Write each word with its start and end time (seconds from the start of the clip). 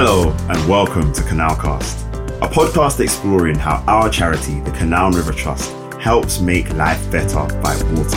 Hello 0.00 0.30
and 0.48 0.68
welcome 0.68 1.12
to 1.12 1.22
Canalcast, 1.22 2.06
a 2.40 2.46
podcast 2.46 3.00
exploring 3.00 3.56
how 3.56 3.82
our 3.88 4.08
charity, 4.08 4.60
the 4.60 4.70
Canal 4.70 5.06
and 5.06 5.16
River 5.16 5.32
Trust, 5.32 5.72
helps 5.94 6.38
make 6.38 6.72
life 6.74 7.10
better 7.10 7.44
by 7.60 7.76
water. 7.90 8.16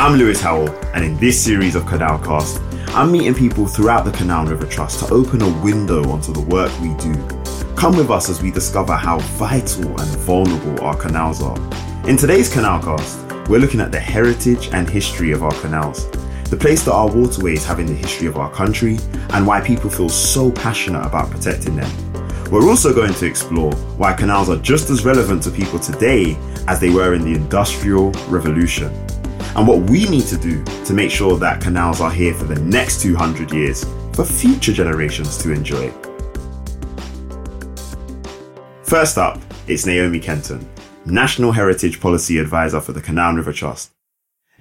I'm 0.00 0.18
Lewis 0.18 0.40
Howell, 0.40 0.68
and 0.92 1.04
in 1.04 1.16
this 1.18 1.40
series 1.40 1.76
of 1.76 1.84
Canalcast, 1.84 2.60
I'm 2.92 3.12
meeting 3.12 3.36
people 3.36 3.68
throughout 3.68 4.04
the 4.04 4.10
Canal 4.10 4.46
River 4.46 4.66
Trust 4.66 5.06
to 5.06 5.14
open 5.14 5.42
a 5.42 5.62
window 5.62 6.10
onto 6.10 6.32
the 6.32 6.40
work 6.40 6.72
we 6.80 6.92
do. 6.94 7.14
Come 7.76 7.96
with 7.96 8.10
us 8.10 8.28
as 8.28 8.42
we 8.42 8.50
discover 8.50 8.96
how 8.96 9.20
vital 9.20 9.86
and 9.86 10.10
vulnerable 10.18 10.84
our 10.84 10.96
canals 10.96 11.40
are. 11.40 11.69
In 12.06 12.16
today's 12.16 12.50
Canalcast, 12.50 13.48
we're 13.48 13.58
looking 13.58 13.78
at 13.78 13.92
the 13.92 14.00
heritage 14.00 14.70
and 14.72 14.88
history 14.88 15.32
of 15.32 15.42
our 15.42 15.52
canals, 15.60 16.10
the 16.48 16.56
place 16.56 16.82
that 16.84 16.92
our 16.92 17.14
waterways 17.14 17.64
have 17.66 17.78
in 17.78 17.84
the 17.84 17.94
history 17.94 18.26
of 18.26 18.38
our 18.38 18.50
country, 18.50 18.98
and 19.34 19.46
why 19.46 19.60
people 19.60 19.90
feel 19.90 20.08
so 20.08 20.50
passionate 20.50 21.06
about 21.06 21.30
protecting 21.30 21.76
them. 21.76 21.90
We're 22.50 22.68
also 22.68 22.94
going 22.94 23.12
to 23.12 23.26
explore 23.26 23.74
why 23.98 24.14
canals 24.14 24.48
are 24.48 24.56
just 24.56 24.88
as 24.88 25.04
relevant 25.04 25.42
to 25.42 25.50
people 25.50 25.78
today 25.78 26.38
as 26.66 26.80
they 26.80 26.88
were 26.88 27.12
in 27.12 27.22
the 27.22 27.34
Industrial 27.34 28.10
Revolution 28.28 28.88
and 29.54 29.68
what 29.68 29.80
we 29.90 30.08
need 30.08 30.24
to 30.24 30.38
do 30.38 30.64
to 30.86 30.94
make 30.94 31.10
sure 31.10 31.38
that 31.38 31.60
canals 31.60 32.00
are 32.00 32.10
here 32.10 32.32
for 32.32 32.44
the 32.44 32.60
next 32.62 33.02
200 33.02 33.52
years 33.52 33.84
for 34.14 34.24
future 34.24 34.72
generations 34.72 35.36
to 35.38 35.52
enjoy. 35.52 35.92
First 38.84 39.18
up, 39.18 39.38
it's 39.68 39.84
Naomi 39.84 40.18
Kenton, 40.18 40.66
National 41.06 41.52
Heritage 41.52 42.00
Policy 42.00 42.38
Advisor 42.38 42.80
for 42.80 42.92
the 42.92 43.00
Canal 43.00 43.34
River 43.34 43.52
Trust. 43.52 43.90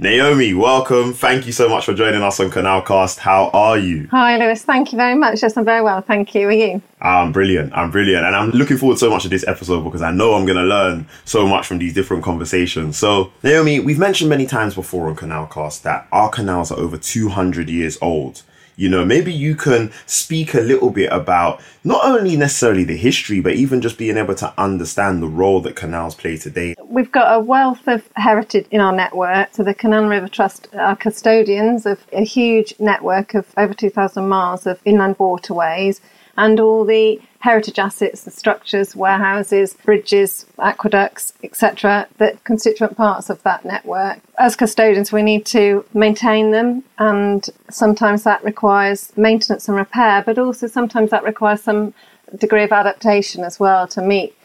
Naomi, 0.02 0.54
welcome. 0.54 1.12
Thank 1.12 1.45
you 1.45 1.52
so 1.52 1.68
much 1.68 1.84
for 1.84 1.94
joining 1.94 2.22
us 2.22 2.40
on 2.40 2.50
Canalcast. 2.50 3.18
How 3.18 3.50
are 3.50 3.78
you? 3.78 4.08
Hi, 4.12 4.38
Lewis. 4.38 4.64
Thank 4.64 4.94
you 4.94 4.98
very 4.98 5.16
much. 5.16 5.42
Yes, 5.42 5.58
I'm 5.58 5.66
very 5.66 5.82
well. 5.82 6.00
Thank 6.00 6.34
you. 6.34 6.48
Are 6.48 6.52
you? 6.54 6.82
I'm 7.02 7.34
brilliant. 7.34 7.73
I'm 7.76 7.92
brilliant. 7.92 8.26
And 8.26 8.34
I'm 8.34 8.52
looking 8.52 8.78
forward 8.78 8.98
so 8.98 9.10
much 9.10 9.23
to 9.23 9.30
this 9.30 9.45
episode 9.45 9.84
because 9.84 10.02
I 10.02 10.12
know 10.12 10.36
I'm 10.36 10.45
going 10.45 10.58
to 10.58 10.64
learn 10.64 11.06
so 11.26 11.45
much 11.45 11.67
from 11.67 11.80
these 11.80 11.94
different 11.94 12.23
conversations. 12.23 12.95
So, 12.95 13.34
Naomi, 13.44 13.82
we've 13.82 14.00
mentioned 14.00 14.30
many 14.30 14.45
times 14.45 14.73
before 14.73 15.10
on 15.10 15.17
Canalcast 15.17 15.82
that 15.82 16.08
our 16.14 16.30
canals 16.30 16.72
are 16.72 16.80
over 16.80 16.98
200 16.98 17.67
years 17.67 17.98
old. 18.02 18.44
You 18.80 18.88
know, 18.88 19.03
maybe 19.03 19.33
you 19.33 19.55
can 19.55 19.91
speak 20.05 20.53
a 20.53 20.61
little 20.61 20.89
bit 20.89 21.11
about 21.11 21.59
not 21.83 22.05
only 22.05 22.38
necessarily 22.38 22.86
the 22.86 22.95
history, 22.95 23.41
but 23.41 23.55
even 23.55 23.81
just 23.81 23.97
being 23.97 24.16
able 24.16 24.36
to 24.36 24.53
understand 24.58 25.21
the 25.21 25.27
role 25.27 25.59
that 25.63 25.75
canals 25.75 26.16
play 26.16 26.38
today. 26.38 26.75
We've 26.86 27.11
got 27.11 27.36
a 27.36 27.41
wealth 27.41 27.89
of 27.89 28.08
heritage 28.16 28.67
in 28.71 28.80
our 28.80 28.94
network. 28.94 29.49
So 29.53 29.63
the 29.63 29.73
Canal 29.73 30.08
River 30.08 30.30
Trust 30.30 30.69
are 30.75 30.95
custodians 30.95 31.86
of 31.86 31.99
a 32.13 32.23
huge 32.23 32.73
network 32.80 33.33
of 33.33 33.53
over 33.58 33.73
2,000 33.73 34.30
miles 34.30 34.66
of 34.66 34.80
inland 34.86 35.17
waterways 35.19 35.99
and 36.38 36.58
all 36.58 36.86
the 36.86 37.19
heritage 37.40 37.80
assets, 37.80 38.23
the 38.23 38.32
structures, 38.32 38.95
warehouses, 38.95 39.73
bridges, 39.86 40.45
aqueducts, 40.59 41.34
etc., 41.44 42.08
the 42.18 42.38
constituent 42.44 42.98
parts 42.98 43.30
of 43.30 43.42
that 43.44 43.64
network. 43.64 44.20
As 44.38 44.56
custodians, 44.56 45.12
we 45.12 45.23
need 45.23 45.45
to 45.48 45.86
maintain 45.94 46.52
them, 46.52 46.84
and 46.98 47.50
sometimes 47.70 48.23
that 48.23 48.44
requires 48.44 49.12
maintenance 49.17 49.67
and 49.67 49.78
repair, 49.78 50.22
but 50.26 50.38
also 50.38 50.67
sometimes 50.67 51.12
that 51.12 51.23
requires 51.23 51.61
some 51.61 51.94
degree 52.38 52.64
of 52.64 52.72
adaptation 52.72 53.44
as 53.44 53.60
well 53.60 53.88
to 53.88 54.02
meet 54.02 54.36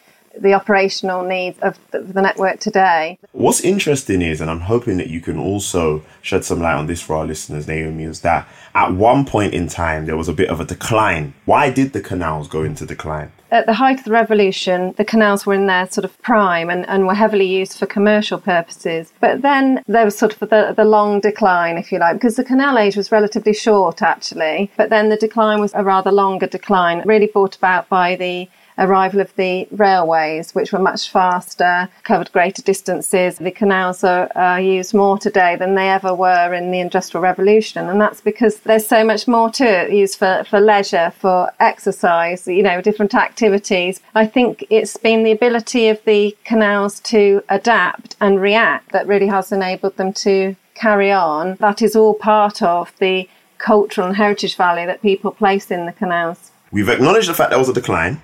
the 0.41 0.55
operational 0.55 1.23
needs 1.25 1.59
of 1.61 1.79
the 1.93 2.21
network 2.21 2.61
today. 2.61 3.19
What's 3.33 3.61
interesting 3.61 4.23
is, 4.23 4.41
and 4.41 4.51
I'm 4.51 4.61
hoping 4.61 4.97
that 4.99 5.09
you 5.09 5.21
can 5.21 5.39
also 5.39 6.03
shed 6.23 6.45
some 6.45 6.61
light 6.61 6.75
on 6.75 6.87
this 6.87 7.01
for 7.01 7.17
our 7.17 7.27
listeners, 7.27 7.67
Naomi, 7.67 8.05
is 8.05 8.21
that 8.21 8.49
at 8.75 8.93
one 8.93 9.25
point 9.25 9.55
in 9.55 9.69
time 9.69 10.07
there 10.07 10.17
was 10.17 10.29
a 10.29 10.33
bit 10.33 10.49
of 10.51 10.61
a 10.61 10.65
decline. 10.65 11.35
Why 11.45 11.71
did 11.71 11.93
the 11.93 12.01
canals 12.01 12.49
go 12.49 12.63
into 12.63 12.87
decline? 12.87 13.33
At 13.51 13.67
the 13.67 13.75
height 13.75 13.99
of 14.01 14.05
the 14.05 14.11
revolution, 14.11 14.95
the 14.97 15.05
canals 15.05 15.47
were 15.47 15.55
in 15.55 15.69
their 15.69 15.89
sort 15.89 16.05
of 16.05 16.21
prime 16.23 16.69
and, 16.71 16.85
and 16.89 17.07
were 17.07 17.15
heavily 17.15 17.47
used 17.47 17.79
for 17.79 17.87
commercial 17.87 18.39
purposes. 18.39 19.13
But 19.21 19.43
then 19.43 19.81
there 19.87 20.05
was 20.05 20.19
sort 20.19 20.33
of 20.33 20.49
the, 20.51 20.75
the 20.77 20.85
long 20.85 21.21
decline, 21.21 21.79
if 21.79 21.93
you 21.93 22.01
like, 22.01 22.17
because 22.17 22.35
the 22.35 22.43
canal 22.43 22.79
age 22.79 22.97
was 22.97 23.13
relatively 23.13 23.55
short 23.55 24.03
actually. 24.03 24.73
But 24.77 24.91
then 24.91 25.09
the 25.09 25.17
decline 25.17 25.61
was 25.61 25.73
a 25.75 25.85
rather 25.85 26.11
longer 26.11 26.49
decline, 26.49 27.03
really 27.05 27.29
brought 27.29 27.55
about 27.55 27.89
by 27.89 28.17
the 28.17 28.49
arrival 28.79 29.21
of 29.21 29.35
the 29.37 29.67
railways, 29.71 30.55
which 30.55 30.73
were 30.73 30.79
much 30.79 31.11
faster, 31.11 31.89
covered 32.03 32.33
greater 32.33 32.63
distances. 32.63 33.39
The 33.39 33.51
canals 33.51 34.05
are, 34.05 34.31
are, 34.35 34.61
used 34.61 34.95
more 34.95 35.19
today 35.19 35.57
than 35.57 35.75
they 35.75 35.89
ever 35.91 36.15
were 36.15 36.55
in 36.55 36.71
the 36.71 36.81
Industrial 36.81 37.23
Revolution, 37.23 37.89
and 37.89 38.01
that's 38.01 38.21
because 38.21 38.59
there's 38.61 38.87
so 38.87 39.05
much 39.05 39.29
more 39.29 39.51
to 39.51 39.65
it, 39.65 39.93
used 39.93 40.19
for, 40.19 40.45
for 40.49 40.61
leisure, 40.61 41.13
for 41.19 41.53
exercise, 41.61 42.47
you 42.47 42.63
know, 42.63 42.81
different 42.81 43.15
activities. 43.15 44.01
I 44.15 44.27
think 44.27 44.65
it's 44.71 44.97
been 44.97 45.25
the 45.25 45.33
ability 45.33 45.89
of 45.89 46.03
the 46.05 46.37
canals 46.45 47.01
to 47.01 47.43
adapt 47.49 48.17
and 48.21 48.41
react 48.41 48.93
that 48.93 49.07
really 49.07 49.27
has 49.27 49.53
enabled 49.53 49.97
them 49.97 50.13
to 50.15 50.57
carry 50.75 51.13
on. 51.13 51.57
That 51.57 51.83
is 51.83 51.95
all 51.95 52.15
part 52.15 52.63
of 52.63 52.93
the 52.99 53.29
cultural 53.59 54.09
and 54.09 54.17
heritage 54.17 54.57
value 54.57 54.87
that 54.87 55.03
people 55.03 55.31
place 55.31 55.71
in 55.71 55.87
the 55.87 55.93
canals. 55.93 56.51
We've 56.71 56.89
acknowledged 56.89 57.29
the 57.29 57.35
fact 57.35 57.51
there 57.51 57.59
was 57.59 57.69
a 57.69 57.75
decline 57.75 58.21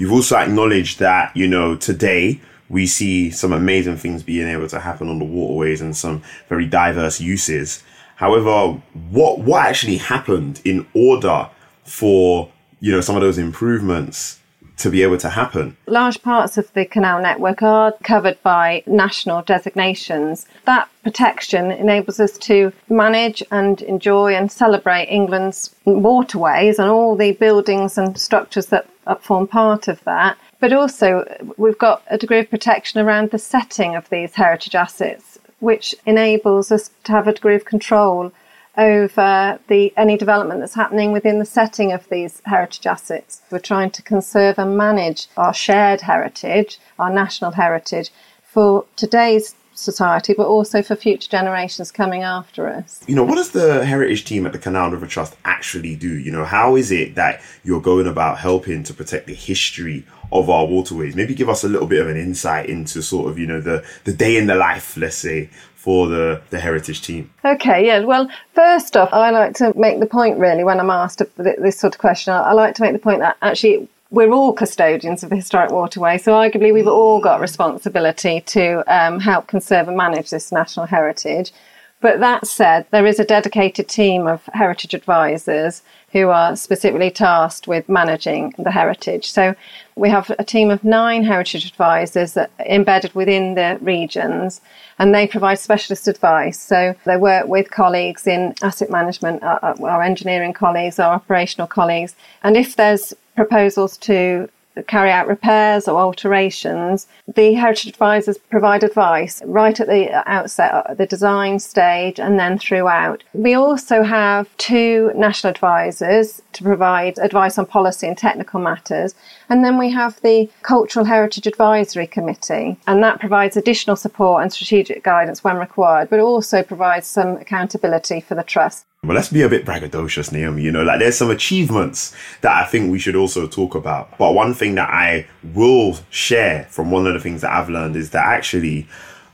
You've 0.00 0.12
also 0.12 0.36
acknowledged 0.36 0.98
that, 1.00 1.36
you 1.36 1.46
know, 1.46 1.76
today 1.76 2.40
we 2.70 2.86
see 2.86 3.30
some 3.30 3.52
amazing 3.52 3.98
things 3.98 4.22
being 4.22 4.48
able 4.48 4.66
to 4.68 4.80
happen 4.80 5.10
on 5.10 5.18
the 5.18 5.26
waterways 5.26 5.82
and 5.82 5.94
some 5.94 6.22
very 6.48 6.64
diverse 6.64 7.20
uses. 7.20 7.82
However, 8.16 8.80
what 9.10 9.40
what 9.40 9.66
actually 9.66 9.98
happened 9.98 10.62
in 10.64 10.86
order 10.94 11.50
for, 11.84 12.50
you 12.80 12.92
know, 12.92 13.02
some 13.02 13.14
of 13.14 13.20
those 13.20 13.36
improvements 13.36 14.40
to 14.78 14.88
be 14.88 15.02
able 15.02 15.18
to 15.18 15.28
happen. 15.28 15.76
Large 15.86 16.22
parts 16.22 16.56
of 16.56 16.72
the 16.72 16.86
canal 16.86 17.20
network 17.20 17.62
are 17.62 17.92
covered 18.02 18.42
by 18.42 18.82
national 18.86 19.42
designations. 19.42 20.46
That 20.64 20.88
protection 21.02 21.70
enables 21.70 22.18
us 22.18 22.38
to 22.38 22.72
manage 22.88 23.42
and 23.50 23.82
enjoy 23.82 24.34
and 24.34 24.50
celebrate 24.50 25.08
England's 25.08 25.74
waterways 25.84 26.78
and 26.78 26.88
all 26.88 27.16
the 27.16 27.32
buildings 27.32 27.98
and 27.98 28.18
structures 28.18 28.66
that 28.66 28.86
form 29.16 29.46
part 29.46 29.88
of 29.88 30.02
that. 30.04 30.36
But 30.60 30.72
also, 30.72 31.24
we've 31.56 31.78
got 31.78 32.02
a 32.08 32.18
degree 32.18 32.40
of 32.40 32.50
protection 32.50 33.00
around 33.00 33.30
the 33.30 33.38
setting 33.38 33.96
of 33.96 34.08
these 34.10 34.34
heritage 34.34 34.74
assets, 34.74 35.38
which 35.58 35.94
enables 36.06 36.70
us 36.70 36.90
to 37.04 37.12
have 37.12 37.26
a 37.26 37.32
degree 37.32 37.54
of 37.54 37.64
control 37.64 38.32
over 38.76 39.58
the 39.68 39.92
any 39.96 40.16
development 40.16 40.60
that's 40.60 40.74
happening 40.74 41.12
within 41.12 41.38
the 41.38 41.44
setting 41.44 41.92
of 41.92 42.08
these 42.08 42.40
heritage 42.44 42.86
assets. 42.86 43.42
We're 43.50 43.58
trying 43.58 43.90
to 43.90 44.02
conserve 44.02 44.58
and 44.58 44.76
manage 44.76 45.26
our 45.36 45.52
shared 45.52 46.02
heritage, 46.02 46.78
our 46.98 47.12
national 47.12 47.52
heritage, 47.52 48.10
for 48.42 48.84
today's 48.96 49.54
society, 49.80 50.34
but 50.34 50.46
also 50.46 50.82
for 50.82 50.96
future 50.96 51.28
generations 51.28 51.90
coming 51.90 52.22
after 52.22 52.68
us. 52.68 53.02
You 53.06 53.16
know, 53.16 53.24
what 53.24 53.36
does 53.36 53.50
the 53.50 53.84
heritage 53.84 54.24
team 54.24 54.46
at 54.46 54.52
the 54.52 54.58
Canal 54.58 54.90
River 54.90 55.06
Trust 55.06 55.36
actually 55.44 55.96
do? 55.96 56.18
You 56.18 56.30
know, 56.30 56.44
how 56.44 56.76
is 56.76 56.90
it 56.90 57.14
that 57.14 57.42
you're 57.64 57.80
going 57.80 58.06
about 58.06 58.38
helping 58.38 58.82
to 58.84 58.94
protect 58.94 59.26
the 59.26 59.34
history 59.34 60.04
of 60.32 60.48
our 60.48 60.66
waterways? 60.66 61.16
Maybe 61.16 61.34
give 61.34 61.48
us 61.48 61.64
a 61.64 61.68
little 61.68 61.88
bit 61.88 62.00
of 62.00 62.08
an 62.08 62.16
insight 62.16 62.68
into 62.68 63.02
sort 63.02 63.30
of, 63.30 63.38
you 63.38 63.46
know, 63.46 63.60
the, 63.60 63.84
the 64.04 64.12
day 64.12 64.36
in 64.36 64.46
the 64.46 64.54
life, 64.54 64.96
let's 64.96 65.16
say, 65.16 65.50
for 65.74 66.08
the, 66.08 66.42
the 66.50 66.60
heritage 66.60 67.00
team? 67.00 67.30
Okay, 67.42 67.86
yeah. 67.86 68.00
Well, 68.00 68.28
first 68.54 68.98
off, 68.98 69.08
I 69.14 69.30
like 69.30 69.54
to 69.54 69.72
make 69.76 69.98
the 69.98 70.06
point 70.06 70.38
really 70.38 70.62
when 70.62 70.78
I'm 70.78 70.90
asked 70.90 71.22
this 71.36 71.78
sort 71.78 71.94
of 71.94 71.98
question, 71.98 72.34
I 72.34 72.52
like 72.52 72.74
to 72.74 72.82
make 72.82 72.92
the 72.92 72.98
point 72.98 73.20
that 73.20 73.38
actually 73.40 73.88
we're 74.10 74.32
all 74.32 74.52
custodians 74.52 75.22
of 75.22 75.30
the 75.30 75.36
historic 75.36 75.70
waterway, 75.70 76.18
so 76.18 76.32
arguably 76.32 76.74
we've 76.74 76.86
all 76.88 77.20
got 77.20 77.40
responsibility 77.40 78.40
to 78.40 78.82
um, 78.92 79.20
help 79.20 79.46
conserve 79.46 79.86
and 79.86 79.96
manage 79.96 80.30
this 80.30 80.50
national 80.50 80.86
heritage. 80.86 81.52
But 82.00 82.20
that 82.20 82.46
said, 82.46 82.86
there 82.90 83.06
is 83.06 83.20
a 83.20 83.24
dedicated 83.24 83.86
team 83.86 84.26
of 84.26 84.42
heritage 84.54 84.94
advisors 84.94 85.82
who 86.12 86.30
are 86.30 86.56
specifically 86.56 87.10
tasked 87.10 87.68
with 87.68 87.90
managing 87.90 88.54
the 88.58 88.70
heritage. 88.70 89.30
So 89.30 89.54
we 89.96 90.08
have 90.08 90.30
a 90.38 90.44
team 90.44 90.70
of 90.70 90.82
nine 90.82 91.24
heritage 91.24 91.66
advisors 91.66 92.38
embedded 92.58 93.14
within 93.14 93.54
the 93.54 93.78
regions, 93.82 94.62
and 94.98 95.14
they 95.14 95.26
provide 95.26 95.58
specialist 95.58 96.08
advice. 96.08 96.58
So 96.58 96.96
they 97.04 97.18
work 97.18 97.46
with 97.46 97.70
colleagues 97.70 98.26
in 98.26 98.54
asset 98.62 98.90
management, 98.90 99.42
our, 99.42 99.76
our 99.82 100.02
engineering 100.02 100.54
colleagues, 100.54 100.98
our 100.98 101.12
operational 101.12 101.66
colleagues, 101.66 102.16
and 102.42 102.56
if 102.56 102.76
there's 102.76 103.12
proposals 103.40 103.96
to 103.96 104.46
carry 104.86 105.10
out 105.10 105.26
repairs 105.26 105.88
or 105.88 105.98
alterations, 105.98 107.06
the 107.34 107.54
heritage 107.54 107.86
advisors 107.86 108.36
provide 108.38 108.84
advice 108.84 109.42
right 109.44 109.80
at 109.80 109.86
the 109.86 110.04
outset, 110.30 110.96
the 110.98 111.06
design 111.06 111.58
stage, 111.58 112.20
and 112.20 112.38
then 112.38 112.58
throughout. 112.58 113.24
We 113.32 113.54
also 113.54 114.02
have 114.02 114.54
two 114.58 115.10
national 115.14 115.52
advisors 115.52 116.42
to 116.52 116.62
provide 116.62 117.18
advice 117.18 117.56
on 117.58 117.64
policy 117.64 118.06
and 118.06 118.16
technical 118.16 118.60
matters. 118.60 119.14
And 119.48 119.64
then 119.64 119.78
we 119.78 119.90
have 119.90 120.20
the 120.20 120.50
Cultural 120.62 121.06
Heritage 121.06 121.46
Advisory 121.46 122.06
Committee, 122.06 122.76
and 122.86 123.02
that 123.02 123.20
provides 123.20 123.56
additional 123.56 123.96
support 123.96 124.42
and 124.42 124.52
strategic 124.52 125.02
guidance 125.02 125.42
when 125.42 125.56
required, 125.56 126.10
but 126.10 126.20
also 126.20 126.62
provides 126.62 127.06
some 127.06 127.36
accountability 127.38 128.20
for 128.20 128.34
the 128.34 128.42
trust. 128.42 128.84
Well, 129.10 129.16
let's 129.16 129.30
be 129.30 129.42
a 129.42 129.48
bit 129.48 129.64
braggadocious, 129.64 130.30
Naomi. 130.30 130.62
You 130.62 130.70
know, 130.70 130.84
like 130.84 131.00
there's 131.00 131.16
some 131.16 131.30
achievements 131.30 132.14
that 132.42 132.52
I 132.52 132.64
think 132.64 132.92
we 132.92 133.00
should 133.00 133.16
also 133.16 133.48
talk 133.48 133.74
about. 133.74 134.16
But 134.18 134.34
one 134.34 134.54
thing 134.54 134.76
that 134.76 134.88
I 134.88 135.26
will 135.54 135.98
share 136.10 136.66
from 136.70 136.92
one 136.92 137.08
of 137.08 137.14
the 137.14 137.18
things 137.18 137.40
that 137.40 137.50
I've 137.50 137.68
learned 137.68 137.96
is 137.96 138.10
that 138.10 138.24
actually 138.24 138.86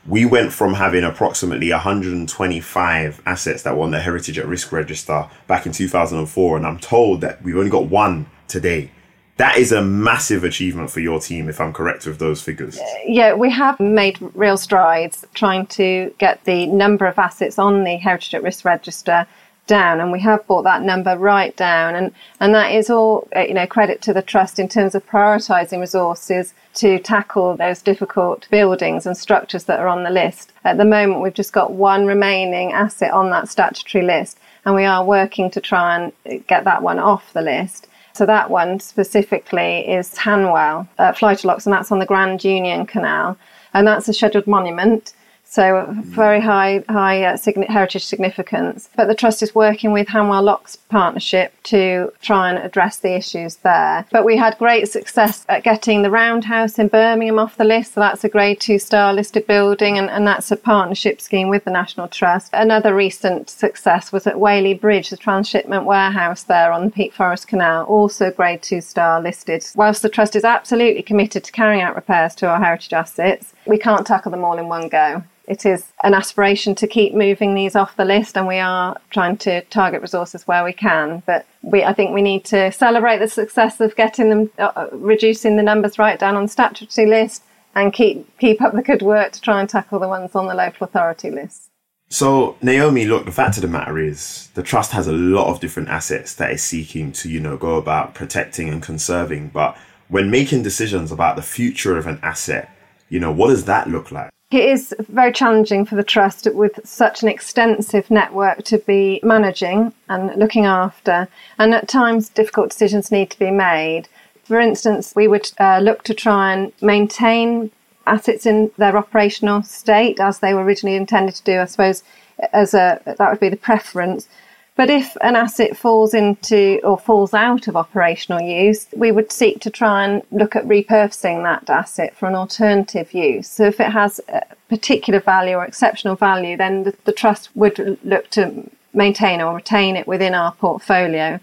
we 0.06 0.24
went 0.24 0.54
from 0.54 0.72
having 0.72 1.04
approximately 1.04 1.70
125 1.72 3.22
assets 3.26 3.64
that 3.64 3.76
were 3.76 3.82
on 3.82 3.90
the 3.90 4.00
Heritage 4.00 4.38
at 4.38 4.46
Risk 4.46 4.72
Register 4.72 5.28
back 5.46 5.66
in 5.66 5.72
2004, 5.72 6.56
and 6.56 6.66
I'm 6.66 6.78
told 6.78 7.20
that 7.20 7.42
we've 7.42 7.56
only 7.56 7.69
got 7.69 7.86
one 7.86 8.30
today. 8.48 8.92
That 9.36 9.58
is 9.58 9.72
a 9.72 9.82
massive 9.82 10.44
achievement 10.44 10.90
for 10.90 11.00
your 11.00 11.20
team, 11.20 11.50
if 11.50 11.60
I'm 11.60 11.74
correct 11.74 12.06
with 12.06 12.19
those 12.19 12.40
figures. 12.40 12.78
Yeah, 13.04 13.34
we 13.34 13.50
have 13.50 13.78
made 13.78 14.16
real 14.34 14.56
strides 14.56 15.26
trying 15.34 15.66
to 15.66 16.14
get 16.16 16.42
the 16.44 16.66
number 16.69 17.04
of 17.04 17.19
assets 17.19 17.58
on 17.58 17.84
the 17.84 17.96
Heritage 17.96 18.34
at 18.34 18.42
Risk 18.42 18.64
Register 18.64 19.26
down 19.66 20.00
and 20.00 20.12
we 20.12 20.20
have 20.20 20.46
brought 20.46 20.62
that 20.62 20.82
number 20.82 21.16
right 21.16 21.56
down 21.56 21.94
and 21.94 22.12
and 22.40 22.54
that 22.54 22.72
is 22.72 22.88
all 22.88 23.26
uh, 23.34 23.40
you 23.40 23.54
know 23.54 23.66
credit 23.66 24.00
to 24.02 24.12
the 24.12 24.22
trust 24.22 24.58
in 24.58 24.68
terms 24.68 24.94
of 24.94 25.04
prioritizing 25.06 25.80
resources 25.80 26.54
to 26.74 26.98
tackle 26.98 27.56
those 27.56 27.82
difficult 27.82 28.48
buildings 28.50 29.06
and 29.06 29.16
structures 29.16 29.64
that 29.64 29.80
are 29.80 29.88
on 29.88 30.04
the 30.04 30.10
list 30.10 30.52
at 30.64 30.78
the 30.78 30.84
moment 30.84 31.20
we've 31.20 31.34
just 31.34 31.52
got 31.52 31.72
one 31.72 32.06
remaining 32.06 32.72
asset 32.72 33.12
on 33.12 33.30
that 33.30 33.48
statutory 33.48 34.04
list 34.04 34.38
and 34.64 34.74
we 34.74 34.84
are 34.84 35.04
working 35.04 35.50
to 35.50 35.60
try 35.60 35.96
and 35.96 36.46
get 36.46 36.64
that 36.64 36.82
one 36.82 36.98
off 36.98 37.32
the 37.32 37.42
list 37.42 37.88
so 38.16 38.24
that 38.24 38.48
one 38.48 38.80
specifically 38.80 39.86
is 39.86 40.14
Hanwell, 40.14 40.88
uh, 40.98 41.12
Locks, 41.44 41.66
and 41.66 41.72
that's 41.74 41.92
on 41.92 41.98
the 41.98 42.06
Grand 42.06 42.42
Union 42.42 42.86
Canal. 42.86 43.36
And 43.74 43.86
that's 43.86 44.08
a 44.08 44.14
scheduled 44.14 44.46
monument. 44.46 45.12
So 45.48 45.87
very 45.88 46.40
high 46.40 46.84
high 46.88 47.22
uh, 47.22 47.38
heritage 47.69 48.04
significance. 48.04 48.90
But 48.96 49.06
the 49.06 49.14
trust 49.14 49.43
is 49.43 49.54
working 49.54 49.93
with 49.93 50.08
Hanwell 50.08 50.43
Locks 50.43 50.76
Partnership 50.76 51.54
to 51.64 52.12
try 52.20 52.50
and 52.50 52.58
address 52.58 52.98
the 52.98 53.14
issues 53.14 53.56
there. 53.56 54.04
But 54.10 54.25
we 54.25 54.37
had 54.37 54.58
great 54.58 54.88
success 54.88 55.46
at 55.48 55.62
getting 55.62 56.02
the 56.02 56.10
Roundhouse 56.10 56.78
in 56.78 56.88
Birmingham 56.88 57.38
off 57.38 57.56
the 57.56 57.64
list. 57.64 57.94
So 57.94 58.00
that's 58.00 58.25
a 58.25 58.28
Grade 58.28 58.60
Two 58.60 58.78
star 58.78 59.14
listed 59.14 59.46
building, 59.46 59.96
and, 59.96 60.10
and 60.10 60.26
that's 60.26 60.50
a 60.50 60.56
partnership 60.56 61.20
scheme 61.20 61.48
with 61.48 61.64
the 61.64 61.70
National 61.70 62.08
Trust. 62.08 62.50
Another 62.52 62.94
recent 62.94 63.48
success 63.48 64.12
was 64.12 64.26
at 64.26 64.40
Whaley 64.40 64.75
Bridge, 64.75 65.10
the 65.10 65.16
transshipment 65.16 65.84
warehouse 65.84 66.43
there 66.43 66.72
on 66.72 66.84
the 66.84 66.90
Peak 66.90 67.14
Forest 67.14 67.48
Canal, 67.48 67.84
also 67.84 68.31
Grade 68.31 68.62
Two 68.62 68.81
star 68.81 69.22
listed. 69.22 69.64
Whilst 69.76 70.02
the 70.02 70.08
trust 70.08 70.37
is 70.37 70.44
absolutely 70.44 71.02
committed 71.02 71.44
to 71.44 71.52
carrying 71.52 71.82
out 71.82 71.94
repairs 71.94 72.34
to 72.37 72.48
our 72.48 72.58
heritage 72.58 72.93
assets, 72.93 73.54
we 73.66 73.78
can't 73.78 74.06
tackle 74.06 74.30
them 74.30 74.44
all 74.44 74.58
in 74.58 74.68
one 74.68 74.88
go 74.88 75.22
it 75.46 75.64
is 75.64 75.92
an 76.02 76.14
aspiration 76.14 76.74
to 76.74 76.86
keep 76.86 77.14
moving 77.14 77.54
these 77.54 77.76
off 77.76 77.96
the 77.96 78.04
list, 78.04 78.36
and 78.36 78.46
we 78.46 78.58
are 78.58 78.96
trying 79.10 79.36
to 79.38 79.62
target 79.66 80.02
resources 80.02 80.46
where 80.46 80.64
we 80.64 80.72
can. 80.72 81.22
But 81.26 81.46
we, 81.62 81.84
I 81.84 81.92
think 81.92 82.12
we 82.12 82.22
need 82.22 82.44
to 82.46 82.72
celebrate 82.72 83.18
the 83.18 83.28
success 83.28 83.80
of 83.80 83.94
getting 83.96 84.28
them, 84.28 84.50
uh, 84.58 84.72
uh, 84.74 84.88
reducing 84.92 85.56
the 85.56 85.62
numbers 85.62 85.98
right 85.98 86.18
down 86.18 86.36
on 86.36 86.44
the 86.44 86.48
statutory 86.48 87.06
list, 87.06 87.42
and 87.74 87.92
keep 87.92 88.38
keep 88.38 88.60
up 88.60 88.74
the 88.74 88.82
good 88.82 89.02
work 89.02 89.32
to 89.32 89.40
try 89.40 89.60
and 89.60 89.69
tackle 89.69 89.98
the 89.98 90.08
ones 90.08 90.34
on 90.34 90.46
the 90.46 90.54
local 90.54 90.84
authority 90.84 91.30
list. 91.30 91.70
So, 92.08 92.56
Naomi, 92.62 93.04
look, 93.04 93.24
the 93.24 93.32
fact 93.32 93.56
of 93.56 93.62
the 93.62 93.69
matter 93.69 93.98
is 93.98 94.48
the 94.54 94.62
trust 94.62 94.92
has 94.92 95.08
a 95.08 95.12
lot 95.12 95.48
of 95.48 95.60
different 95.60 95.88
assets 95.88 96.34
that 96.34 96.52
it's 96.52 96.62
seeking 96.62 97.10
to, 97.12 97.28
you 97.28 97.40
know, 97.40 97.56
go 97.56 97.76
about 97.76 98.14
protecting 98.14 98.69
and 98.69 98.80
conserving. 98.80 99.48
But 99.48 99.76
when 100.08 100.30
making 100.30 100.62
decisions 100.62 101.10
about 101.10 101.34
the 101.34 101.42
future 101.42 101.98
of 101.98 102.06
an 102.06 102.20
asset, 102.22 102.70
you 103.08 103.20
know, 103.20 103.32
what 103.32 103.49
does 103.49 103.64
that 103.64 103.88
look 103.88 104.11
like? 104.11 104.31
It 104.50 104.64
is 104.64 104.94
very 105.08 105.32
challenging 105.32 105.85
for 105.85 105.97
the 105.97 106.05
Trust 106.05 106.47
with 106.55 106.79
such 106.85 107.23
an 107.23 107.29
extensive 107.29 108.11
network 108.11 108.62
to 108.64 108.79
be 108.79 109.19
managing 109.25 109.93
and 110.08 110.37
looking 110.37 110.64
after, 110.64 111.26
and 111.58 111.75
at 111.75 111.88
times 111.88 112.29
difficult 112.29 112.70
decisions 112.70 113.11
need 113.11 113.31
to 113.31 113.38
be 113.38 113.50
made. 113.50 114.08
For 114.44 114.61
instance, 114.61 115.14
we 115.17 115.26
would 115.26 115.50
uh, 115.58 115.81
look 115.81 116.05
to 116.05 116.14
try 116.14 116.53
and 116.53 116.73
maintain 116.81 117.73
assets 118.06 118.47
in 118.47 118.70
their 118.76 118.97
operational 118.97 119.62
state 119.64 120.20
as 120.20 120.38
they 120.38 120.55
were 120.55 120.62
originally 120.62 120.97
intended 120.97 121.35
to 121.35 121.43
do, 121.43 121.61
I 121.61 121.64
suppose, 121.64 122.05
as 122.53 122.73
a 122.73 123.00
that 123.05 123.31
would 123.31 123.41
be 123.41 123.49
the 123.49 123.56
preference. 123.56 124.29
But 124.76 124.90
if 124.90 125.17
an 125.23 125.37
asset 125.37 125.75
falls 125.75 126.12
into 126.12 126.81
or 126.84 126.99
falls 126.99 127.32
out 127.32 127.67
of 127.67 127.76
operational 127.76 128.43
use, 128.43 128.87
we 128.94 129.11
would 129.11 129.32
seek 129.32 129.61
to 129.62 129.70
try 129.70 130.05
and 130.05 130.23
look 130.31 130.55
at 130.55 130.67
repurposing 130.67 131.43
that 131.44 131.70
asset 131.70 132.14
for 132.14 132.28
an 132.28 132.34
alternative 132.34 133.14
use. 133.14 133.49
So 133.49 133.64
if 133.64 133.81
it 133.81 133.90
has 133.90 134.20
a 134.28 134.43
particular 134.69 135.19
value 135.19 135.56
or 135.56 135.64
exceptional 135.64 136.14
value, 136.14 136.58
then 136.58 136.82
the, 136.82 136.94
the 137.05 137.12
trust 137.12 137.49
would 137.56 137.99
look 138.05 138.28
to 138.32 138.70
maintain 138.93 139.40
or 139.40 139.56
retain 139.56 139.96
it 139.96 140.06
within 140.06 140.34
our 140.34 140.52
portfolio. 140.52 141.40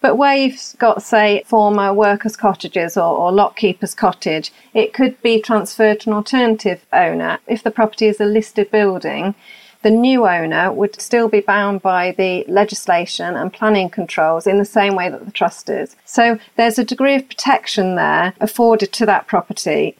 But 0.00 0.16
where 0.16 0.34
you've 0.34 0.74
got, 0.78 1.02
say, 1.02 1.44
former 1.46 1.94
workers' 1.94 2.36
cottages 2.36 2.96
or, 2.96 3.16
or 3.16 3.30
lockkeeper's 3.30 3.94
cottage, 3.94 4.52
it 4.74 4.92
could 4.92 5.20
be 5.22 5.40
transferred 5.40 6.00
to 6.00 6.10
an 6.10 6.16
alternative 6.16 6.84
owner. 6.92 7.38
If 7.46 7.62
the 7.62 7.70
property 7.70 8.06
is 8.06 8.20
a 8.20 8.26
listed 8.26 8.70
building, 8.70 9.36
the 9.84 9.90
new 9.90 10.26
owner 10.26 10.72
would 10.72 10.98
still 10.98 11.28
be 11.28 11.40
bound 11.40 11.82
by 11.82 12.12
the 12.12 12.42
legislation 12.48 13.36
and 13.36 13.52
planning 13.52 13.90
controls 13.90 14.46
in 14.46 14.58
the 14.58 14.64
same 14.64 14.96
way 14.96 15.10
that 15.10 15.26
the 15.26 15.30
trust 15.30 15.68
is. 15.68 15.94
So 16.06 16.38
there's 16.56 16.78
a 16.78 16.84
degree 16.84 17.16
of 17.16 17.28
protection 17.28 17.94
there 17.94 18.32
afforded 18.40 18.94
to 18.94 19.04
that 19.04 19.26
property. 19.26 19.94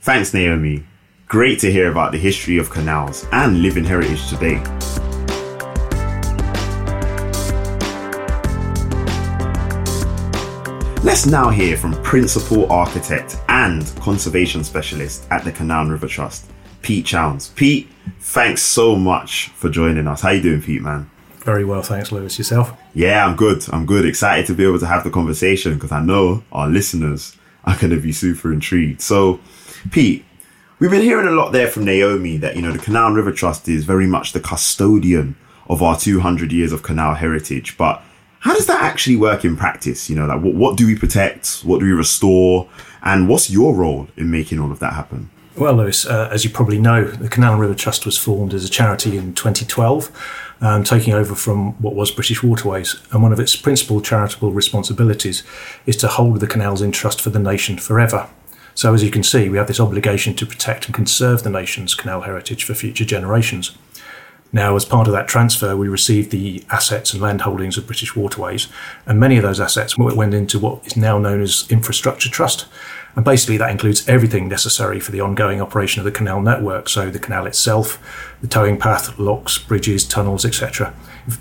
Thanks, 0.00 0.34
Naomi. 0.34 0.84
Great 1.28 1.60
to 1.60 1.70
hear 1.70 1.88
about 1.88 2.10
the 2.10 2.18
history 2.18 2.58
of 2.58 2.68
canals 2.68 3.24
and 3.30 3.62
living 3.62 3.84
heritage 3.84 4.28
today. 4.28 4.60
Let's 11.04 11.26
now 11.26 11.48
hear 11.48 11.76
from 11.76 11.92
Principal 12.02 12.70
Architect 12.72 13.38
and 13.48 13.86
Conservation 14.00 14.64
Specialist 14.64 15.28
at 15.30 15.44
the 15.44 15.52
Canal 15.52 15.86
River 15.86 16.08
Trust, 16.08 16.50
Pete 16.82 17.06
Chowns. 17.06 17.48
Pete, 17.50 17.88
thanks 18.20 18.62
so 18.62 18.96
much 18.96 19.48
for 19.48 19.68
joining 19.68 20.06
us. 20.06 20.20
How 20.20 20.30
you 20.30 20.42
doing, 20.42 20.62
Pete, 20.62 20.82
man? 20.82 21.08
Very 21.38 21.64
well, 21.64 21.82
thanks, 21.82 22.12
Lewis. 22.12 22.38
Yourself? 22.38 22.72
Yeah, 22.94 23.26
I'm 23.26 23.36
good. 23.36 23.64
I'm 23.72 23.86
good. 23.86 24.04
Excited 24.04 24.46
to 24.46 24.54
be 24.54 24.64
able 24.64 24.78
to 24.78 24.86
have 24.86 25.04
the 25.04 25.10
conversation 25.10 25.74
because 25.74 25.92
I 25.92 26.00
know 26.00 26.44
our 26.52 26.68
listeners 26.68 27.36
are 27.64 27.76
going 27.76 27.90
to 27.90 28.00
be 28.00 28.12
super 28.12 28.52
intrigued. 28.52 29.00
So, 29.00 29.40
Pete, 29.90 30.24
we've 30.78 30.90
been 30.90 31.02
hearing 31.02 31.26
a 31.26 31.32
lot 31.32 31.52
there 31.52 31.68
from 31.68 31.84
Naomi 31.84 32.36
that, 32.38 32.56
you 32.56 32.62
know, 32.62 32.72
the 32.72 32.78
Canal 32.78 33.08
and 33.08 33.16
River 33.16 33.32
Trust 33.32 33.68
is 33.68 33.84
very 33.84 34.06
much 34.06 34.32
the 34.32 34.40
custodian 34.40 35.36
of 35.68 35.82
our 35.82 35.98
200 35.98 36.52
years 36.52 36.72
of 36.72 36.82
canal 36.82 37.14
heritage. 37.14 37.76
But 37.76 38.02
how 38.40 38.54
does 38.54 38.66
that 38.66 38.82
actually 38.82 39.16
work 39.16 39.44
in 39.44 39.56
practice? 39.56 40.10
You 40.10 40.16
know, 40.16 40.26
like 40.26 40.40
what, 40.40 40.54
what 40.54 40.76
do 40.76 40.86
we 40.86 40.96
protect? 40.96 41.60
What 41.64 41.80
do 41.80 41.86
we 41.86 41.92
restore? 41.92 42.68
And 43.02 43.28
what's 43.28 43.50
your 43.50 43.74
role 43.74 44.08
in 44.16 44.30
making 44.30 44.60
all 44.60 44.70
of 44.70 44.78
that 44.80 44.92
happen? 44.92 45.30
Well, 45.54 45.74
Lewis, 45.74 46.06
uh, 46.06 46.30
as 46.32 46.44
you 46.44 46.50
probably 46.50 46.78
know, 46.78 47.04
the 47.04 47.28
Canal 47.28 47.52
and 47.52 47.60
River 47.60 47.74
Trust 47.74 48.06
was 48.06 48.16
formed 48.16 48.54
as 48.54 48.64
a 48.64 48.70
charity 48.70 49.18
in 49.18 49.34
2012, 49.34 50.56
um, 50.62 50.82
taking 50.82 51.12
over 51.12 51.34
from 51.34 51.72
what 51.82 51.94
was 51.94 52.10
British 52.10 52.42
Waterways. 52.42 52.96
And 53.10 53.22
one 53.22 53.34
of 53.34 53.40
its 53.40 53.54
principal 53.54 54.00
charitable 54.00 54.52
responsibilities 54.52 55.42
is 55.84 55.96
to 55.98 56.08
hold 56.08 56.40
the 56.40 56.46
canals 56.46 56.80
in 56.80 56.90
trust 56.90 57.20
for 57.20 57.28
the 57.28 57.38
nation 57.38 57.76
forever. 57.76 58.30
So, 58.74 58.94
as 58.94 59.04
you 59.04 59.10
can 59.10 59.22
see, 59.22 59.50
we 59.50 59.58
have 59.58 59.66
this 59.66 59.80
obligation 59.80 60.34
to 60.36 60.46
protect 60.46 60.86
and 60.86 60.94
conserve 60.94 61.42
the 61.42 61.50
nation's 61.50 61.94
canal 61.94 62.22
heritage 62.22 62.64
for 62.64 62.72
future 62.72 63.04
generations. 63.04 63.76
Now, 64.54 64.76
as 64.76 64.84
part 64.84 65.06
of 65.06 65.14
that 65.14 65.28
transfer, 65.28 65.76
we 65.76 65.88
received 65.88 66.30
the 66.30 66.62
assets 66.70 67.12
and 67.12 67.22
land 67.22 67.42
holdings 67.42 67.78
of 67.78 67.86
British 67.86 68.14
Waterways, 68.14 68.68
and 69.06 69.18
many 69.18 69.38
of 69.38 69.42
those 69.42 69.60
assets 69.60 69.96
went 69.96 70.34
into 70.34 70.58
what 70.58 70.86
is 70.86 70.96
now 70.96 71.18
known 71.18 71.40
as 71.40 71.66
Infrastructure 71.70 72.28
Trust. 72.28 72.66
And 73.14 73.24
basically, 73.24 73.58
that 73.58 73.70
includes 73.70 74.08
everything 74.08 74.48
necessary 74.48 74.98
for 74.98 75.12
the 75.12 75.20
ongoing 75.20 75.60
operation 75.60 76.00
of 76.00 76.04
the 76.04 76.10
canal 76.10 76.40
network. 76.40 76.88
So, 76.88 77.10
the 77.10 77.18
canal 77.18 77.46
itself, 77.46 77.98
the 78.40 78.46
towing 78.48 78.78
path, 78.78 79.18
locks, 79.18 79.58
bridges, 79.58 80.06
tunnels, 80.06 80.44
etc. 80.44 80.94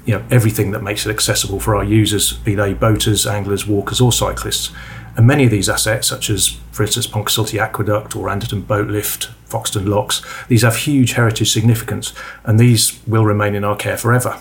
You 0.06 0.16
know, 0.16 0.26
everything 0.30 0.72
that 0.72 0.84
makes 0.84 1.06
it 1.06 1.10
accessible 1.10 1.60
for 1.60 1.76
our 1.76 1.84
users, 1.84 2.34
be 2.34 2.56
they 2.56 2.74
boaters, 2.74 3.26
anglers, 3.26 3.66
walkers, 3.66 4.02
or 4.02 4.12
cyclists. 4.12 4.72
And 5.16 5.28
many 5.28 5.46
of 5.46 5.52
these 5.52 5.70
assets, 5.70 6.08
such 6.08 6.30
as, 6.30 6.50
for 6.72 6.84
instance, 6.84 7.08
Pontcysyllte 7.08 7.60
Aqueduct 7.60 8.16
or 8.16 8.30
Anderton 8.30 8.62
Boat 8.62 8.88
Lift, 8.88 9.30
Foxton 9.48 9.88
Locks, 9.88 10.22
these 10.48 10.62
have 10.62 10.76
huge 10.76 11.14
heritage 11.14 11.52
significance, 11.52 12.14
and 12.44 12.60
these 12.60 13.00
will 13.06 13.26
remain 13.26 13.56
in 13.56 13.64
our 13.64 13.76
care 13.76 13.98
forever. 13.98 14.40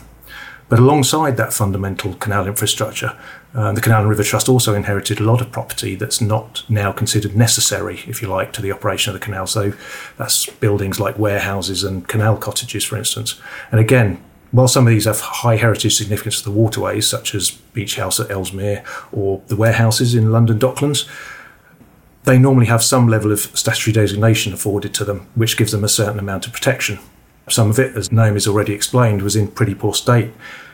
But 0.68 0.78
alongside 0.78 1.36
that 1.36 1.52
fundamental 1.52 2.14
canal 2.14 2.46
infrastructure, 2.46 3.18
uh, 3.54 3.72
the 3.72 3.80
Canal 3.80 4.02
and 4.02 4.08
River 4.08 4.22
Trust 4.22 4.48
also 4.48 4.74
inherited 4.74 5.18
a 5.18 5.24
lot 5.24 5.40
of 5.40 5.50
property 5.50 5.96
that's 5.96 6.20
not 6.20 6.62
now 6.68 6.92
considered 6.92 7.34
necessary, 7.34 8.00
if 8.06 8.22
you 8.22 8.28
like, 8.28 8.52
to 8.52 8.62
the 8.62 8.70
operation 8.70 9.12
of 9.12 9.18
the 9.18 9.24
canal. 9.24 9.46
So 9.46 9.72
that's 10.18 10.46
buildings 10.46 11.00
like 11.00 11.18
warehouses 11.18 11.82
and 11.82 12.06
canal 12.06 12.36
cottages, 12.36 12.84
for 12.84 12.96
instance. 12.96 13.40
And 13.72 13.80
again, 13.80 14.22
while 14.52 14.68
some 14.68 14.86
of 14.86 14.92
these 14.92 15.04
have 15.04 15.20
high 15.20 15.56
heritage 15.56 15.96
significance 15.96 16.38
to 16.38 16.44
the 16.44 16.56
waterways, 16.56 17.08
such 17.08 17.34
as 17.34 17.50
Beech 17.50 17.96
House 17.96 18.20
at 18.20 18.30
Ellesmere 18.30 18.84
or 19.10 19.42
the 19.48 19.56
warehouses 19.56 20.14
in 20.14 20.30
London 20.30 20.58
Docklands, 20.58 21.08
they 22.24 22.38
normally 22.38 22.66
have 22.66 22.84
some 22.84 23.08
level 23.08 23.32
of 23.32 23.40
statutory 23.56 23.92
designation 23.92 24.52
afforded 24.52 24.94
to 24.94 25.04
them, 25.04 25.26
which 25.34 25.56
gives 25.56 25.72
them 25.72 25.82
a 25.82 25.88
certain 25.88 26.18
amount 26.18 26.46
of 26.46 26.52
protection. 26.52 26.98
Some 27.48 27.70
of 27.70 27.78
it, 27.78 27.96
as 27.96 28.12
Naomi's 28.12 28.46
already 28.46 28.74
explained, 28.74 29.22
was 29.22 29.34
in 29.34 29.48
pretty 29.48 29.74
poor 29.74 29.94
state. 29.94 30.30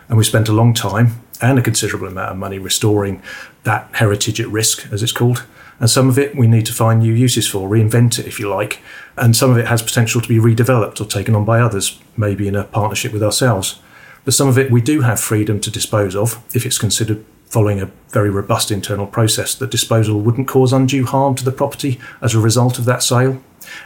And 0.09 0.19
we 0.19 0.25
spent 0.25 0.49
a 0.49 0.53
long 0.53 0.73
time 0.73 1.21
and 1.43 1.59
a 1.59 1.63
considerable 1.63 2.07
amount 2.07 2.33
of 2.33 2.37
money 2.37 2.59
restoring 2.59 3.23
that 3.65 3.89
heritage 3.95 4.41
at 4.41 4.49
risk, 4.49 4.91
as 4.93 5.03
it's 5.03 5.13
called. 5.13 5.45
And 5.79 5.91
some 5.91 6.09
of 6.09 6.19
it 6.19 6.35
we 6.35 6.47
need 6.47 6.67
to 6.67 6.73
find 6.73 7.01
new 7.01 7.13
uses 7.13 7.47
for, 7.47 7.69
reinvent 7.69 8.19
it 8.19 8.27
if 8.27 8.41
you 8.41 8.49
like. 8.49 8.81
And 9.17 9.37
some 9.37 9.51
of 9.51 9.59
it 9.59 9.67
has 9.67 9.83
potential 9.83 10.21
to 10.21 10.29
be 10.29 10.39
redeveloped 10.39 11.01
or 11.01 11.05
taken 11.05 11.35
on 11.35 11.45
by 11.45 11.61
others, 11.61 12.01
maybe 12.17 12.49
in 12.49 12.57
a 12.57 12.65
partnership 12.65 13.13
with 13.13 13.23
ourselves. 13.23 13.81
But 14.25 14.35
some 14.35 14.49
of 14.49 14.59
it 14.59 14.71
we 14.71 14.81
do 14.81 15.03
have 15.03 15.21
freedom 15.21 15.61
to 15.61 15.71
dispose 15.71 16.17
of 16.17 16.43
if 16.55 16.65
it's 16.65 16.79
considered 16.79 17.25
following 17.45 17.81
a 17.81 17.91
very 18.09 18.29
robust 18.29 18.71
internal 18.71 19.07
process 19.07 19.55
that 19.55 19.71
disposal 19.71 20.21
wouldn't 20.21 20.49
cause 20.49 20.73
undue 20.73 21.07
harm 21.07 21.35
to 21.37 21.45
the 21.45 21.53
property 21.53 22.01
as 22.21 22.35
a 22.35 22.41
result 22.41 22.79
of 22.79 22.87
that 22.87 23.03
sale 23.03 23.41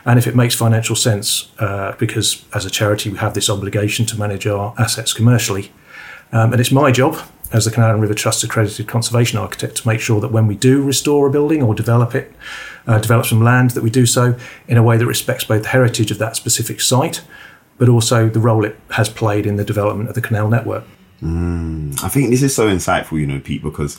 and 0.05 0.19
if 0.19 0.27
it 0.27 0.35
makes 0.35 0.55
financial 0.55 0.97
sense, 0.97 1.51
uh, 1.59 1.95
because 1.99 2.45
as 2.55 2.65
a 2.65 2.71
charity 2.71 3.11
we 3.11 3.19
have 3.19 3.35
this 3.35 3.51
obligation 3.51 4.07
to 4.07 4.19
manage 4.19 4.47
our 4.47 4.75
assets 4.79 5.13
commercially. 5.13 5.73
Um, 6.33 6.53
and 6.53 6.61
it's 6.61 6.73
my 6.73 6.93
job 6.93 7.19
as 7.53 7.65
the 7.65 7.71
Canal 7.71 7.91
and 7.91 8.03
River 8.03 8.15
Trust 8.15 8.45
accredited 8.45 8.87
conservation 8.87 9.39
architect 9.39 9.77
to 9.77 9.89
make 9.89 10.01
sure 10.01 10.21
that 10.21 10.31
when 10.31 10.47
we 10.47 10.55
do 10.55 10.83
restore 10.83 11.27
a 11.27 11.31
building 11.31 11.63
or 11.63 11.75
develop 11.75 12.15
it, 12.15 12.33
uh, 12.87 12.99
develop 12.99 13.27
some 13.27 13.43
land, 13.43 13.71
that 13.71 13.83
we 13.83 13.91
do 13.91 14.07
so 14.07 14.37
in 14.69 14.77
a 14.77 14.83
way 14.83 14.97
that 14.97 15.07
respects 15.07 15.45
both 15.45 15.63
the 15.63 15.69
heritage 15.69 16.11
of 16.11 16.19
that 16.19 16.37
specific 16.37 16.81
site, 16.81 17.23
but 17.79 17.89
also 17.89 18.29
the 18.29 18.41
role 18.41 18.65
it 18.65 18.79
has 18.91 19.09
played 19.09 19.47
in 19.47 19.57
the 19.57 19.65
development 19.65 20.09
of 20.09 20.15
the 20.15 20.21
canal 20.21 20.49
network. 20.49 20.85
Mm, 21.23 22.03
I 22.03 22.09
think 22.09 22.31
this 22.31 22.43
is 22.43 22.55
so 22.55 22.69
insightful, 22.69 23.19
you 23.19 23.27
know, 23.27 23.41
Pete, 23.41 23.63
because 23.63 23.99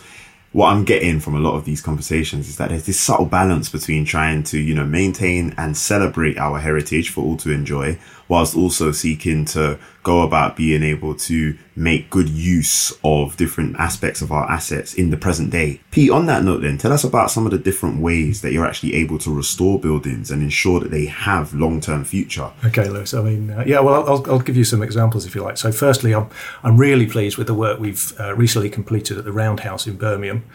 what 0.53 0.67
I'm 0.67 0.83
getting 0.83 1.19
from 1.19 1.35
a 1.35 1.39
lot 1.39 1.55
of 1.55 1.65
these 1.65 1.81
conversations 1.81 2.49
is 2.49 2.57
that 2.57 2.69
there's 2.69 2.85
this 2.85 2.99
subtle 2.99 3.25
balance 3.25 3.69
between 3.69 4.03
trying 4.03 4.43
to, 4.43 4.59
you 4.59 4.75
know, 4.75 4.85
maintain 4.85 5.53
and 5.57 5.77
celebrate 5.77 6.37
our 6.37 6.59
heritage 6.59 7.09
for 7.09 7.23
all 7.23 7.37
to 7.37 7.51
enjoy, 7.51 7.97
whilst 8.31 8.55
also 8.55 8.93
seeking 8.93 9.43
to 9.43 9.77
go 10.03 10.21
about 10.21 10.55
being 10.55 10.83
able 10.83 11.13
to 11.13 11.57
make 11.75 12.09
good 12.09 12.29
use 12.29 12.93
of 13.03 13.35
different 13.35 13.75
aspects 13.75 14.21
of 14.21 14.31
our 14.31 14.49
assets 14.49 14.93
in 14.93 15.09
the 15.09 15.17
present 15.17 15.49
day. 15.51 15.81
Pete, 15.91 16.09
on 16.09 16.27
that 16.27 16.41
note, 16.41 16.61
then, 16.61 16.77
tell 16.77 16.93
us 16.93 17.03
about 17.03 17.29
some 17.29 17.45
of 17.45 17.51
the 17.51 17.57
different 17.57 17.99
ways 17.99 18.39
that 18.41 18.53
you're 18.53 18.65
actually 18.65 18.93
able 18.93 19.17
to 19.19 19.35
restore 19.35 19.77
buildings 19.77 20.31
and 20.31 20.41
ensure 20.41 20.79
that 20.79 20.91
they 20.91 21.07
have 21.07 21.53
long 21.53 21.81
term 21.81 22.05
future. 22.05 22.49
Okay, 22.63 22.87
Lewis. 22.87 23.13
I 23.13 23.21
mean, 23.21 23.49
uh, 23.51 23.65
yeah, 23.67 23.81
well, 23.81 24.07
I'll, 24.07 24.31
I'll, 24.31 24.39
give 24.39 24.55
you 24.55 24.63
some 24.63 24.81
examples 24.81 25.25
if 25.25 25.35
you 25.35 25.43
like. 25.43 25.57
So, 25.57 25.73
firstly, 25.73 26.15
I'm, 26.15 26.29
I'm 26.63 26.77
really 26.77 27.07
pleased 27.07 27.37
with 27.37 27.47
the 27.47 27.53
work 27.53 27.81
we've 27.81 28.13
uh, 28.17 28.33
recently 28.33 28.69
completed 28.69 29.17
at 29.17 29.25
the 29.25 29.33
Roundhouse 29.33 29.87
in 29.87 29.97
Birmingham. 29.97 30.45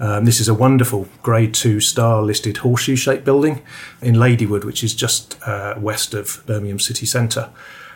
Um, 0.00 0.24
this 0.24 0.40
is 0.40 0.48
a 0.48 0.54
wonderful 0.54 1.08
Grade 1.22 1.54
2 1.54 1.80
star 1.80 2.22
listed 2.22 2.58
horseshoe 2.58 2.96
shaped 2.96 3.24
building 3.24 3.62
in 4.02 4.16
Ladywood, 4.16 4.64
which 4.64 4.82
is 4.82 4.94
just 4.94 5.36
uh, 5.46 5.74
west 5.78 6.14
of 6.14 6.42
Birmingham 6.46 6.80
city 6.80 7.06
centre. 7.06 7.50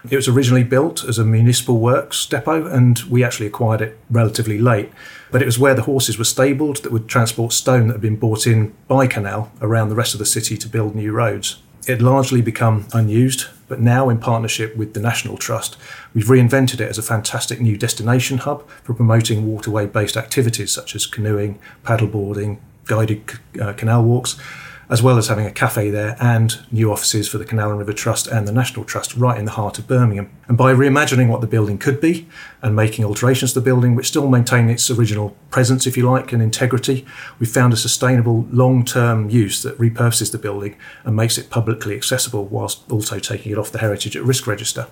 It 0.08 0.14
was 0.14 0.28
originally 0.28 0.62
built 0.62 1.04
as 1.04 1.18
a 1.18 1.24
municipal 1.24 1.78
works 1.78 2.24
depot, 2.24 2.66
and 2.66 2.98
we 3.10 3.24
actually 3.24 3.46
acquired 3.46 3.80
it 3.80 3.98
relatively 4.08 4.58
late. 4.58 4.90
But 5.32 5.42
it 5.42 5.46
was 5.46 5.58
where 5.58 5.74
the 5.74 5.82
horses 5.82 6.18
were 6.18 6.24
stabled 6.24 6.78
that 6.78 6.92
would 6.92 7.08
transport 7.08 7.52
stone 7.52 7.88
that 7.88 7.94
had 7.94 8.00
been 8.00 8.16
brought 8.16 8.46
in 8.46 8.74
by 8.86 9.06
canal 9.06 9.50
around 9.60 9.88
the 9.88 9.96
rest 9.96 10.14
of 10.14 10.20
the 10.20 10.26
city 10.26 10.56
to 10.56 10.68
build 10.68 10.94
new 10.94 11.12
roads. 11.12 11.60
It 11.88 12.02
largely 12.02 12.42
become 12.42 12.86
unused, 12.92 13.46
but 13.66 13.80
now, 13.80 14.10
in 14.10 14.18
partnership 14.18 14.76
with 14.76 14.92
the 14.92 15.00
National 15.00 15.38
Trust, 15.38 15.78
we've 16.12 16.26
reinvented 16.26 16.74
it 16.74 16.90
as 16.90 16.98
a 16.98 17.02
fantastic 17.02 17.62
new 17.62 17.78
destination 17.78 18.36
hub 18.36 18.68
for 18.84 18.92
promoting 18.92 19.50
waterway 19.50 19.86
based 19.86 20.14
activities 20.14 20.70
such 20.70 20.94
as 20.94 21.06
canoeing, 21.06 21.58
paddleboarding, 21.84 22.58
guided 22.84 23.22
uh, 23.58 23.72
canal 23.72 24.04
walks, 24.04 24.38
as 24.90 25.02
well 25.02 25.18
as 25.18 25.28
having 25.28 25.44
a 25.44 25.50
cafe 25.50 25.90
there 25.90 26.16
and 26.18 26.58
new 26.72 26.90
offices 26.90 27.28
for 27.28 27.36
the 27.36 27.44
Canal 27.44 27.70
and 27.70 27.78
River 27.78 27.92
Trust 27.92 28.26
and 28.26 28.48
the 28.48 28.52
National 28.52 28.84
Trust 28.84 29.14
right 29.16 29.38
in 29.38 29.44
the 29.44 29.52
heart 29.52 29.78
of 29.78 29.86
Birmingham. 29.86 30.30
And 30.48 30.56
by 30.56 30.72
reimagining 30.72 31.28
what 31.28 31.42
the 31.42 31.46
building 31.46 31.78
could 31.78 32.00
be 32.00 32.26
and 32.62 32.74
making 32.74 33.04
alterations 33.04 33.52
to 33.52 33.60
the 33.60 33.64
building 33.64 33.94
which 33.94 34.08
still 34.08 34.28
maintain 34.28 34.70
its 34.70 34.90
original 34.90 35.36
presence, 35.50 35.86
if 35.86 35.96
you 35.96 36.10
like, 36.10 36.32
and 36.32 36.42
integrity, 36.42 37.04
we've 37.38 37.50
found 37.50 37.72
a 37.72 37.76
sustainable 37.76 38.46
long 38.50 38.84
term 38.84 39.28
use 39.28 39.62
that 39.62 39.78
repurposes 39.78 40.32
the 40.32 40.38
building 40.38 40.76
and 41.04 41.14
makes 41.14 41.36
it 41.36 41.50
publicly 41.50 41.94
accessible 41.94 42.46
whilst 42.46 42.90
also 42.90 43.18
taking 43.18 43.52
it 43.52 43.58
off 43.58 43.70
the 43.70 43.78
Heritage 43.78 44.16
at 44.16 44.22
Risk 44.22 44.46
Register. 44.46 44.86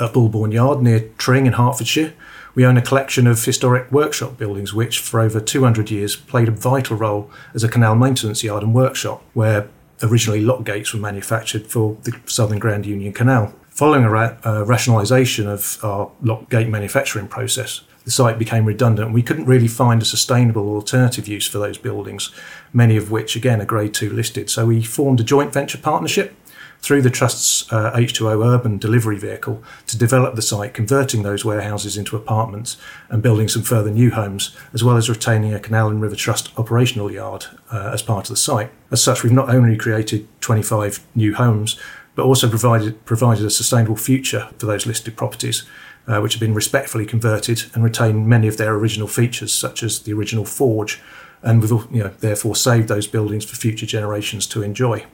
At 0.00 0.12
Bulbourne 0.12 0.52
Yard 0.52 0.80
near 0.80 1.10
Tring 1.18 1.46
in 1.46 1.54
Hertfordshire, 1.54 2.14
we 2.58 2.66
own 2.66 2.76
a 2.76 2.82
collection 2.82 3.28
of 3.28 3.44
historic 3.44 3.88
workshop 3.92 4.36
buildings 4.36 4.74
which, 4.74 4.98
for 4.98 5.20
over 5.20 5.38
200 5.38 5.92
years, 5.92 6.16
played 6.16 6.48
a 6.48 6.50
vital 6.50 6.96
role 6.96 7.30
as 7.54 7.62
a 7.62 7.68
canal 7.68 7.94
maintenance 7.94 8.42
yard 8.42 8.64
and 8.64 8.74
workshop, 8.74 9.22
where 9.32 9.68
originally 10.02 10.40
lock 10.40 10.64
gates 10.64 10.92
were 10.92 10.98
manufactured 10.98 11.68
for 11.68 11.96
the 12.02 12.18
Southern 12.26 12.58
Grand 12.58 12.84
Union 12.84 13.12
Canal. 13.12 13.54
Following 13.70 14.02
a 14.02 14.10
ra- 14.10 14.36
uh, 14.42 14.64
rationalisation 14.64 15.46
of 15.46 15.78
our 15.84 16.10
lock 16.20 16.50
gate 16.50 16.68
manufacturing 16.68 17.28
process, 17.28 17.82
the 18.04 18.10
site 18.10 18.40
became 18.40 18.64
redundant 18.64 19.12
we 19.12 19.22
couldn't 19.22 19.44
really 19.44 19.68
find 19.68 20.02
a 20.02 20.04
sustainable 20.04 20.74
alternative 20.74 21.28
use 21.28 21.46
for 21.46 21.58
those 21.58 21.78
buildings, 21.78 22.32
many 22.72 22.96
of 22.96 23.12
which, 23.12 23.36
again, 23.36 23.62
are 23.62 23.66
Grade 23.66 23.94
2 23.94 24.10
listed. 24.10 24.50
So 24.50 24.66
we 24.66 24.82
formed 24.82 25.20
a 25.20 25.22
joint 25.22 25.52
venture 25.52 25.78
partnership 25.78 26.34
through 26.80 27.02
the 27.02 27.10
Trust's 27.10 27.70
uh, 27.72 27.92
H2O 27.92 28.46
urban 28.46 28.78
delivery 28.78 29.18
vehicle 29.18 29.62
to 29.86 29.98
develop 29.98 30.34
the 30.34 30.42
site, 30.42 30.74
converting 30.74 31.22
those 31.22 31.44
warehouses 31.44 31.96
into 31.96 32.16
apartments 32.16 32.76
and 33.08 33.22
building 33.22 33.48
some 33.48 33.62
further 33.62 33.90
new 33.90 34.10
homes, 34.10 34.56
as 34.72 34.84
well 34.84 34.96
as 34.96 35.10
retaining 35.10 35.52
a 35.52 35.60
Canal 35.60 35.88
and 35.88 36.00
River 36.00 36.16
Trust 36.16 36.56
operational 36.58 37.10
yard 37.10 37.46
uh, 37.70 37.90
as 37.92 38.02
part 38.02 38.26
of 38.26 38.30
the 38.30 38.36
site. 38.36 38.70
As 38.90 39.02
such, 39.02 39.22
we've 39.22 39.32
not 39.32 39.50
only 39.50 39.76
created 39.76 40.28
25 40.40 41.04
new 41.14 41.34
homes, 41.34 41.78
but 42.14 42.24
also 42.24 42.48
provided, 42.48 43.04
provided 43.04 43.44
a 43.44 43.50
sustainable 43.50 43.96
future 43.96 44.48
for 44.58 44.66
those 44.66 44.86
listed 44.86 45.16
properties. 45.16 45.64
Uh, 46.06 46.22
which 46.22 46.32
have 46.32 46.40
been 46.40 46.54
respectfully 46.54 47.04
converted 47.04 47.64
and 47.74 47.84
retain 47.84 48.26
many 48.26 48.48
of 48.48 48.56
their 48.56 48.72
original 48.72 49.06
features, 49.06 49.52
such 49.52 49.82
as 49.82 50.04
the 50.04 50.12
original 50.14 50.46
forge, 50.46 51.02
and 51.42 51.60
we've 51.60 51.70
you 51.70 52.02
know, 52.02 52.08
therefore 52.20 52.56
saved 52.56 52.88
those 52.88 53.06
buildings 53.06 53.44
for 53.44 53.56
future 53.56 53.84
generations 53.84 54.46
to 54.46 54.62
enjoy. 54.62 55.04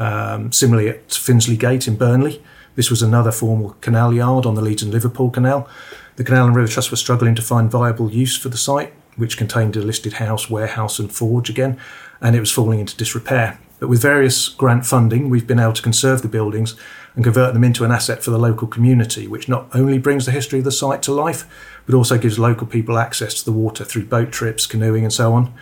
Um, 0.00 0.50
similarly, 0.50 0.88
at 0.88 1.08
Finsley 1.08 1.58
Gate 1.58 1.86
in 1.86 1.96
Burnley, 1.96 2.42
this 2.74 2.90
was 2.90 3.02
another 3.02 3.30
formal 3.30 3.76
canal 3.82 4.12
yard 4.14 4.46
on 4.46 4.54
the 4.54 4.62
Leeds 4.62 4.82
and 4.82 4.92
Liverpool 4.92 5.30
Canal. 5.30 5.68
The 6.16 6.24
Canal 6.24 6.46
and 6.46 6.56
River 6.56 6.68
Trust 6.68 6.90
were 6.90 6.96
struggling 6.96 7.34
to 7.34 7.42
find 7.42 7.70
viable 7.70 8.10
use 8.10 8.36
for 8.36 8.48
the 8.48 8.56
site, 8.56 8.94
which 9.16 9.36
contained 9.36 9.76
a 9.76 9.82
listed 9.82 10.14
house, 10.14 10.48
warehouse, 10.48 10.98
and 10.98 11.12
forge 11.12 11.50
again, 11.50 11.78
and 12.20 12.34
it 12.34 12.40
was 12.40 12.50
falling 12.50 12.80
into 12.80 12.96
disrepair. 12.96 13.60
But 13.78 13.88
with 13.88 14.00
various 14.00 14.48
grant 14.48 14.86
funding, 14.86 15.28
we've 15.28 15.46
been 15.46 15.58
able 15.58 15.72
to 15.74 15.82
conserve 15.82 16.22
the 16.22 16.28
buildings 16.28 16.76
and 17.14 17.24
convert 17.24 17.54
them 17.54 17.64
into 17.64 17.84
an 17.84 17.90
asset 17.90 18.22
for 18.22 18.30
the 18.30 18.38
local 18.38 18.68
community, 18.68 19.26
which 19.26 19.48
not 19.48 19.68
only 19.74 19.98
brings 19.98 20.26
the 20.26 20.32
history 20.32 20.60
of 20.60 20.64
the 20.64 20.72
site 20.72 21.02
to 21.02 21.12
life, 21.12 21.44
but 21.86 21.94
also 21.94 22.18
gives 22.18 22.38
local 22.38 22.66
people 22.66 22.98
access 22.98 23.34
to 23.34 23.44
the 23.44 23.52
water 23.52 23.84
through 23.84 24.04
boat 24.04 24.32
trips, 24.32 24.66
canoeing, 24.66 25.04
and 25.04 25.12
so 25.12 25.32
on. 25.32 25.52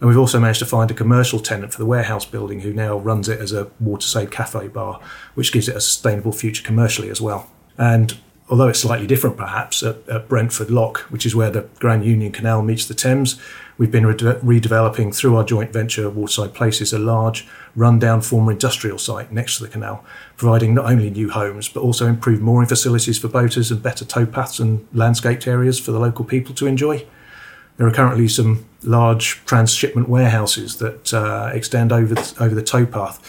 And 0.00 0.08
we've 0.08 0.18
also 0.18 0.38
managed 0.38 0.58
to 0.58 0.66
find 0.66 0.90
a 0.90 0.94
commercial 0.94 1.40
tenant 1.40 1.72
for 1.72 1.78
the 1.78 1.86
warehouse 1.86 2.24
building 2.24 2.60
who 2.60 2.72
now 2.72 2.98
runs 2.98 3.28
it 3.28 3.40
as 3.40 3.52
a 3.52 3.70
waterside 3.80 4.30
cafe 4.30 4.68
bar, 4.68 5.00
which 5.34 5.52
gives 5.52 5.68
it 5.68 5.76
a 5.76 5.80
sustainable 5.80 6.32
future 6.32 6.62
commercially 6.62 7.08
as 7.08 7.20
well. 7.20 7.50
And 7.78 8.18
although 8.48 8.68
it's 8.68 8.80
slightly 8.80 9.06
different 9.06 9.36
perhaps 9.36 9.82
at, 9.82 10.06
at 10.08 10.28
Brentford 10.28 10.70
Lock, 10.70 11.00
which 11.10 11.26
is 11.26 11.34
where 11.34 11.50
the 11.50 11.68
Grand 11.78 12.04
Union 12.04 12.30
Canal 12.30 12.62
meets 12.62 12.86
the 12.86 12.94
Thames, 12.94 13.40
we've 13.78 13.90
been 13.90 14.06
rede- 14.06 14.40
redeveloping 14.42 15.14
through 15.14 15.36
our 15.36 15.44
joint 15.44 15.72
venture 15.72 16.08
Waterside 16.10 16.54
Places 16.54 16.92
a 16.92 16.98
large, 16.98 17.46
rundown 17.74 18.20
former 18.20 18.52
industrial 18.52 18.98
site 18.98 19.32
next 19.32 19.56
to 19.56 19.64
the 19.64 19.68
canal, 19.68 20.04
providing 20.36 20.74
not 20.74 20.86
only 20.86 21.10
new 21.10 21.30
homes 21.30 21.68
but 21.68 21.80
also 21.80 22.06
improved 22.06 22.42
mooring 22.42 22.68
facilities 22.68 23.18
for 23.18 23.28
boaters 23.28 23.70
and 23.70 23.82
better 23.82 24.04
towpaths 24.04 24.60
and 24.60 24.86
landscaped 24.92 25.46
areas 25.46 25.80
for 25.80 25.92
the 25.92 26.00
local 26.00 26.24
people 26.24 26.54
to 26.54 26.66
enjoy. 26.66 27.04
There 27.76 27.86
are 27.86 27.92
currently 27.92 28.28
some 28.28 28.64
large 28.86 29.44
transshipment 29.44 30.08
warehouses 30.08 30.76
that 30.78 31.12
uh, 31.12 31.50
extend 31.52 31.92
over 31.92 32.14
the, 32.14 32.34
over 32.40 32.54
the 32.54 32.62
towpath 32.62 33.20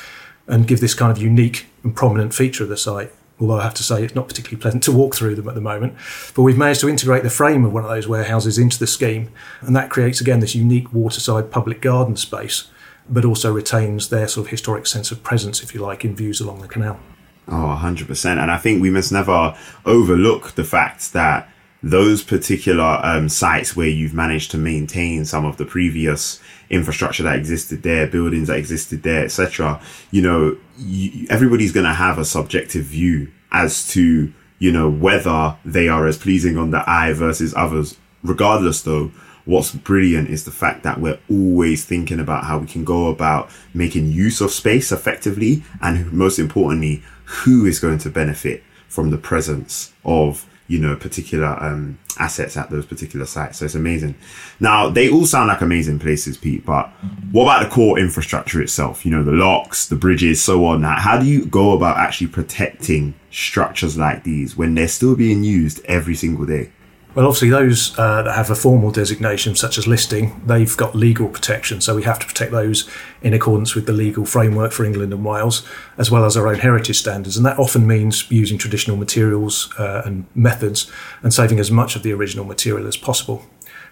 and 0.48 0.68
give 0.68 0.80
this 0.80 0.94
kind 0.94 1.12
of 1.12 1.22
unique 1.22 1.68
and 1.84 1.96
prominent 1.96 2.34
feature 2.34 2.64
of 2.64 2.70
the 2.70 2.78
site. 2.78 3.12
Although 3.40 3.60
I 3.60 3.64
have 3.64 3.76
to 3.76 3.84
say 3.84 4.04
it's 4.04 4.16
not 4.16 4.28
particularly 4.28 4.60
pleasant 4.60 4.84
to 4.84 4.92
walk 4.92 5.14
through 5.14 5.36
them 5.36 5.48
at 5.48 5.56
the 5.56 5.62
moment. 5.62 5.96
But 6.34 6.42
we've 6.42 6.58
managed 6.58 6.80
to 6.82 6.90
integrate 6.90 7.24
the 7.24 7.30
frame 7.30 7.66
of 7.66 7.74
one 7.74 7.84
of 7.84 7.90
those 7.90 8.08
warehouses 8.08 8.58
into 8.58 8.80
the 8.80 8.88
scheme, 8.88 9.30
and 9.62 9.76
that 9.76 9.92
creates 9.92 10.20
again 10.22 10.40
this 10.40 10.56
unique 10.56 10.92
waterside 10.92 11.52
public 11.52 11.82
garden 11.82 12.16
space, 12.16 12.70
but 13.08 13.26
also 13.26 13.52
retains 13.52 14.10
their 14.10 14.28
sort 14.28 14.48
of 14.48 14.52
historic 14.52 14.88
sense 14.88 15.12
of 15.12 15.22
presence, 15.22 15.62
if 15.62 15.74
you 15.76 15.82
like, 15.82 16.04
in 16.04 16.16
views 16.16 16.42
along 16.42 16.62
the 16.62 16.68
canal. 16.68 17.00
Oh, 17.48 17.80
100%. 17.82 18.26
And 18.26 18.52
I 18.52 18.58
think 18.58 18.82
we 18.82 18.90
must 18.90 19.12
never 19.12 19.56
overlook 19.86 20.54
the 20.54 20.64
fact 20.64 21.14
that 21.14 21.50
those 21.84 22.24
particular 22.24 23.00
um, 23.04 23.30
sites 23.30 23.76
where 23.76 23.88
you've 23.88 24.14
managed 24.14 24.52
to 24.52 24.58
maintain 24.58 25.26
some 25.26 25.46
of 25.46 25.58
the 25.58 25.66
previous 25.66 26.42
infrastructure 26.70 27.24
that 27.24 27.38
existed 27.38 27.84
there, 27.84 28.08
buildings 28.08 28.48
that 28.48 28.58
existed 28.58 29.04
there, 29.04 29.24
etc. 29.24 29.80
You 30.12 30.22
know, 30.22 30.58
you, 30.78 31.28
everybody's 31.30 31.72
going 31.72 31.86
to 31.86 31.94
have 31.94 32.18
a 32.18 32.26
subjective 32.26 32.86
view 32.86 33.32
as 33.52 33.88
to 33.90 34.34
you 34.60 34.72
know 34.72 34.90
whether 34.90 35.56
they 35.64 35.88
are 35.88 36.08
as 36.08 36.18
pleasing 36.18 36.58
on 36.58 36.72
the 36.72 36.84
eye 36.90 37.14
versus 37.14 37.54
others. 37.56 37.98
Regardless, 38.24 38.82
though, 38.82 39.12
what's 39.46 39.72
brilliant 39.72 40.30
is 40.30 40.44
the 40.46 40.52
fact 40.52 40.84
that 40.84 41.00
we're 41.00 41.20
always 41.30 41.86
thinking 41.86 42.20
about 42.20 42.46
how 42.46 42.58
we 42.58 42.68
can 42.68 42.84
go 42.84 43.08
about 43.08 43.50
making 43.74 44.12
use 44.12 44.42
of 44.42 44.52
space 44.52 44.92
effectively, 44.92 45.64
and 45.82 46.12
most 46.12 46.40
importantly, 46.40 47.04
who 47.26 47.66
is 47.66 47.80
going 47.80 48.00
to 48.00 48.10
benefit 48.10 48.64
from 48.88 49.12
the 49.12 49.18
presence 49.18 49.94
of 50.04 50.48
you 50.68 50.80
know 50.80 50.96
particular 50.96 51.58
um, 51.62 51.98
assets 52.20 52.58
at 52.58 52.70
those 52.70 52.86
particular 52.86 53.26
sites. 53.26 53.60
So 53.60 53.66
it's 53.66 53.76
amazing. 53.76 54.16
Now 54.60 54.90
they 54.90 55.10
all 55.10 55.26
sound 55.26 55.48
like 55.48 55.62
amazing 55.62 56.00
places, 56.00 56.38
Pete. 56.38 56.66
But 56.66 56.90
what 57.32 57.44
about 57.44 57.64
the 57.64 57.70
core 57.70 58.00
infrastructure 58.00 58.62
itself? 58.62 59.06
You 59.06 59.12
know, 59.12 59.24
the 59.24 59.32
locks, 59.32 59.88
the 59.88 59.96
bridges, 59.96 60.42
so 60.42 60.66
on. 60.66 60.84
How 60.84 61.20
do 61.20 61.26
you 61.26 61.46
go 61.46 61.72
about 61.72 61.98
actually 61.98 62.28
protecting 62.28 63.14
structures 63.32 63.98
like 63.98 64.24
these 64.24 64.58
when 64.58 64.76
they're 64.76 64.88
still 64.88 65.16
being 65.16 65.44
used 65.44 65.84
every 65.86 66.16
single 66.16 66.46
day? 66.46 66.72
Well, 67.18 67.26
obviously, 67.26 67.50
those 67.50 67.98
uh, 67.98 68.22
that 68.22 68.36
have 68.36 68.52
a 68.52 68.56
formal 68.56 68.92
designation, 68.92 69.56
such 69.56 69.80
as 69.80 69.88
listing, 69.88 70.40
they've 70.46 70.78
got 70.78 70.94
legal 70.94 71.28
protection. 71.28 71.82
So 71.82 71.96
we 71.96 72.04
have 72.04 72.20
to 72.20 72.28
protect 72.28 72.52
those 72.52 72.88
in 73.24 73.34
accordance 73.34 73.74
with 73.74 73.88
the 73.88 73.92
legal 73.92 74.24
framework 74.24 74.72
for 74.72 74.86
England 74.86 75.12
and 75.12 75.26
Wales, 75.26 75.68
as 75.98 76.12
well 76.12 76.26
as 76.26 76.38
our 76.38 76.48
own 76.48 76.60
heritage 76.60 77.00
standards. 77.00 77.36
And 77.36 77.44
that 77.44 77.58
often 77.58 77.88
means 77.88 78.30
using 78.30 78.60
traditional 78.60 78.98
materials 78.98 79.74
uh, 79.80 80.04
and 80.06 80.28
methods 80.36 80.92
and 81.24 81.34
saving 81.34 81.60
as 81.60 81.72
much 81.72 81.96
of 81.96 82.04
the 82.04 82.14
original 82.14 82.46
material 82.46 82.86
as 82.86 82.98
possible. 82.98 83.44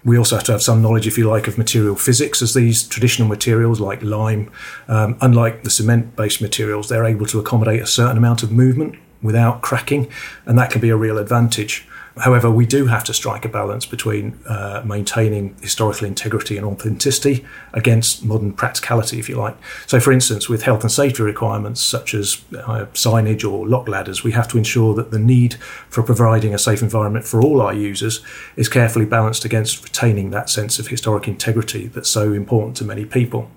We 0.04 0.20
also 0.20 0.36
have 0.36 0.46
to 0.46 0.52
have 0.52 0.62
some 0.62 0.84
knowledge, 0.84 1.08
if 1.08 1.18
you 1.18 1.28
like, 1.28 1.48
of 1.48 1.58
material 1.58 1.96
physics, 1.96 2.44
as 2.44 2.54
these 2.54 2.88
traditional 2.88 3.28
materials 3.28 3.80
like 3.80 4.04
lime, 4.04 4.52
um, 4.88 5.18
unlike 5.20 5.64
the 5.64 5.72
cement 5.72 6.16
based 6.16 6.44
materials, 6.44 6.90
they're 6.90 7.06
able 7.06 7.26
to 7.26 7.40
accommodate 7.40 7.82
a 7.82 7.88
certain 7.88 8.20
amount 8.20 8.44
of 8.44 8.52
movement 8.52 9.00
without 9.24 9.64
cracking, 9.64 10.12
and 10.46 10.60
that 10.60 10.70
can 10.70 10.80
be 10.80 10.90
a 10.90 10.96
real 10.96 11.18
advantage. 11.18 11.88
However, 12.18 12.50
we 12.50 12.66
do 12.66 12.86
have 12.86 13.04
to 13.06 13.14
strike 13.14 13.44
a 13.44 13.50
balance 13.50 13.86
between 13.86 14.40
uh, 14.48 14.82
maintaining 14.86 15.56
historical 15.62 16.08
integrity 16.08 16.56
and 16.56 16.66
authenticity 16.66 17.46
against 17.74 18.24
modern 18.24 18.54
practicality, 18.54 19.20
if 19.20 19.28
you 19.28 19.36
like. 19.36 19.58
So, 19.86 20.00
for 20.00 20.14
instance, 20.14 20.48
with 20.48 20.64
health 20.64 20.82
and 20.82 20.92
safety 20.92 21.24
requirements 21.24 21.82
such 21.82 22.14
as 22.14 22.42
uh, 22.54 22.86
signage 22.94 23.44
or 23.44 23.68
lock 23.68 23.90
ladders, 23.90 24.24
we 24.24 24.32
have 24.32 24.48
to 24.50 24.58
ensure 24.58 24.94
that 24.96 25.12
the 25.12 25.20
need 25.20 25.56
for 25.90 26.04
providing 26.04 26.54
a 26.54 26.58
safe 26.58 26.82
environment 26.82 27.26
for 27.26 27.42
all 27.42 27.62
our 27.62 27.74
users 27.74 28.24
is 28.56 28.70
carefully 28.70 29.06
balanced 29.06 29.44
against 29.44 29.84
retaining 29.84 30.30
that 30.30 30.50
sense 30.50 30.80
of 30.80 30.88
historic 30.88 31.28
integrity 31.28 31.88
that's 31.88 32.10
so 32.10 32.32
important 32.32 32.78
to 32.78 32.86
many 32.86 33.04
people. 33.04 33.52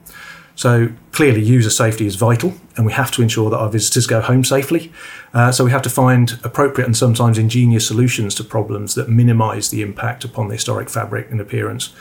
So 0.58 0.90
clearly, 1.12 1.40
user 1.40 1.70
safety 1.70 2.04
is 2.04 2.16
vital, 2.16 2.52
and 2.76 2.84
we 2.84 2.92
have 2.92 3.12
to 3.12 3.22
ensure 3.22 3.48
that 3.48 3.58
our 3.58 3.68
visitors 3.68 4.08
go 4.08 4.20
home 4.20 4.42
safely. 4.42 4.92
Uh, 5.32 5.52
so 5.52 5.64
we 5.64 5.70
have 5.70 5.82
to 5.82 5.88
find 5.88 6.36
appropriate 6.42 6.84
and 6.84 6.96
sometimes 6.96 7.38
ingenious 7.38 7.86
solutions 7.86 8.34
to 8.34 8.42
problems 8.42 8.96
that 8.96 9.08
minimise 9.08 9.70
the 9.70 9.82
impact 9.82 10.24
upon 10.24 10.48
the 10.48 10.54
historic 10.54 10.90
fabric 10.90 11.30
and 11.30 11.40
appearance. 11.40 11.94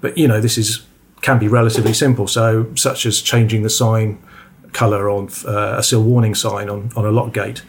But 0.00 0.16
you 0.16 0.28
know, 0.28 0.40
this 0.40 0.56
is 0.56 0.86
can 1.22 1.40
be 1.40 1.48
relatively 1.48 1.92
simple. 1.92 2.28
So, 2.28 2.72
such 2.76 3.04
as 3.04 3.20
changing 3.20 3.64
the 3.64 3.70
sign 3.70 4.22
colour 4.70 5.10
on 5.10 5.28
uh, 5.44 5.78
a 5.78 5.82
sill 5.82 6.04
warning 6.04 6.36
sign 6.36 6.70
on, 6.70 6.92
on 6.94 7.04
a 7.04 7.10
lock 7.10 7.34
gate. 7.34 7.64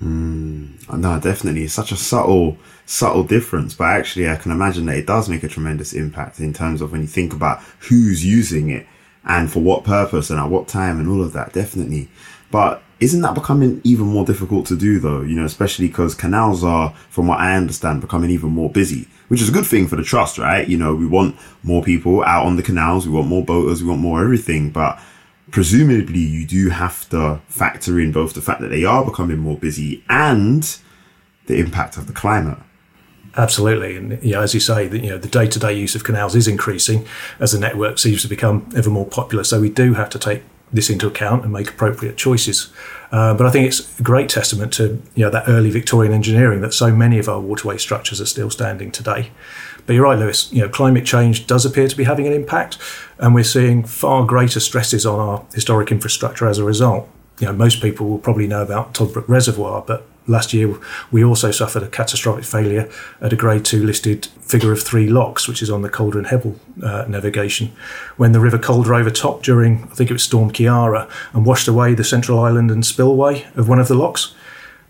Mm, 0.00 0.98
no, 0.98 1.20
definitely. 1.20 1.62
It's 1.62 1.72
such 1.72 1.92
a 1.92 1.96
subtle, 1.96 2.58
subtle 2.84 3.22
difference, 3.22 3.74
but 3.74 3.84
actually, 3.84 4.28
I 4.28 4.34
can 4.34 4.50
imagine 4.50 4.86
that 4.86 4.96
it 4.96 5.06
does 5.06 5.28
make 5.28 5.44
a 5.44 5.48
tremendous 5.48 5.92
impact 5.92 6.40
in 6.40 6.52
terms 6.52 6.80
of 6.80 6.90
when 6.90 7.02
you 7.02 7.06
think 7.06 7.32
about 7.32 7.62
who's 7.78 8.24
using 8.24 8.70
it 8.70 8.88
and 9.26 9.50
for 9.50 9.60
what 9.60 9.84
purpose 9.84 10.30
and 10.30 10.38
at 10.38 10.50
what 10.50 10.68
time 10.68 10.98
and 10.98 11.08
all 11.08 11.22
of 11.22 11.32
that, 11.32 11.52
definitely. 11.52 12.08
But 12.50 12.82
isn't 13.00 13.22
that 13.22 13.34
becoming 13.34 13.80
even 13.84 14.06
more 14.06 14.24
difficult 14.24 14.66
to 14.66 14.76
do 14.76 14.98
though? 15.00 15.22
You 15.22 15.34
know, 15.34 15.44
especially 15.44 15.88
because 15.88 16.14
canals 16.14 16.62
are, 16.62 16.94
from 17.10 17.26
what 17.26 17.40
I 17.40 17.56
understand, 17.56 18.00
becoming 18.00 18.30
even 18.30 18.50
more 18.50 18.70
busy, 18.70 19.08
which 19.28 19.42
is 19.42 19.48
a 19.48 19.52
good 19.52 19.66
thing 19.66 19.88
for 19.88 19.96
the 19.96 20.02
trust, 20.02 20.38
right? 20.38 20.66
You 20.66 20.76
know, 20.76 20.94
we 20.94 21.06
want 21.06 21.36
more 21.62 21.82
people 21.82 22.22
out 22.24 22.46
on 22.46 22.56
the 22.56 22.62
canals, 22.62 23.06
we 23.06 23.14
want 23.14 23.28
more 23.28 23.44
boaters, 23.44 23.82
we 23.82 23.88
want 23.88 24.00
more 24.00 24.22
everything, 24.22 24.70
but 24.70 25.00
presumably 25.50 26.20
you 26.20 26.46
do 26.46 26.70
have 26.70 27.08
to 27.10 27.40
factor 27.48 28.00
in 28.00 28.12
both 28.12 28.34
the 28.34 28.40
fact 28.40 28.60
that 28.60 28.68
they 28.68 28.84
are 28.84 29.04
becoming 29.04 29.38
more 29.38 29.56
busy 29.56 30.04
and 30.08 30.78
the 31.46 31.56
impact 31.56 31.96
of 31.96 32.06
the 32.06 32.12
climate. 32.12 32.58
Absolutely, 33.36 33.96
and 33.96 34.22
know, 34.22 34.42
as 34.42 34.54
you 34.54 34.60
say, 34.60 34.86
the, 34.86 35.00
you 35.00 35.10
know 35.10 35.18
the 35.18 35.28
day-to-day 35.28 35.72
use 35.72 35.94
of 35.94 36.04
canals 36.04 36.36
is 36.36 36.46
increasing 36.46 37.04
as 37.40 37.52
the 37.52 37.58
network 37.58 37.98
seems 37.98 38.22
to 38.22 38.28
become 38.28 38.68
ever 38.76 38.90
more 38.90 39.06
popular. 39.06 39.42
So 39.42 39.60
we 39.60 39.70
do 39.70 39.94
have 39.94 40.08
to 40.10 40.18
take 40.18 40.42
this 40.72 40.90
into 40.90 41.06
account 41.06 41.44
and 41.44 41.52
make 41.52 41.68
appropriate 41.68 42.16
choices. 42.16 42.72
Uh, 43.12 43.34
but 43.34 43.46
I 43.46 43.50
think 43.50 43.66
it's 43.66 43.98
a 43.98 44.02
great 44.02 44.28
testament 44.28 44.72
to 44.74 45.02
you 45.14 45.24
know 45.24 45.30
that 45.30 45.48
early 45.48 45.70
Victorian 45.70 46.12
engineering 46.12 46.60
that 46.60 46.74
so 46.74 46.94
many 46.94 47.18
of 47.18 47.28
our 47.28 47.40
waterway 47.40 47.78
structures 47.78 48.20
are 48.20 48.26
still 48.26 48.50
standing 48.50 48.92
today. 48.92 49.30
But 49.86 49.94
you're 49.94 50.04
right, 50.04 50.18
Lewis. 50.18 50.52
You 50.52 50.62
know, 50.62 50.68
climate 50.68 51.04
change 51.04 51.46
does 51.46 51.66
appear 51.66 51.88
to 51.88 51.96
be 51.96 52.04
having 52.04 52.26
an 52.26 52.32
impact, 52.32 52.78
and 53.18 53.34
we're 53.34 53.44
seeing 53.44 53.84
far 53.84 54.24
greater 54.24 54.60
stresses 54.60 55.04
on 55.04 55.18
our 55.18 55.44
historic 55.54 55.90
infrastructure 55.90 56.48
as 56.48 56.58
a 56.58 56.64
result. 56.64 57.08
You 57.40 57.46
know, 57.46 57.52
most 57.52 57.82
people 57.82 58.08
will 58.08 58.18
probably 58.18 58.46
know 58.46 58.62
about 58.62 58.94
Toddbrook 58.94 59.28
Reservoir, 59.28 59.82
but 59.84 60.06
last 60.26 60.54
year 60.54 60.74
we 61.10 61.24
also 61.24 61.50
suffered 61.50 61.82
a 61.82 61.88
catastrophic 61.88 62.44
failure 62.44 62.88
at 63.20 63.32
a 63.32 63.36
grade 63.36 63.64
2 63.64 63.84
listed 63.84 64.26
figure 64.40 64.72
of 64.72 64.82
three 64.82 65.08
locks 65.08 65.46
which 65.46 65.62
is 65.62 65.70
on 65.70 65.82
the 65.82 65.88
calder 65.88 66.18
and 66.18 66.28
hebble 66.28 66.58
uh, 66.82 67.04
navigation. 67.08 67.72
When 68.16 68.32
the 68.32 68.40
river 68.40 68.58
calder 68.58 68.94
overtopped 68.94 69.44
during 69.44 69.84
i 69.84 69.94
think 69.94 70.10
it 70.10 70.14
was 70.14 70.22
storm 70.22 70.50
Ciara 70.50 71.08
and 71.32 71.46
washed 71.46 71.68
away 71.68 71.94
the 71.94 72.04
central 72.04 72.38
island 72.40 72.70
and 72.70 72.84
spillway 72.84 73.46
of 73.54 73.68
one 73.68 73.78
of 73.78 73.88
the 73.88 73.94
locks. 73.94 74.34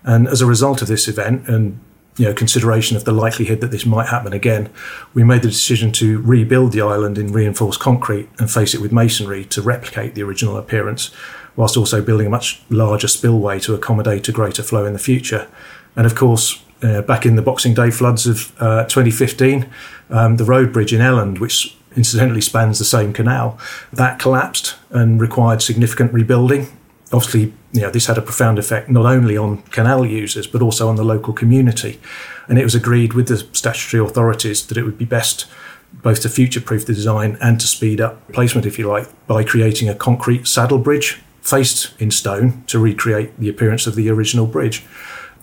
And 0.04 0.28
as 0.28 0.40
a 0.40 0.46
result 0.46 0.82
of 0.82 0.88
this 0.88 1.08
event 1.08 1.48
and 1.48 1.80
you 2.16 2.26
know, 2.26 2.34
consideration 2.34 2.96
of 2.96 3.04
the 3.04 3.12
likelihood 3.12 3.60
that 3.60 3.70
this 3.70 3.84
might 3.84 4.08
happen 4.08 4.32
again, 4.32 4.70
we 5.14 5.24
made 5.24 5.42
the 5.42 5.48
decision 5.48 5.90
to 5.92 6.20
rebuild 6.20 6.72
the 6.72 6.80
island 6.80 7.18
in 7.18 7.32
reinforced 7.32 7.80
concrete 7.80 8.28
and 8.38 8.50
face 8.50 8.74
it 8.74 8.80
with 8.80 8.92
masonry 8.92 9.44
to 9.46 9.60
replicate 9.60 10.14
the 10.14 10.22
original 10.22 10.56
appearance 10.56 11.10
whilst 11.56 11.76
also 11.76 12.02
building 12.02 12.26
a 12.26 12.30
much 12.30 12.62
larger 12.70 13.08
spillway 13.08 13.58
to 13.60 13.74
accommodate 13.74 14.28
a 14.28 14.32
greater 14.32 14.62
flow 14.62 14.84
in 14.84 14.92
the 14.92 14.98
future. 14.98 15.48
And 15.96 16.06
of 16.06 16.14
course, 16.14 16.62
uh, 16.82 17.02
back 17.02 17.24
in 17.24 17.36
the 17.36 17.42
Boxing 17.42 17.74
Day 17.74 17.90
floods 17.90 18.26
of 18.26 18.52
uh, 18.60 18.84
2015, 18.84 19.68
um, 20.10 20.36
the 20.36 20.44
road 20.44 20.72
bridge 20.72 20.92
in 20.92 21.00
Elland, 21.00 21.38
which 21.38 21.76
incidentally 21.96 22.40
spans 22.40 22.78
the 22.78 22.84
same 22.84 23.12
canal, 23.12 23.58
that 23.92 24.18
collapsed 24.18 24.76
and 24.90 25.20
required 25.20 25.62
significant 25.62 26.12
rebuilding. 26.12 26.66
Obviously, 27.12 27.52
you 27.72 27.80
know, 27.80 27.90
this 27.90 28.06
had 28.06 28.18
a 28.18 28.22
profound 28.22 28.58
effect 28.58 28.90
not 28.90 29.06
only 29.06 29.36
on 29.36 29.62
canal 29.62 30.04
users 30.04 30.46
but 30.46 30.62
also 30.62 30.88
on 30.88 30.96
the 30.96 31.04
local 31.04 31.32
community. 31.32 32.00
And 32.48 32.58
it 32.58 32.64
was 32.64 32.74
agreed 32.74 33.14
with 33.14 33.28
the 33.28 33.38
statutory 33.52 34.04
authorities 34.04 34.66
that 34.66 34.76
it 34.76 34.82
would 34.82 34.98
be 34.98 35.04
best 35.04 35.46
both 35.92 36.20
to 36.22 36.28
future 36.28 36.60
proof 36.60 36.86
the 36.86 36.92
design 36.92 37.38
and 37.40 37.60
to 37.60 37.66
speed 37.68 38.00
up 38.00 38.30
placement, 38.32 38.66
if 38.66 38.78
you 38.78 38.88
like, 38.88 39.06
by 39.28 39.44
creating 39.44 39.88
a 39.88 39.94
concrete 39.94 40.48
saddle 40.48 40.78
bridge 40.78 41.22
faced 41.44 41.92
in 42.00 42.10
stone 42.10 42.64
to 42.66 42.78
recreate 42.78 43.38
the 43.38 43.50
appearance 43.50 43.86
of 43.86 43.94
the 43.94 44.08
original 44.08 44.46
bridge. 44.46 44.82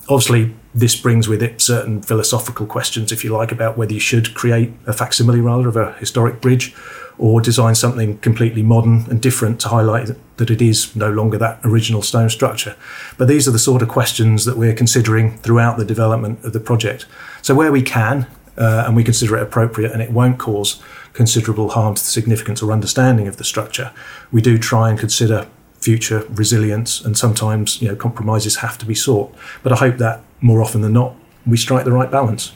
Obviously, 0.10 0.54
this 0.74 0.96
brings 0.96 1.28
with 1.28 1.44
it 1.44 1.62
certain 1.62 2.02
philosophical 2.02 2.66
questions, 2.66 3.12
if 3.12 3.24
you 3.24 3.32
like, 3.32 3.52
about 3.52 3.78
whether 3.78 3.94
you 3.94 4.00
should 4.00 4.34
create 4.34 4.74
a 4.88 4.94
facsimile 4.94 5.40
rather 5.40 5.70
of 5.70 5.78
a 5.78 5.94
historic 5.94 6.42
bridge 6.42 6.76
or 7.20 7.40
design 7.40 7.76
something 7.76 8.18
completely 8.18 8.64
modern 8.64 9.06
and 9.12 9.22
different 9.22 9.62
to 9.62 9.68
highlight 9.68 10.10
that 10.38 10.50
it 10.50 10.60
is 10.60 10.96
no 10.96 11.12
longer 11.12 11.38
that 11.38 11.60
original 11.64 12.02
stone 12.02 12.30
structure. 12.30 12.76
But 13.20 13.28
these 13.28 13.48
are 13.48 13.52
the 13.52 13.60
sort 13.60 13.84
of 13.84 13.90
questions 13.90 14.46
that 14.46 14.58
we're 14.58 14.74
considering 14.74 15.38
throughout 15.38 15.78
the 15.78 15.86
development 15.86 16.44
of 16.44 16.54
the 16.54 16.60
project. 16.60 17.06
So, 17.44 17.54
where 17.54 17.72
we 17.72 17.84
can, 17.84 18.26
uh, 18.58 18.86
and 18.88 18.96
we 18.96 19.04
consider 19.04 19.38
it 19.38 19.44
appropriate 19.44 19.92
and 19.92 20.02
it 20.02 20.12
won't 20.12 20.40
cause 20.40 20.82
considerable 21.14 21.70
harm 21.70 21.94
to 21.94 22.02
the 22.02 22.10
significance 22.10 22.64
or 22.64 22.72
understanding 22.72 23.28
of 23.28 23.38
the 23.38 23.44
structure, 23.44 23.92
we 24.32 24.42
do 24.42 24.58
try 24.58 24.90
and 24.90 24.98
consider 24.98 25.48
future 25.82 26.26
resilience, 26.30 27.02
and 27.02 27.17
sometimes 27.17 27.82
you 27.82 27.89
know 27.89 27.96
compromises 27.96 28.58
have 28.58 28.78
to 28.78 28.86
be 28.86 28.96
sought. 28.96 29.34
But 29.63 29.74
I 29.74 29.76
hope 29.76 29.98
that 29.98 30.24
more 30.39 30.62
often 30.62 30.82
than 30.82 30.94
not 30.94 31.15
we 31.46 31.58
strike 31.58 31.86
the 31.86 31.91
right 31.91 32.10
balance. 32.10 32.54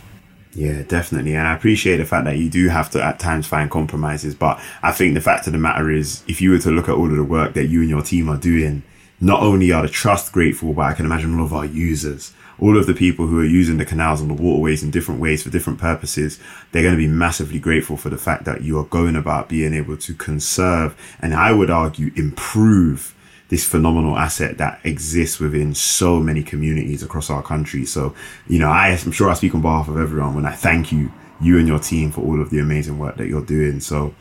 Yeah, 0.53 0.83
definitely. 0.83 1.35
And 1.35 1.45
I 1.45 1.53
appreciate 1.53 1.97
the 1.97 2.05
fact 2.05 2.23
that 2.25 2.37
you 2.37 2.49
do 2.49 2.69
have 2.69 2.89
to 2.91 3.03
at 3.03 3.19
times 3.19 3.45
find 3.45 3.69
compromises. 3.69 4.35
But 4.35 4.61
I 4.81 4.93
think 4.93 5.13
the 5.13 5.21
fact 5.21 5.47
of 5.47 5.53
the 5.53 5.59
matter 5.59 5.91
is, 5.91 6.23
if 6.27 6.39
you 6.39 6.51
were 6.51 6.59
to 6.59 6.71
look 6.71 6.87
at 6.87 6.95
all 6.95 7.09
of 7.09 7.17
the 7.17 7.25
work 7.25 7.53
that 7.55 7.65
you 7.65 7.81
and 7.81 7.89
your 7.89 8.01
team 8.01 8.29
are 8.29 8.37
doing, 8.37 8.83
not 9.19 9.41
only 9.41 9.71
are 9.73 9.81
the 9.81 9.89
trust 9.89 10.31
grateful, 10.31 10.73
but 10.73 10.83
I 10.83 10.93
can 10.93 11.05
imagine 11.05 11.37
all 11.37 11.45
of 11.45 11.53
our 11.53 11.65
users, 11.65 12.33
all 12.59 12.77
of 12.77 12.85
the 12.85 12.93
people 12.93 13.27
who 13.27 13.39
are 13.39 13.45
using 13.45 13.77
the 13.77 13.85
canals 13.85 14.21
and 14.21 14.29
the 14.29 14.41
waterways 14.41 14.83
in 14.83 14.91
different 14.91 15.19
ways 15.19 15.43
for 15.43 15.49
different 15.49 15.79
purposes, 15.79 16.39
they're 16.71 16.83
going 16.83 16.95
to 16.95 17.01
be 17.01 17.07
massively 17.07 17.59
grateful 17.59 17.97
for 17.97 18.09
the 18.09 18.17
fact 18.17 18.45
that 18.45 18.61
you 18.61 18.79
are 18.79 18.85
going 18.85 19.15
about 19.15 19.49
being 19.49 19.73
able 19.73 19.97
to 19.97 20.13
conserve 20.13 20.95
and 21.21 21.33
I 21.33 21.51
would 21.51 21.69
argue 21.69 22.11
improve 22.15 23.14
this 23.49 23.65
phenomenal 23.65 24.17
asset 24.17 24.57
that 24.57 24.79
exists 24.83 25.39
within 25.39 25.75
so 25.75 26.19
many 26.19 26.43
communities 26.43 27.03
across 27.03 27.29
our 27.29 27.43
country. 27.43 27.85
So, 27.85 28.15
you 28.47 28.59
know, 28.59 28.69
I, 28.69 28.89
I'm 28.89 29.11
sure 29.11 29.29
I 29.29 29.33
speak 29.33 29.53
on 29.53 29.61
behalf 29.61 29.87
of 29.87 29.97
everyone 29.97 30.33
when 30.35 30.45
I 30.45 30.51
thank 30.51 30.91
you, 30.91 31.11
you 31.39 31.59
and 31.59 31.67
your 31.67 31.79
team 31.79 32.11
for 32.11 32.21
all 32.21 32.41
of 32.41 32.49
the 32.49 32.59
amazing 32.59 32.97
work 32.97 33.17
that 33.17 33.27
you're 33.27 33.45
doing. 33.45 33.79
So 33.79 34.15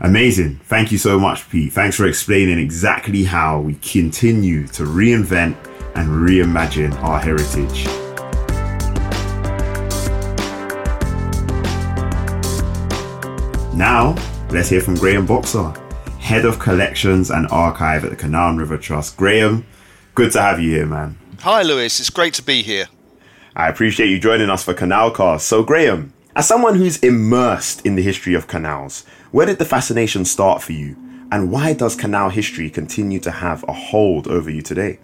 amazing. 0.00 0.60
Thank 0.64 0.90
you 0.90 0.98
so 0.98 1.18
much, 1.18 1.48
Pete. 1.50 1.72
Thanks 1.72 1.96
for 1.96 2.06
explaining 2.06 2.58
exactly 2.58 3.24
how 3.24 3.60
we 3.60 3.74
continue 3.74 4.66
to 4.68 4.84
reinvent 4.84 5.56
and 5.94 6.08
reimagine 6.08 6.94
our 7.02 7.20
heritage. 7.20 7.86
Now, 13.74 14.14
let's 14.50 14.68
hear 14.68 14.80
from 14.80 14.94
Graham 14.94 15.26
Boxer, 15.26 15.72
Head 16.22 16.44
of 16.44 16.60
Collections 16.60 17.30
and 17.30 17.48
Archive 17.50 18.04
at 18.04 18.10
the 18.10 18.16
Canal 18.16 18.54
River 18.54 18.78
Trust. 18.78 19.16
Graham, 19.16 19.66
good 20.14 20.30
to 20.32 20.40
have 20.40 20.60
you 20.60 20.70
here, 20.70 20.86
man. 20.86 21.18
Hi, 21.40 21.62
Lewis. 21.62 21.98
It's 21.98 22.10
great 22.10 22.32
to 22.34 22.42
be 22.42 22.62
here. 22.62 22.86
I 23.56 23.68
appreciate 23.68 24.08
you 24.08 24.20
joining 24.20 24.48
us 24.48 24.62
for 24.62 24.72
Canalcast. 24.72 25.40
So, 25.40 25.64
Graham, 25.64 26.12
as 26.36 26.46
someone 26.46 26.76
who's 26.76 26.98
immersed 26.98 27.84
in 27.84 27.96
the 27.96 28.02
history 28.02 28.34
of 28.34 28.46
canals, 28.46 29.04
where 29.32 29.46
did 29.46 29.58
the 29.58 29.64
fascination 29.64 30.24
start 30.24 30.62
for 30.62 30.72
you? 30.72 30.96
And 31.32 31.50
why 31.50 31.72
does 31.72 31.96
canal 31.96 32.30
history 32.30 32.70
continue 32.70 33.18
to 33.18 33.30
have 33.30 33.64
a 33.64 33.72
hold 33.72 34.28
over 34.28 34.48
you 34.48 34.62
today? 34.62 35.00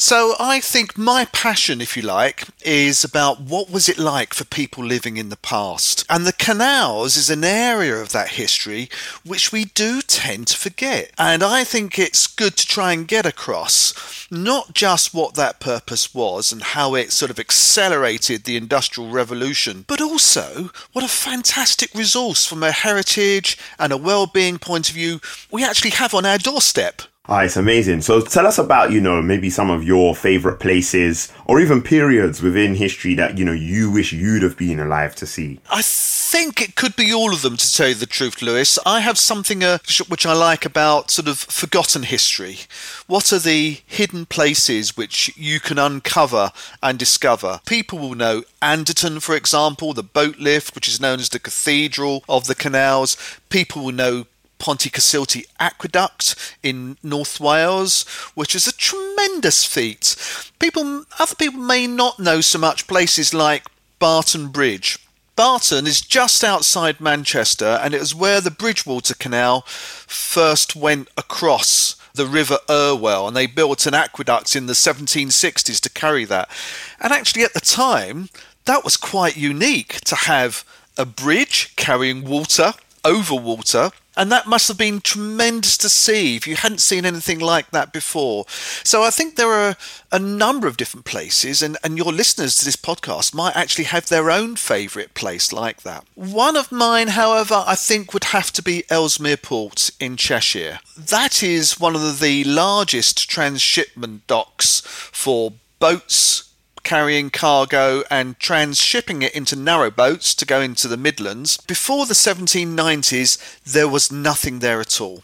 So 0.00 0.36
I 0.38 0.60
think 0.60 0.96
my 0.96 1.24
passion, 1.24 1.80
if 1.80 1.96
you 1.96 2.04
like, 2.04 2.44
is 2.62 3.02
about 3.02 3.40
what 3.40 3.68
was 3.68 3.88
it 3.88 3.98
like 3.98 4.32
for 4.32 4.44
people 4.44 4.84
living 4.84 5.16
in 5.16 5.28
the 5.28 5.36
past. 5.36 6.06
And 6.08 6.24
the 6.24 6.32
canals 6.32 7.16
is 7.16 7.30
an 7.30 7.42
area 7.42 7.96
of 7.96 8.12
that 8.12 8.28
history 8.28 8.90
which 9.24 9.50
we 9.50 9.64
do 9.64 10.00
tend 10.00 10.46
to 10.46 10.56
forget. 10.56 11.10
And 11.18 11.42
I 11.42 11.64
think 11.64 11.98
it's 11.98 12.28
good 12.28 12.56
to 12.58 12.66
try 12.66 12.92
and 12.92 13.08
get 13.08 13.26
across 13.26 13.92
not 14.30 14.72
just 14.72 15.12
what 15.12 15.34
that 15.34 15.58
purpose 15.58 16.14
was 16.14 16.52
and 16.52 16.62
how 16.62 16.94
it 16.94 17.10
sort 17.10 17.32
of 17.32 17.40
accelerated 17.40 18.44
the 18.44 18.56
industrial 18.56 19.10
revolution, 19.10 19.84
but 19.88 20.00
also 20.00 20.70
what 20.92 21.04
a 21.04 21.08
fantastic 21.08 21.92
resource 21.92 22.46
from 22.46 22.62
a 22.62 22.70
heritage 22.70 23.58
and 23.80 23.92
a 23.92 23.96
well-being 23.96 24.60
point 24.60 24.88
of 24.88 24.94
view 24.94 25.20
we 25.50 25.64
actually 25.64 25.90
have 25.90 26.14
on 26.14 26.24
our 26.24 26.38
doorstep. 26.38 27.02
Ah, 27.30 27.40
it's 27.40 27.58
amazing. 27.58 28.00
So 28.00 28.22
tell 28.22 28.46
us 28.46 28.56
about, 28.56 28.90
you 28.90 29.02
know, 29.02 29.20
maybe 29.20 29.50
some 29.50 29.68
of 29.68 29.84
your 29.84 30.14
favorite 30.16 30.60
places 30.60 31.30
or 31.44 31.60
even 31.60 31.82
periods 31.82 32.40
within 32.40 32.74
history 32.74 33.14
that, 33.16 33.36
you 33.36 33.44
know, 33.44 33.52
you 33.52 33.90
wish 33.90 34.14
you'd 34.14 34.42
have 34.42 34.56
been 34.56 34.80
alive 34.80 35.14
to 35.16 35.26
see. 35.26 35.60
I 35.70 35.82
think 35.82 36.62
it 36.62 36.74
could 36.74 36.96
be 36.96 37.12
all 37.12 37.34
of 37.34 37.42
them, 37.42 37.58
to 37.58 37.72
tell 37.72 37.88
you 37.88 37.94
the 37.94 38.06
truth, 38.06 38.40
Lewis. 38.40 38.78
I 38.86 39.00
have 39.00 39.18
something 39.18 39.62
uh, 39.62 39.76
which 40.08 40.24
I 40.24 40.32
like 40.32 40.64
about 40.64 41.10
sort 41.10 41.28
of 41.28 41.38
forgotten 41.38 42.04
history. 42.04 42.60
What 43.06 43.30
are 43.30 43.38
the 43.38 43.80
hidden 43.86 44.24
places 44.24 44.96
which 44.96 45.30
you 45.36 45.60
can 45.60 45.78
uncover 45.78 46.50
and 46.82 46.98
discover? 46.98 47.60
People 47.66 47.98
will 47.98 48.14
know 48.14 48.42
Anderton, 48.62 49.20
for 49.20 49.36
example, 49.36 49.92
the 49.92 50.02
boat 50.02 50.38
lift, 50.38 50.74
which 50.74 50.88
is 50.88 50.98
known 50.98 51.20
as 51.20 51.28
the 51.28 51.38
Cathedral 51.38 52.24
of 52.26 52.46
the 52.46 52.54
Canals. 52.54 53.18
People 53.50 53.84
will 53.84 53.92
know 53.92 54.26
Pontcysyllte 54.58 55.46
Aqueduct 55.58 56.56
in 56.62 56.96
North 57.02 57.40
Wales, 57.40 58.02
which 58.34 58.54
is 58.54 58.66
a 58.66 58.76
tremendous 58.76 59.64
feat. 59.64 60.16
People, 60.58 61.04
other 61.18 61.34
people 61.34 61.60
may 61.60 61.86
not 61.86 62.18
know 62.18 62.40
so 62.40 62.58
much 62.58 62.86
places 62.86 63.32
like 63.32 63.66
Barton 63.98 64.48
Bridge. 64.48 64.98
Barton 65.36 65.86
is 65.86 66.00
just 66.00 66.42
outside 66.42 67.00
Manchester, 67.00 67.78
and 67.80 67.94
it 67.94 68.00
was 68.00 68.14
where 68.14 68.40
the 68.40 68.50
Bridgewater 68.50 69.14
Canal 69.14 69.62
first 69.68 70.74
went 70.74 71.08
across 71.16 71.94
the 72.12 72.26
River 72.26 72.58
Irwell, 72.68 73.28
and 73.28 73.36
they 73.36 73.46
built 73.46 73.86
an 73.86 73.94
aqueduct 73.94 74.56
in 74.56 74.66
the 74.66 74.72
1760s 74.72 75.78
to 75.80 75.90
carry 75.90 76.24
that. 76.24 76.50
And 77.00 77.12
actually, 77.12 77.44
at 77.44 77.54
the 77.54 77.60
time, 77.60 78.30
that 78.64 78.82
was 78.82 78.96
quite 78.96 79.36
unique 79.36 80.00
to 80.06 80.16
have 80.16 80.64
a 80.96 81.06
bridge 81.06 81.74
carrying 81.76 82.24
water 82.24 82.72
over 83.04 83.36
water 83.36 83.92
and 84.18 84.32
that 84.32 84.48
must 84.48 84.66
have 84.68 84.76
been 84.76 85.00
tremendous 85.00 85.78
to 85.78 85.88
see 85.88 86.34
if 86.34 86.46
you 86.46 86.56
hadn't 86.56 86.80
seen 86.80 87.06
anything 87.06 87.38
like 87.38 87.70
that 87.70 87.92
before. 87.92 88.44
So 88.82 89.04
I 89.04 89.10
think 89.10 89.36
there 89.36 89.52
are 89.52 89.76
a 90.10 90.18
number 90.18 90.66
of 90.66 90.76
different 90.76 91.06
places, 91.06 91.62
and, 91.62 91.78
and 91.84 91.96
your 91.96 92.12
listeners 92.12 92.56
to 92.56 92.64
this 92.64 92.76
podcast 92.76 93.32
might 93.32 93.56
actually 93.56 93.84
have 93.84 94.08
their 94.08 94.30
own 94.30 94.56
favourite 94.56 95.14
place 95.14 95.52
like 95.52 95.82
that. 95.82 96.04
One 96.16 96.56
of 96.56 96.72
mine, 96.72 97.08
however, 97.08 97.62
I 97.64 97.76
think 97.76 98.12
would 98.12 98.24
have 98.24 98.50
to 98.52 98.62
be 98.62 98.84
Ellesmere 98.90 99.36
Port 99.36 99.90
in 100.00 100.16
Cheshire. 100.16 100.80
That 100.96 101.42
is 101.42 101.78
one 101.78 101.94
of 101.94 102.18
the 102.18 102.42
largest 102.42 103.30
transshipment 103.30 104.26
docks 104.26 104.80
for 104.84 105.52
boats, 105.78 106.47
carrying 106.88 107.28
cargo 107.28 108.02
and 108.10 108.38
transshipping 108.38 109.22
it 109.22 109.34
into 109.34 109.54
narrow 109.54 109.90
boats 109.90 110.34
to 110.34 110.46
go 110.46 110.58
into 110.58 110.88
the 110.88 110.96
Midlands. 110.96 111.58
Before 111.58 112.06
the 112.06 112.14
1790s, 112.14 113.62
there 113.62 113.86
was 113.86 114.10
nothing 114.10 114.60
there 114.60 114.80
at 114.80 114.98
all. 114.98 115.22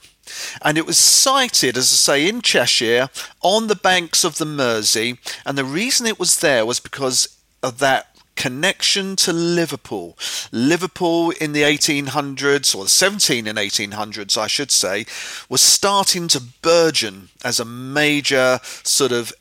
And 0.61 0.77
it 0.77 0.85
was 0.85 0.99
sited, 0.99 1.79
as 1.79 1.91
I 1.91 1.97
say, 1.97 2.29
in 2.29 2.43
Cheshire 2.43 3.09
on 3.41 3.69
the 3.69 3.77
banks 3.77 4.25
of 4.25 4.37
the 4.37 4.45
Mersey. 4.45 5.19
And 5.47 5.57
the 5.57 5.65
reason 5.65 6.07
it 6.07 6.19
was 6.19 6.41
there 6.41 6.67
was 6.67 6.81
because 6.81 7.35
of 7.63 7.79
that 7.79 8.15
connection 8.37 9.17
to 9.17 9.33
Liverpool. 9.33 10.19
Liverpool 10.53 11.31
in 11.31 11.55
the 11.55 11.63
1800s, 11.63 12.77
or 12.77 12.85
the 12.85 12.91
17 12.91 13.47
and 13.47 13.57
1800s, 13.57 14.37
I 14.37 14.49
should 14.49 14.71
say, 14.71 15.07
was 15.49 15.63
starting 15.63 16.29
to 16.29 16.43
burgeon 16.61 17.31
as 17.43 17.59
a 17.59 17.65
major 17.65 18.61
sort 18.83 19.13
of 19.13 19.33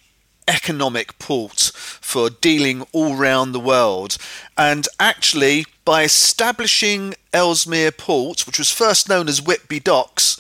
economic 0.48 1.18
port 1.20 1.72
for 2.14 2.30
dealing 2.30 2.86
all 2.92 3.16
round 3.16 3.56
the 3.56 3.60
world. 3.60 4.20
And 4.56 4.88
actually, 5.00 5.66
by 5.84 6.04
establishing 6.04 7.16
Ellesmere 7.34 7.92
Port, 7.92 8.46
which 8.46 8.60
was 8.60 8.72
first 8.72 9.10
known 9.10 9.28
as 9.28 9.42
Whitby 9.42 9.80
Docks, 9.80 10.40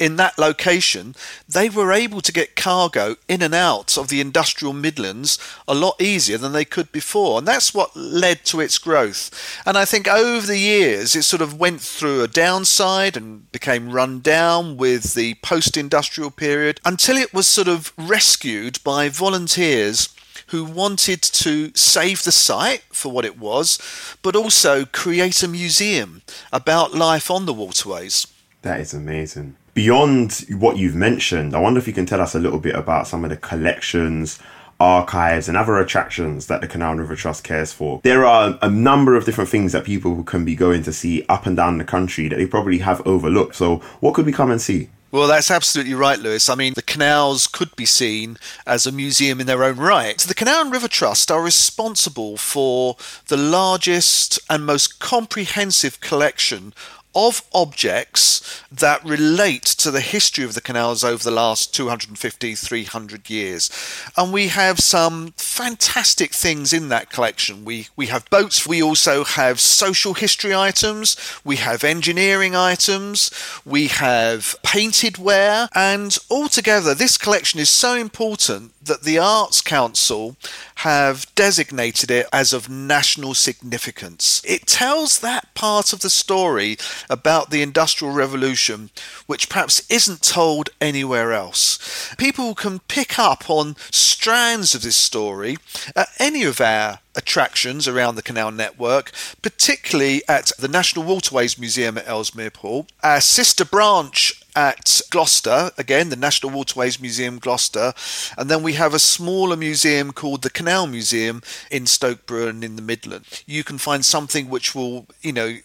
in 0.00 0.16
that 0.16 0.36
location, 0.36 1.14
they 1.48 1.68
were 1.68 1.92
able 1.92 2.20
to 2.22 2.32
get 2.32 2.56
cargo 2.56 3.14
in 3.28 3.40
and 3.40 3.54
out 3.54 3.96
of 3.96 4.08
the 4.08 4.20
industrial 4.20 4.72
Midlands 4.72 5.38
a 5.68 5.76
lot 5.76 6.02
easier 6.02 6.38
than 6.38 6.50
they 6.50 6.64
could 6.64 6.90
before. 6.90 7.38
And 7.38 7.46
that's 7.46 7.72
what 7.72 7.94
led 7.94 8.44
to 8.46 8.58
its 8.58 8.78
growth. 8.78 9.30
And 9.64 9.78
I 9.78 9.84
think 9.84 10.08
over 10.08 10.44
the 10.44 10.58
years, 10.58 11.14
it 11.14 11.22
sort 11.22 11.40
of 11.40 11.60
went 11.60 11.82
through 11.82 12.24
a 12.24 12.26
downside 12.26 13.16
and 13.16 13.52
became 13.52 13.92
run 13.92 14.18
down 14.18 14.76
with 14.76 15.14
the 15.14 15.34
post 15.34 15.76
industrial 15.76 16.32
period 16.32 16.80
until 16.84 17.16
it 17.16 17.32
was 17.32 17.46
sort 17.46 17.68
of 17.68 17.92
rescued 17.96 18.82
by 18.82 19.08
volunteers 19.08 20.08
who 20.52 20.64
wanted 20.64 21.20
to 21.20 21.72
save 21.74 22.22
the 22.22 22.32
site 22.32 22.82
for 22.92 23.10
what 23.10 23.24
it 23.24 23.38
was, 23.38 23.78
but 24.22 24.36
also 24.36 24.84
create 24.84 25.42
a 25.42 25.48
museum 25.48 26.22
about 26.52 26.94
life 26.94 27.30
on 27.30 27.44
the 27.44 27.52
waterways. 27.52 28.26
That 28.62 28.78
is 28.78 28.94
amazing 28.94 29.56
beyond 29.74 30.44
what 30.50 30.76
you've 30.76 30.94
mentioned, 30.94 31.54
I 31.54 31.60
wonder 31.60 31.78
if 31.78 31.86
you 31.86 31.92
can 31.92 32.06
tell 32.06 32.20
us 32.20 32.34
a 32.34 32.38
little 32.38 32.58
bit 32.58 32.74
about 32.74 33.06
some 33.06 33.24
of 33.24 33.30
the 33.30 33.36
collections, 33.36 34.38
archives, 34.78 35.48
and 35.48 35.56
other 35.56 35.78
attractions 35.78 36.46
that 36.48 36.60
the 36.60 36.68
Canal 36.68 36.96
River 36.96 37.16
Trust 37.16 37.44
cares 37.44 37.72
for. 37.72 38.00
There 38.02 38.24
are 38.24 38.58
a 38.60 38.68
number 38.68 39.16
of 39.16 39.24
different 39.24 39.50
things 39.50 39.72
that 39.72 39.84
people 39.84 40.22
can 40.24 40.44
be 40.44 40.54
going 40.54 40.82
to 40.84 40.92
see 40.92 41.24
up 41.28 41.46
and 41.46 41.56
down 41.56 41.78
the 41.78 41.84
country 41.84 42.28
that 42.28 42.36
they 42.36 42.46
probably 42.46 42.78
have 42.78 43.06
overlooked. 43.06 43.54
So, 43.56 43.76
what 44.00 44.14
could 44.14 44.26
we 44.26 44.32
come 44.32 44.50
and 44.50 44.60
see? 44.60 44.90
Well, 45.12 45.28
that's 45.28 45.50
absolutely 45.50 45.92
right, 45.92 46.18
Lewis. 46.18 46.48
I 46.48 46.54
mean, 46.54 46.72
the 46.72 46.80
canals 46.80 47.46
could 47.46 47.76
be 47.76 47.84
seen 47.84 48.38
as 48.66 48.86
a 48.86 48.92
museum 48.92 49.42
in 49.42 49.46
their 49.46 49.62
own 49.62 49.76
right. 49.76 50.16
The 50.16 50.32
Canal 50.34 50.62
and 50.62 50.72
River 50.72 50.88
Trust 50.88 51.30
are 51.30 51.42
responsible 51.42 52.38
for 52.38 52.96
the 53.26 53.36
largest 53.36 54.40
and 54.48 54.64
most 54.64 55.00
comprehensive 55.00 56.00
collection 56.00 56.72
of 57.14 57.42
objects 57.54 58.62
that 58.70 59.04
relate 59.04 59.64
to 59.64 59.90
the 59.90 60.00
history 60.00 60.44
of 60.44 60.54
the 60.54 60.60
canals 60.60 61.04
over 61.04 61.22
the 61.22 61.30
last 61.30 61.74
250, 61.74 62.54
300 62.54 63.30
years. 63.30 63.70
And 64.16 64.32
we 64.32 64.48
have 64.48 64.78
some 64.80 65.32
fantastic 65.36 66.32
things 66.32 66.72
in 66.72 66.88
that 66.88 67.10
collection. 67.10 67.64
We, 67.64 67.88
we 67.96 68.06
have 68.06 68.28
boats, 68.30 68.66
we 68.66 68.82
also 68.82 69.24
have 69.24 69.60
social 69.60 70.14
history 70.14 70.54
items, 70.54 71.16
we 71.44 71.56
have 71.56 71.84
engineering 71.84 72.56
items, 72.56 73.30
we 73.64 73.88
have 73.88 74.56
painted 74.62 75.18
ware, 75.18 75.68
and 75.74 76.16
altogether, 76.30 76.94
this 76.94 77.18
collection 77.18 77.60
is 77.60 77.68
so 77.68 77.94
important 77.94 78.72
that 78.84 79.02
the 79.02 79.18
Arts 79.18 79.60
Council 79.60 80.36
have 80.76 81.32
designated 81.34 82.10
it 82.10 82.26
as 82.32 82.52
of 82.52 82.68
national 82.68 83.34
significance. 83.34 84.42
It 84.44 84.66
tells 84.66 85.20
that 85.20 85.54
part 85.54 85.92
of 85.92 86.00
the 86.00 86.10
story 86.10 86.76
about 87.08 87.50
the 87.50 87.62
Industrial 87.62 88.12
Revolution, 88.12 88.90
which 89.26 89.48
perhaps 89.48 89.88
isn't 89.90 90.22
told 90.22 90.70
anywhere 90.80 91.32
else. 91.32 92.14
People 92.18 92.54
can 92.54 92.80
pick 92.80 93.18
up 93.18 93.48
on 93.48 93.76
strands 93.90 94.74
of 94.74 94.82
this 94.82 94.96
story 94.96 95.56
at 95.96 96.08
any 96.18 96.42
of 96.44 96.60
our 96.60 97.00
attractions 97.14 97.86
around 97.86 98.14
the 98.14 98.22
canal 98.22 98.50
network, 98.50 99.12
particularly 99.42 100.22
at 100.28 100.50
the 100.58 100.68
National 100.68 101.04
Waterways 101.04 101.58
Museum 101.58 101.98
at 101.98 102.08
Ellesmere 102.08 102.50
Port. 102.50 102.90
Our 103.02 103.20
sister 103.20 103.64
branch 103.64 104.42
at 104.54 105.00
Gloucester, 105.10 105.70
again, 105.78 106.10
the 106.10 106.16
National 106.16 106.52
Waterways 106.52 107.00
Museum 107.00 107.38
Gloucester, 107.38 107.94
and 108.36 108.50
then 108.50 108.62
we 108.62 108.74
have 108.74 108.94
a 108.94 108.98
smaller 108.98 109.56
museum 109.56 110.12
called 110.12 110.42
the 110.42 110.50
Canal 110.50 110.86
Museum 110.86 111.42
in 111.70 111.86
Stoke 111.86 112.26
Bruern 112.26 112.62
in 112.62 112.76
the 112.76 112.82
Midlands. 112.82 113.42
You 113.46 113.64
can 113.64 113.78
find 113.78 114.04
something 114.04 114.48
which 114.48 114.74
will, 114.74 115.06
you 115.22 115.32
know, 115.32 115.56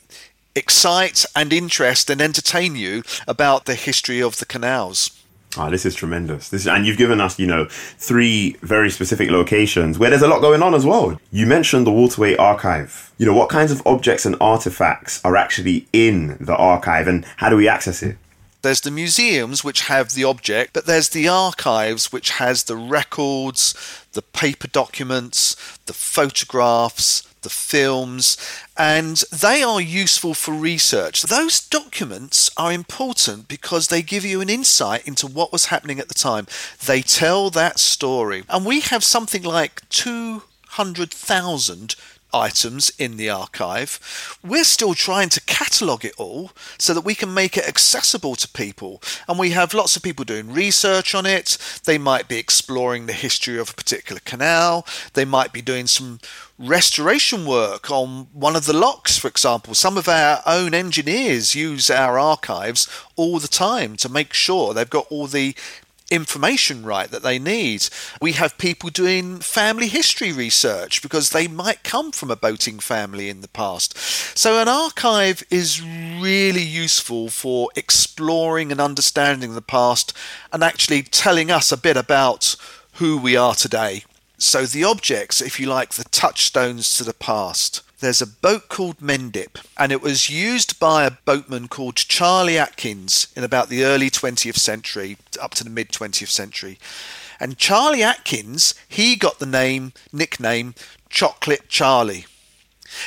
excite 0.57 1.25
and 1.35 1.53
interest 1.53 2.09
and 2.09 2.19
entertain 2.19 2.75
you 2.75 3.03
about 3.27 3.65
the 3.65 3.75
history 3.75 4.21
of 4.21 4.37
the 4.39 4.45
canals. 4.45 5.11
Ah, 5.55 5.67
oh, 5.67 5.71
this 5.71 5.85
is 5.85 5.95
tremendous. 5.95 6.49
This 6.49 6.67
and 6.67 6.85
you've 6.85 6.97
given 6.97 7.21
us, 7.21 7.39
you 7.39 7.47
know, 7.47 7.67
three 7.69 8.57
very 8.61 8.89
specific 8.89 9.31
locations 9.31 9.97
where 9.97 10.09
there's 10.09 10.21
a 10.21 10.27
lot 10.27 10.41
going 10.41 10.61
on 10.61 10.73
as 10.73 10.85
well. 10.85 11.19
You 11.31 11.45
mentioned 11.45 11.87
the 11.87 11.91
Waterway 11.91 12.35
Archive. 12.35 13.11
You 13.17 13.25
know, 13.25 13.33
what 13.33 13.49
kinds 13.49 13.71
of 13.71 13.81
objects 13.85 14.25
and 14.25 14.35
artifacts 14.41 15.23
are 15.23 15.35
actually 15.35 15.87
in 15.93 16.37
the 16.39 16.55
archive 16.55 17.07
and 17.07 17.25
how 17.37 17.49
do 17.49 17.55
we 17.55 17.67
access 17.67 18.03
it? 18.03 18.17
There's 18.61 18.81
the 18.81 18.91
museums 18.91 19.63
which 19.63 19.81
have 19.81 20.13
the 20.13 20.25
object, 20.25 20.73
but 20.73 20.85
there's 20.85 21.09
the 21.09 21.27
archives 21.27 22.11
which 22.11 22.31
has 22.31 22.63
the 22.63 22.75
records, 22.75 23.73
the 24.13 24.21
paper 24.21 24.67
documents, 24.67 25.55
the 25.85 25.93
photographs, 25.93 27.23
the 27.47 27.53
films, 27.53 28.35
and 28.75 29.23
they 29.31 29.63
are 29.63 29.79
useful 29.79 30.33
for 30.33 30.53
research. 30.53 31.23
Those 31.23 31.61
documents 31.61 32.49
are 32.57 32.73
important 32.73 33.47
because 33.47 33.87
they 33.87 34.01
give 34.01 34.25
you 34.25 34.41
an 34.41 34.49
insight 34.49 35.07
into 35.07 35.27
what 35.27 35.53
was 35.53 35.67
happening 35.67 35.97
at 35.97 36.09
the 36.09 36.13
time. 36.13 36.45
They 36.85 37.01
tell 37.01 37.49
that 37.51 37.79
story. 37.79 38.43
And 38.49 38.65
we 38.65 38.81
have 38.81 39.01
something 39.01 39.43
like 39.43 39.87
200,000 39.87 41.95
items 42.33 42.91
in 42.97 43.17
the 43.17 43.29
archive. 43.29 44.37
We're 44.43 44.63
still 44.63 44.93
trying 44.93 45.29
to 45.29 45.41
catalogue 45.41 46.05
it 46.05 46.15
all 46.17 46.51
so 46.77 46.93
that 46.93 47.05
we 47.05 47.15
can 47.15 47.33
make 47.33 47.57
it 47.57 47.67
accessible 47.67 48.35
to 48.35 48.47
people. 48.49 49.01
And 49.27 49.39
we 49.39 49.51
have 49.51 49.73
lots 49.73 49.95
of 49.95 50.03
people 50.03 50.25
doing 50.25 50.51
research 50.51 51.15
on 51.15 51.25
it. 51.25 51.57
They 51.85 51.97
might 51.97 52.27
be 52.27 52.37
exploring 52.37 53.05
the 53.05 53.13
history 53.13 53.57
of 53.57 53.69
a 53.69 53.73
particular 53.73 54.21
canal. 54.23 54.85
They 55.13 55.25
might 55.25 55.53
be 55.53 55.61
doing 55.61 55.87
some 55.87 56.19
restoration 56.59 57.45
work 57.45 57.91
on 57.91 58.27
one 58.33 58.55
of 58.55 58.65
the 58.65 58.77
locks, 58.77 59.17
for 59.17 59.27
example. 59.27 59.73
Some 59.73 59.97
of 59.97 60.09
our 60.09 60.41
own 60.45 60.73
engineers 60.73 61.55
use 61.55 61.89
our 61.89 62.17
archives 62.17 62.87
all 63.15 63.39
the 63.39 63.47
time 63.47 63.95
to 63.97 64.09
make 64.09 64.33
sure 64.33 64.73
they've 64.73 64.89
got 64.89 65.07
all 65.09 65.27
the 65.27 65.55
information 66.09 66.83
right 66.83 67.09
that 67.09 67.23
they 67.23 67.39
need. 67.39 67.87
We 68.21 68.33
have 68.33 68.57
people 68.57 68.89
doing 68.89 69.39
family 69.39 69.87
history 69.87 70.31
research 70.31 71.01
because 71.01 71.29
they 71.29 71.47
might 71.47 71.83
come 71.83 72.11
from 72.11 72.31
a 72.31 72.35
boating 72.35 72.79
family 72.79 73.29
in 73.29 73.41
the 73.41 73.47
past. 73.47 73.97
So, 74.37 74.61
an 74.61 74.67
archive 74.67 75.43
is 75.49 75.81
really 75.81 76.63
useful 76.63 77.29
for 77.29 77.69
exploring 77.75 78.71
and 78.71 78.79
understanding 78.79 79.53
the 79.53 79.61
past 79.61 80.13
and 80.51 80.63
actually 80.63 81.03
telling 81.03 81.51
us 81.51 81.71
a 81.71 81.77
bit 81.77 81.97
about 81.97 82.55
who 82.93 83.17
we 83.17 83.35
are 83.35 83.55
today. 83.55 84.03
So, 84.37 84.65
the 84.65 84.83
objects, 84.83 85.41
if 85.41 85.59
you 85.59 85.67
like, 85.67 85.91
the 85.91 86.05
touchstones 86.05 86.97
to 86.97 87.03
the 87.03 87.13
past 87.13 87.81
there's 87.99 88.21
a 88.21 88.27
boat 88.27 88.69
called 88.69 88.99
Mendip, 88.99 89.63
and 89.77 89.91
it 89.91 90.01
was 90.01 90.29
used 90.29 90.79
by 90.79 91.05
a 91.05 91.11
boatman 91.11 91.67
called 91.67 91.95
Charlie 91.95 92.57
Atkins 92.57 93.27
in 93.35 93.43
about 93.43 93.69
the 93.69 93.83
early 93.83 94.09
20th 94.09 94.57
century, 94.57 95.17
up 95.41 95.55
to 95.55 95.63
the 95.63 95.69
mid 95.69 95.89
20th 95.89 96.29
century. 96.29 96.77
And 97.39 97.57
Charlie 97.57 98.03
Atkins, 98.03 98.75
he 98.87 99.15
got 99.15 99.39
the 99.39 99.45
name, 99.45 99.93
nickname, 100.11 100.75
Chocolate 101.09 101.69
Charlie. 101.69 102.25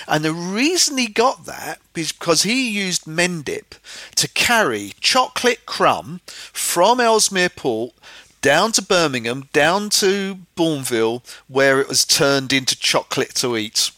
And 0.06 0.24
the 0.24 0.34
reason 0.34 0.98
he 0.98 1.06
got 1.06 1.46
that 1.46 1.80
is 1.94 2.12
because 2.12 2.42
he 2.42 2.70
used 2.70 3.04
Mendip 3.04 3.78
to 4.16 4.28
carry 4.28 4.92
chocolate 5.00 5.66
crumb 5.66 6.20
from 6.26 7.00
Ellesmere 7.00 7.48
Port 7.48 7.94
down 8.42 8.72
to 8.72 8.82
Birmingham, 8.82 9.48
down 9.52 9.90
to 9.90 10.38
Bournville, 10.56 11.22
where 11.48 11.80
it 11.80 11.88
was 11.88 12.04
turned 12.04 12.52
into 12.52 12.78
chocolate 12.78 13.34
to 13.36 13.56
eat. 13.56 13.90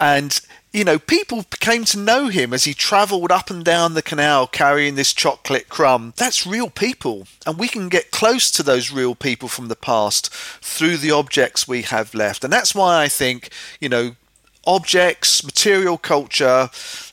And 0.00 0.40
you 0.72 0.84
know, 0.84 0.98
people 0.98 1.44
came 1.60 1.84
to 1.84 1.98
know 1.98 2.28
him 2.28 2.54
as 2.54 2.64
he 2.64 2.72
travelled 2.72 3.30
up 3.30 3.50
and 3.50 3.62
down 3.62 3.92
the 3.92 4.02
canal 4.02 4.46
carrying 4.46 4.94
this 4.94 5.12
chocolate 5.12 5.68
crumb. 5.68 6.14
That's 6.16 6.46
real 6.46 6.70
people. 6.70 7.26
And 7.46 7.58
we 7.58 7.68
can 7.68 7.90
get 7.90 8.10
close 8.10 8.50
to 8.52 8.62
those 8.62 8.90
real 8.90 9.14
people 9.14 9.48
from 9.48 9.68
the 9.68 9.76
past 9.76 10.32
through 10.32 10.96
the 10.96 11.10
objects 11.10 11.68
we 11.68 11.82
have 11.82 12.14
left. 12.14 12.42
And 12.42 12.52
that's 12.52 12.74
why 12.74 13.02
I 13.02 13.08
think, 13.08 13.50
you 13.80 13.90
know, 13.90 14.16
objects, 14.66 15.44
material 15.44 15.98
culture 15.98 16.70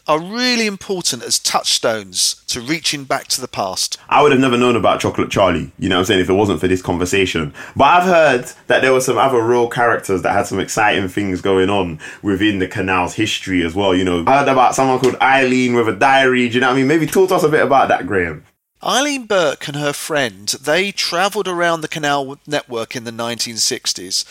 are 0.10 0.20
really 0.20 0.66
important 0.66 1.22
as 1.22 1.38
touchstones 1.38 2.44
to 2.48 2.60
reaching 2.60 3.04
back 3.04 3.28
to 3.28 3.40
the 3.40 3.48
past. 3.48 4.00
I 4.10 4.24
would 4.24 4.32
have 4.32 4.42
never 4.42 4.58
known 4.58 4.76
about 4.76 5.00
Chocolate 5.00 5.30
Charlie, 5.30 5.72
you 5.78 5.88
know 5.88 5.98
what 5.98 6.00
I'm 6.00 6.06
saying, 6.06 6.22
if 6.22 6.30
it 6.30 6.34
wasn't 6.34 6.60
for 6.60 6.68
this 6.68 6.82
conversation. 6.82 7.54
But 7.76 7.84
I've 7.84 8.04
heard 8.06 8.52
that 8.66 8.82
there 8.82 8.92
were 8.92 9.02
some 9.02 9.20
other 9.20 9.40
real 9.40 9.70
characters 9.70 10.24
that 10.24 10.34
had 10.34 10.48
some 10.48 10.60
exciting 10.60 11.08
things 11.10 11.42
going 11.42 11.70
on 11.70 12.00
within 12.24 12.58
the 12.58 12.68
canal's 12.68 13.14
history 13.14 13.64
as 13.64 13.76
well. 13.76 13.94
You 13.94 14.04
know, 14.04 14.24
I 14.26 14.40
heard 14.40 14.48
about 14.48 14.74
someone 14.74 14.98
called 14.98 15.16
Eileen 15.22 15.76
with 15.76 15.88
a 15.88 15.96
diary, 15.96 16.50
do 16.50 16.56
you 16.56 16.62
know 16.62 16.70
what 16.70 16.74
I 16.74 16.78
mean? 16.78 16.88
Maybe 16.88 17.06
talk 17.06 17.30
to 17.30 17.36
us 17.36 17.44
a 17.44 17.50
bit 17.50 17.62
about 17.62 17.90
that, 17.90 18.08
Graham. 18.08 18.44
Eileen 18.82 19.26
Burke 19.26 19.68
and 19.68 19.76
her 19.76 19.92
friend, 19.92 20.48
they 20.48 20.94
travelled 20.94 21.50
around 21.50 21.82
the 21.82 21.90
canal 21.90 22.40
network 22.48 22.96
in 22.96 23.04
the 23.04 23.12
1960s. 23.12 24.24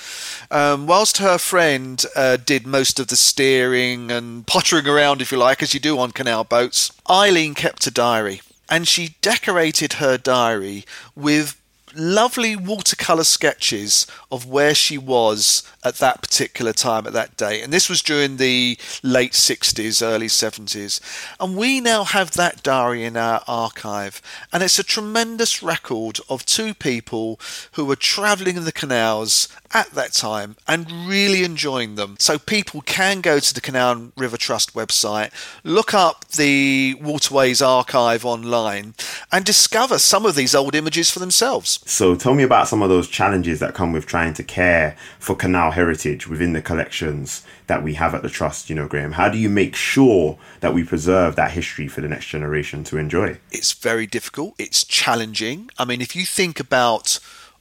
Um, 0.50 0.86
whilst 0.86 1.18
her 1.18 1.36
friend 1.36 2.02
uh, 2.16 2.38
did 2.38 2.66
most 2.66 2.98
of 2.98 3.08
the 3.08 3.16
steering 3.16 4.10
and 4.10 4.46
pottering 4.46 4.86
around, 4.86 5.20
if 5.20 5.30
you 5.30 5.36
like, 5.36 5.62
as 5.62 5.74
you 5.74 5.80
do 5.80 5.98
on 5.98 6.12
canal 6.12 6.44
boats, 6.44 6.92
Eileen 7.10 7.54
kept 7.54 7.86
a 7.86 7.90
diary. 7.90 8.40
And 8.70 8.88
she 8.88 9.16
decorated 9.20 9.94
her 9.94 10.16
diary 10.16 10.84
with 11.14 11.57
lovely 11.94 12.56
watercolor 12.56 13.24
sketches 13.24 14.06
of 14.30 14.46
where 14.46 14.74
she 14.74 14.98
was 14.98 15.62
at 15.84 15.96
that 15.96 16.20
particular 16.22 16.72
time 16.72 17.06
at 17.06 17.12
that 17.12 17.36
day 17.36 17.62
and 17.62 17.72
this 17.72 17.88
was 17.88 18.02
during 18.02 18.36
the 18.36 18.76
late 19.02 19.32
60s 19.32 20.02
early 20.02 20.26
70s 20.26 21.00
and 21.40 21.56
we 21.56 21.80
now 21.80 22.04
have 22.04 22.32
that 22.32 22.62
diary 22.62 23.04
in 23.04 23.16
our 23.16 23.42
archive. 23.46 24.20
And 24.52 24.62
it's 24.62 24.78
a 24.78 24.84
tremendous 24.84 25.62
record 25.62 26.20
of 26.28 26.44
two 26.44 26.74
people 26.74 27.40
who 27.72 27.84
were 27.84 27.96
traveling 27.96 28.56
in 28.56 28.64
the 28.64 28.72
canals 28.72 29.48
at 29.72 29.90
that 29.90 30.12
time 30.12 30.56
and 30.66 30.90
really 31.08 31.44
enjoying 31.44 31.94
them. 31.94 32.16
So 32.18 32.38
people 32.38 32.80
can 32.80 33.20
go 33.20 33.38
to 33.38 33.54
the 33.54 33.60
canal 33.60 33.92
and 33.92 34.12
river 34.16 34.36
trust 34.36 34.74
website 34.74 35.30
look 35.64 35.94
up 35.94 36.26
the 36.28 36.96
waterways 37.00 37.60
archive 37.62 38.24
online 38.24 38.94
and 39.32 39.44
discover 39.44 39.98
some 39.98 40.24
of 40.24 40.34
these 40.34 40.54
old 40.54 40.74
images 40.74 41.10
for 41.10 41.18
themselves 41.18 41.77
so 41.86 42.14
tell 42.14 42.34
me 42.34 42.42
about 42.42 42.68
some 42.68 42.82
of 42.82 42.88
those 42.88 43.08
challenges 43.08 43.60
that 43.60 43.74
come 43.74 43.92
with 43.92 44.06
trying 44.06 44.34
to 44.34 44.42
care 44.42 44.96
for 45.18 45.34
canal 45.34 45.70
heritage 45.70 46.28
within 46.28 46.52
the 46.52 46.62
collections 46.62 47.44
that 47.66 47.82
we 47.82 47.94
have 47.94 48.14
at 48.14 48.22
the 48.22 48.28
trust, 48.28 48.68
you 48.68 48.76
know, 48.76 48.86
Graham. 48.86 49.12
How 49.12 49.28
do 49.28 49.38
you 49.38 49.48
make 49.48 49.74
sure 49.74 50.38
that 50.60 50.74
we 50.74 50.84
preserve 50.84 51.36
that 51.36 51.52
history 51.52 51.88
for 51.88 52.00
the 52.00 52.08
next 52.08 52.26
generation 52.26 52.84
to 52.84 52.98
enjoy? 52.98 53.38
It's 53.50 53.72
very 53.72 54.06
difficult. 54.06 54.54
It's 54.58 54.84
challenging. 54.84 55.70
I 55.78 55.84
mean, 55.84 56.00
if 56.00 56.14
you 56.14 56.24
think 56.24 56.60
about 56.60 57.20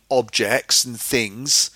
objects 0.09 0.85
and 0.85 0.99
things, 0.99 1.71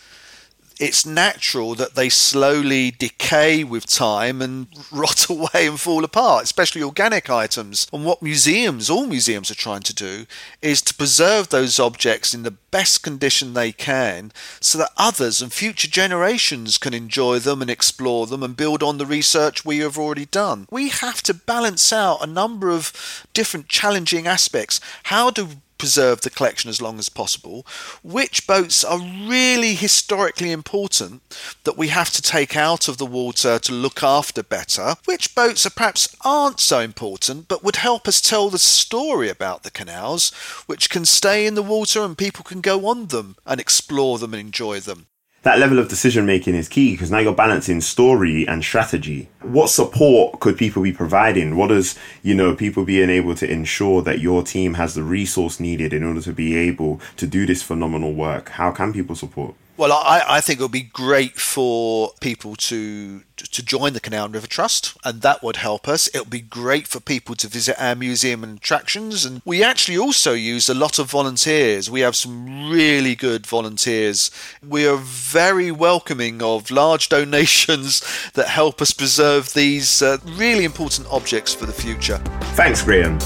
it's 0.82 1.06
natural 1.06 1.76
that 1.76 1.94
they 1.94 2.10
slowly 2.10 2.90
decay 2.90 3.64
with 3.64 3.86
time 3.86 4.42
and 4.42 4.66
rot 4.92 5.30
away 5.30 5.68
and 5.68 5.80
fall 5.80 6.04
apart, 6.04 6.44
especially 6.44 6.82
organic 6.82 7.30
items. 7.30 7.88
And 7.94 8.04
what 8.04 8.24
museums, 8.24 8.90
all 8.90 9.06
museums, 9.06 9.52
are 9.52 9.56
trying 9.56 9.84
to 9.84 9.94
do 9.94 10.26
is 10.62 10.82
to 10.82 10.96
preserve 10.96 11.50
those 11.50 11.80
objects 11.80 12.34
in 12.34 12.42
the 12.42 12.58
best 12.72 13.04
condition 13.04 13.54
they 13.54 13.72
can 13.72 14.32
so 14.60 14.80
that 14.80 14.92
others 14.98 15.40
and 15.40 15.54
future 15.54 15.88
generations 15.88 16.80
can 16.80 16.96
enjoy 16.96 17.38
them 17.38 17.62
and 17.62 17.70
explore 17.70 18.26
them 18.26 18.42
and 18.42 18.58
build 18.58 18.82
on 18.82 18.98
the 18.98 19.06
research 19.06 19.64
we 19.64 19.80
have 19.80 20.00
already 20.00 20.26
done. 20.26 20.68
We 20.72 20.90
have 20.90 21.22
to 21.24 21.34
balance 21.36 21.94
out 21.94 22.24
a 22.24 22.28
number 22.28 22.72
of 22.72 23.28
different 23.34 23.68
challenging 23.68 24.26
aspects. 24.26 24.82
How 25.04 25.30
do 25.30 25.48
preserve 25.82 26.22
the 26.22 26.30
collection 26.30 26.70
as 26.70 26.80
long 26.80 27.00
as 27.00 27.10
possible, 27.10 27.66
which 28.04 28.46
boats 28.46 28.84
are 28.84 29.00
really 29.00 29.74
historically 29.74 30.52
important 30.52 31.24
that 31.64 31.76
we 31.76 31.88
have 31.88 32.12
to 32.12 32.22
take 32.22 32.56
out 32.56 32.88
of 32.88 33.00
the 33.00 33.06
water 33.06 33.58
to 33.58 33.74
look 33.74 34.04
after 34.04 34.44
better, 34.44 34.94
which 35.06 35.34
boats 35.34 35.66
are 35.66 35.72
perhaps 35.72 36.16
aren't 36.24 36.60
so 36.60 36.82
important 36.82 37.48
but 37.48 37.64
would 37.64 37.78
help 37.78 38.08
us 38.08 38.22
tell 38.22 38.52
the 38.52 38.60
story 38.60 39.28
about 39.28 39.64
the 39.64 39.72
canals, 39.72 40.30
which 40.68 40.88
can 40.88 41.04
stay 41.04 41.48
in 41.48 41.56
the 41.56 41.64
water 41.64 42.04
and 42.04 42.16
people 42.16 42.44
can 42.44 42.62
go 42.62 42.86
on 42.86 43.08
them 43.08 43.36
and 43.48 43.60
explore 43.60 44.20
them 44.20 44.36
and 44.36 44.42
enjoy 44.42 44.80
them. 44.80 45.08
That 45.44 45.58
level 45.58 45.80
of 45.80 45.90
decision 45.90 46.26
making 46.26 46.54
is 46.54 46.70
key 46.70 46.92
because 46.92 47.10
now 47.10 47.18
you're 47.18 47.34
balancing 47.34 47.82
story 47.82 48.48
and 48.48 48.64
strategy. 48.64 49.28
What 49.42 49.70
support 49.70 50.40
could 50.40 50.56
people 50.56 50.84
be 50.84 50.94
providing? 50.94 51.56
What 51.56 51.72
is, 51.72 51.98
you 52.22 52.36
know, 52.36 52.56
people 52.56 52.86
being 52.86 53.10
able 53.10 53.34
to 53.36 53.50
ensure 53.50 54.04
that 54.04 54.20
your 54.20 54.44
team 54.44 54.76
has 54.76 54.94
the 54.94 55.04
resource 55.04 55.60
needed 55.60 55.94
in 55.94 56.04
order 56.04 56.22
to 56.22 56.34
be 56.34 56.56
able 56.56 57.02
to 57.18 57.26
do 57.26 57.48
this 57.48 57.64
phenomenal 57.64 58.14
work? 58.14 58.50
How 58.50 58.72
can 58.72 58.94
people 58.94 59.16
support? 59.16 59.56
Well, 59.82 59.94
I, 59.94 60.24
I 60.28 60.42
think 60.42 60.60
it 60.60 60.62
would 60.62 60.72
be 60.72 60.82
great 60.82 61.40
for 61.40 62.12
people 62.22 62.56
to 62.56 63.22
to 63.38 63.66
join 63.66 63.94
the 63.94 64.00
Canal 64.00 64.26
and 64.26 64.34
River 64.36 64.46
Trust, 64.46 64.96
and 65.04 65.24
that 65.24 65.42
would 65.42 65.56
help 65.56 65.88
us. 65.88 66.06
It 66.10 66.20
would 66.20 66.30
be 66.30 66.40
great 66.40 66.88
for 66.88 67.00
people 67.00 67.34
to 67.38 67.48
visit 67.48 67.82
our 67.82 67.96
museum 67.96 68.44
and 68.44 68.60
attractions, 68.60 69.26
and 69.26 69.42
we 69.44 69.64
actually 69.64 69.98
also 69.98 70.34
use 70.34 70.70
a 70.70 70.76
lot 70.76 71.00
of 71.00 71.10
volunteers. 71.10 71.90
We 71.90 72.02
have 72.02 72.16
some 72.16 72.70
really 72.70 73.16
good 73.16 73.48
volunteers. 73.48 74.30
We 74.62 74.86
are 74.86 74.98
very 74.98 75.72
welcoming 75.72 76.44
of 76.44 76.70
large 76.70 77.10
donations 77.10 78.04
that 78.34 78.50
help 78.50 78.84
us 78.84 78.92
preserve 78.92 79.54
these 79.54 80.04
uh, 80.04 80.20
really 80.26 80.64
important 80.64 81.08
objects 81.10 81.56
for 81.56 81.66
the 81.66 81.74
future. 81.74 82.18
Thanks, 82.54 82.84
Graham. 82.84 83.18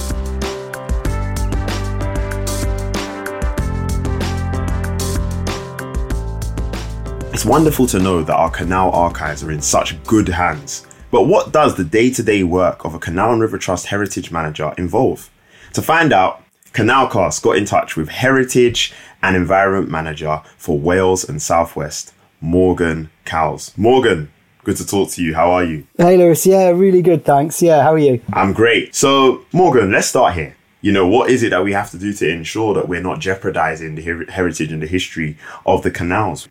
It's 7.35 7.43
wonderful 7.43 7.85
to 7.87 7.99
know 7.99 8.23
that 8.23 8.33
our 8.33 8.49
canal 8.49 8.91
archives 8.91 9.43
are 9.43 9.51
in 9.51 9.59
such 9.59 10.01
good 10.05 10.29
hands. 10.29 10.87
But 11.11 11.23
what 11.23 11.51
does 11.51 11.75
the 11.75 11.83
day 11.83 12.09
to 12.11 12.23
day 12.23 12.43
work 12.43 12.85
of 12.85 12.93
a 12.93 12.97
Canal 12.97 13.33
and 13.33 13.41
River 13.41 13.57
Trust 13.57 13.87
heritage 13.87 14.31
manager 14.31 14.73
involve? 14.77 15.29
To 15.73 15.81
find 15.81 16.13
out, 16.13 16.41
Canalcast 16.71 17.41
got 17.41 17.57
in 17.57 17.65
touch 17.65 17.97
with 17.97 18.07
heritage 18.07 18.93
and 19.21 19.35
environment 19.35 19.91
manager 19.91 20.43
for 20.55 20.79
Wales 20.79 21.27
and 21.27 21.41
Southwest, 21.41 22.13
Morgan 22.39 23.09
Cowles. 23.25 23.73
Morgan, 23.75 24.31
good 24.63 24.77
to 24.77 24.87
talk 24.87 25.09
to 25.09 25.21
you. 25.21 25.35
How 25.35 25.51
are 25.51 25.65
you? 25.65 25.85
Hey, 25.97 26.15
Lewis. 26.15 26.45
Yeah, 26.45 26.69
really 26.69 27.01
good. 27.01 27.25
Thanks. 27.25 27.61
Yeah, 27.61 27.83
how 27.83 27.91
are 27.95 27.99
you? 27.99 28.21
I'm 28.31 28.53
great. 28.53 28.95
So, 28.95 29.43
Morgan, 29.51 29.91
let's 29.91 30.07
start 30.07 30.35
here. 30.35 30.55
You 30.79 30.93
know, 30.93 31.05
what 31.05 31.29
is 31.29 31.43
it 31.43 31.49
that 31.49 31.65
we 31.65 31.73
have 31.73 31.91
to 31.91 31.97
do 31.97 32.13
to 32.13 32.29
ensure 32.29 32.73
that 32.75 32.87
we're 32.87 33.01
not 33.01 33.19
jeopardizing 33.19 33.95
the 33.95 34.03
her- 34.03 34.31
heritage 34.31 34.71
and 34.71 34.81
the 34.81 34.87
history 34.87 35.37
of 35.65 35.83
the 35.83 35.91
canals? 35.91 36.47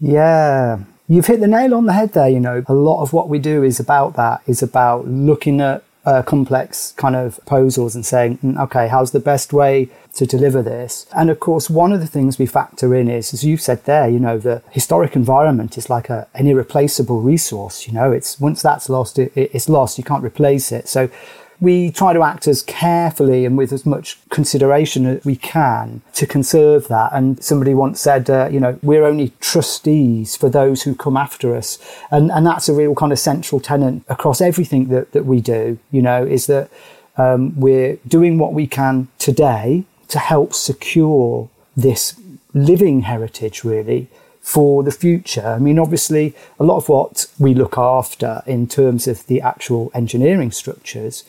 Yeah. 0.00 0.80
You've 1.08 1.26
hit 1.26 1.40
the 1.40 1.46
nail 1.46 1.74
on 1.74 1.86
the 1.86 1.92
head 1.92 2.12
there. 2.12 2.28
You 2.28 2.40
know, 2.40 2.64
a 2.66 2.74
lot 2.74 3.02
of 3.02 3.12
what 3.12 3.28
we 3.28 3.38
do 3.38 3.62
is 3.62 3.78
about 3.78 4.14
that, 4.16 4.42
is 4.46 4.62
about 4.62 5.06
looking 5.06 5.60
at 5.60 5.84
uh, 6.04 6.22
complex 6.22 6.92
kind 6.96 7.16
of 7.16 7.36
proposals 7.38 7.94
and 7.94 8.06
saying, 8.06 8.38
mm, 8.38 8.60
okay, 8.64 8.88
how's 8.88 9.10
the 9.10 9.20
best 9.20 9.52
way 9.52 9.88
to 10.14 10.24
deliver 10.24 10.62
this? 10.62 11.06
And 11.16 11.30
of 11.30 11.40
course, 11.40 11.68
one 11.68 11.92
of 11.92 12.00
the 12.00 12.06
things 12.06 12.38
we 12.38 12.46
factor 12.46 12.94
in 12.94 13.08
is, 13.08 13.34
as 13.34 13.44
you've 13.44 13.60
said 13.60 13.84
there, 13.84 14.08
you 14.08 14.20
know, 14.20 14.38
the 14.38 14.62
historic 14.70 15.16
environment 15.16 15.76
is 15.76 15.90
like 15.90 16.08
a, 16.08 16.28
an 16.34 16.46
irreplaceable 16.46 17.20
resource. 17.20 17.86
You 17.86 17.94
know, 17.94 18.12
it's 18.12 18.40
once 18.40 18.62
that's 18.62 18.88
lost, 18.88 19.18
it, 19.18 19.32
it's 19.34 19.68
lost. 19.68 19.98
You 19.98 20.04
can't 20.04 20.24
replace 20.24 20.70
it. 20.70 20.88
So 20.88 21.10
we 21.60 21.90
try 21.90 22.12
to 22.12 22.22
act 22.22 22.46
as 22.46 22.62
carefully 22.62 23.44
and 23.44 23.56
with 23.56 23.72
as 23.72 23.86
much 23.86 24.18
consideration 24.28 25.06
as 25.06 25.24
we 25.24 25.36
can 25.36 26.02
to 26.14 26.26
conserve 26.26 26.88
that. 26.88 27.12
And 27.12 27.42
somebody 27.42 27.74
once 27.74 28.00
said, 28.00 28.28
uh, 28.28 28.48
you 28.50 28.60
know, 28.60 28.78
we're 28.82 29.04
only 29.04 29.32
trustees 29.40 30.36
for 30.36 30.48
those 30.48 30.82
who 30.82 30.94
come 30.94 31.16
after 31.16 31.56
us. 31.56 31.78
And, 32.10 32.30
and 32.30 32.46
that's 32.46 32.68
a 32.68 32.74
real 32.74 32.94
kind 32.94 33.12
of 33.12 33.18
central 33.18 33.60
tenet 33.60 34.02
across 34.08 34.40
everything 34.40 34.88
that, 34.88 35.12
that 35.12 35.24
we 35.24 35.40
do, 35.40 35.78
you 35.90 36.02
know, 36.02 36.24
is 36.24 36.46
that 36.46 36.70
um, 37.16 37.58
we're 37.58 37.96
doing 38.06 38.38
what 38.38 38.52
we 38.52 38.66
can 38.66 39.08
today 39.18 39.84
to 40.08 40.18
help 40.18 40.52
secure 40.52 41.48
this 41.76 42.20
living 42.52 43.02
heritage, 43.02 43.64
really, 43.64 44.08
for 44.46 44.84
the 44.84 44.92
future. 44.92 45.44
I 45.44 45.58
mean, 45.58 45.76
obviously, 45.76 46.32
a 46.60 46.62
lot 46.62 46.76
of 46.76 46.88
what 46.88 47.26
we 47.36 47.52
look 47.52 47.76
after 47.76 48.44
in 48.46 48.68
terms 48.68 49.08
of 49.08 49.26
the 49.26 49.40
actual 49.40 49.90
engineering 49.92 50.52
structures 50.52 51.24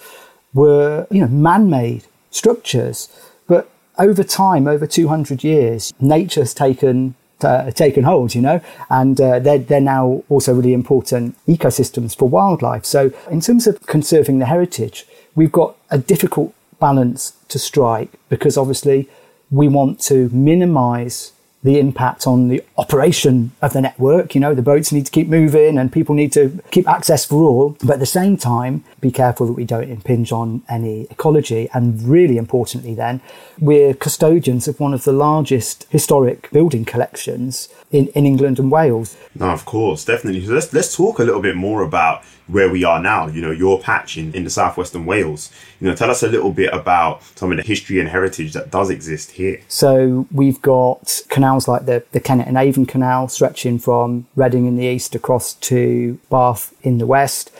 were, 0.53 1.07
you 1.09 1.21
know, 1.21 1.27
man-made 1.27 2.03
structures. 2.29 3.09
But 3.47 3.71
over 3.97 4.23
time, 4.23 4.67
over 4.67 4.85
200 4.85 5.43
years, 5.43 5.95
nature's 5.99 6.53
taken 6.53 7.15
uh, 7.41 7.71
taken 7.71 8.03
hold, 8.03 8.35
you 8.35 8.41
know, 8.41 8.61
and 8.91 9.19
uh, 9.19 9.39
they're, 9.39 9.59
they're 9.59 9.81
now 9.81 10.23
also 10.29 10.53
really 10.53 10.73
important 10.73 11.35
ecosystems 11.47 12.15
for 12.15 12.29
wildlife. 12.29 12.85
So, 12.85 13.11
in 13.31 13.41
terms 13.41 13.65
of 13.65 13.81
conserving 13.87 14.37
the 14.37 14.45
heritage, 14.45 15.07
we've 15.33 15.51
got 15.51 15.75
a 15.89 15.97
difficult 15.97 16.53
balance 16.79 17.33
to 17.47 17.57
strike 17.57 18.11
because 18.29 18.57
obviously 18.57 19.09
we 19.49 19.67
want 19.67 19.99
to 20.01 20.29
minimize 20.29 21.31
the 21.63 21.79
impact 21.79 22.27
on 22.27 22.47
the 22.47 22.63
operation 22.77 23.51
of 23.61 23.73
the 23.73 23.81
network. 23.81 24.35
You 24.35 24.41
know, 24.41 24.53
the 24.53 24.61
boats 24.61 24.91
need 24.91 25.05
to 25.05 25.11
keep 25.11 25.27
moving 25.27 25.77
and 25.77 25.91
people 25.91 26.13
need 26.15 26.31
to 26.33 26.61
keep 26.71 26.87
access 26.87 27.25
for 27.25 27.43
all. 27.43 27.77
But 27.83 27.95
at 27.95 27.99
the 27.99 28.05
same 28.05 28.37
time, 28.37 28.83
be 29.01 29.11
careful 29.11 29.47
that 29.47 29.53
we 29.53 29.65
don't 29.65 29.89
impinge 29.89 30.31
on 30.31 30.63
any 30.69 31.07
ecology. 31.09 31.69
And 31.73 32.01
really 32.03 32.37
importantly, 32.37 32.93
then, 32.93 33.21
we're 33.59 33.93
custodians 33.93 34.67
of 34.67 34.79
one 34.79 34.93
of 34.93 35.03
the 35.03 35.11
largest 35.11 35.87
historic 35.89 36.49
building 36.51 36.85
collections 36.85 37.69
in, 37.91 38.07
in 38.07 38.25
England 38.25 38.59
and 38.59 38.71
Wales. 38.71 39.17
No, 39.35 39.49
of 39.49 39.65
course, 39.65 40.05
definitely. 40.05 40.45
Let's 40.45 40.71
let's 40.73 40.95
talk 40.95 41.19
a 41.19 41.23
little 41.23 41.41
bit 41.41 41.55
more 41.55 41.81
about 41.81 42.23
where 42.47 42.69
we 42.69 42.83
are 42.83 43.01
now. 43.01 43.27
You 43.27 43.41
know, 43.41 43.51
your 43.51 43.79
patch 43.79 44.17
in, 44.17 44.33
in 44.33 44.43
the 44.43 44.49
southwestern 44.49 45.05
Wales. 45.05 45.51
You 45.79 45.87
know, 45.87 45.95
tell 45.95 46.09
us 46.09 46.23
a 46.23 46.27
little 46.27 46.51
bit 46.51 46.73
about 46.73 47.21
some 47.35 47.51
of 47.51 47.57
the 47.57 47.63
history 47.63 47.99
and 47.99 48.09
heritage 48.09 48.53
that 48.53 48.71
does 48.71 48.89
exist 48.89 49.31
here. 49.31 49.61
So 49.67 50.27
we've 50.31 50.61
got 50.61 51.21
canals 51.29 51.67
like 51.67 51.85
the 51.85 52.03
the 52.11 52.19
Kennet 52.19 52.47
and 52.47 52.57
Avon 52.57 52.85
Canal 52.85 53.27
stretching 53.27 53.79
from 53.79 54.27
Reading 54.35 54.65
in 54.65 54.75
the 54.75 54.85
east 54.85 55.15
across 55.15 55.53
to 55.53 56.19
Bath 56.29 56.73
in 56.81 56.97
the 56.97 57.07
west. 57.07 57.51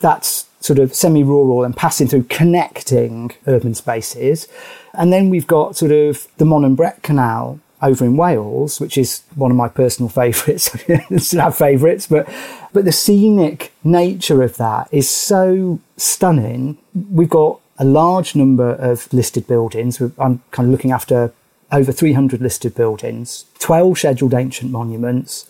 That's 0.00 0.46
sort 0.60 0.78
of 0.78 0.94
semi-rural 0.94 1.62
and 1.62 1.76
passing 1.76 2.08
through 2.08 2.24
connecting 2.24 3.32
urban 3.46 3.74
spaces. 3.74 4.48
And 4.94 5.12
then 5.12 5.28
we've 5.28 5.46
got 5.46 5.76
sort 5.76 5.92
of 5.92 6.26
the 6.38 6.46
Mon 6.46 6.64
and 6.64 6.76
Brec 6.76 7.02
Canal 7.02 7.60
over 7.84 8.04
in 8.04 8.16
Wales, 8.16 8.80
which 8.80 8.96
is 8.96 9.22
one 9.34 9.50
of 9.50 9.56
my 9.56 9.68
personal 9.68 10.08
favourites. 10.08 10.74
I 10.88 11.42
have 11.42 11.56
favourites, 11.56 12.06
but 12.06 12.28
but 12.72 12.84
the 12.84 12.92
scenic 12.92 13.72
nature 13.84 14.42
of 14.42 14.56
that 14.56 14.88
is 14.90 15.08
so 15.08 15.78
stunning. 15.96 16.78
We've 17.10 17.28
got 17.28 17.60
a 17.78 17.84
large 17.84 18.34
number 18.34 18.70
of 18.70 19.12
listed 19.12 19.46
buildings. 19.46 20.00
I'm 20.00 20.42
kind 20.50 20.66
of 20.66 20.68
looking 20.68 20.92
after 20.92 21.32
over 21.70 21.92
300 21.92 22.40
listed 22.40 22.74
buildings, 22.74 23.46
12 23.58 23.98
scheduled 23.98 24.34
ancient 24.34 24.70
monuments 24.70 25.46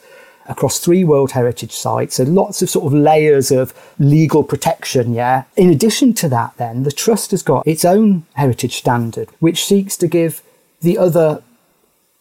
across 0.47 0.79
three 0.79 1.05
World 1.05 1.33
Heritage 1.33 1.73
sites. 1.73 2.17
So 2.17 2.25
lots 2.25 2.63
of 2.63 2.69
sort 2.69 2.87
of 2.87 2.93
layers 2.93 3.51
of 3.51 3.73
legal 3.99 4.43
protection, 4.43 5.15
yeah. 5.15 5.45
In 5.57 5.71
addition 5.71 6.15
to 6.15 6.29
that, 6.31 6.57
then, 6.57 6.83
the 6.83 6.93
Trust 6.93 7.31
has 7.31 7.43
got 7.43 7.67
its 7.67 7.85
own 7.85 8.27
heritage 8.35 8.77
standard, 8.77 9.29
which 9.41 9.65
seeks 9.65 9.97
to 9.99 10.07
give 10.09 10.43
the 10.81 10.99
other 10.99 11.43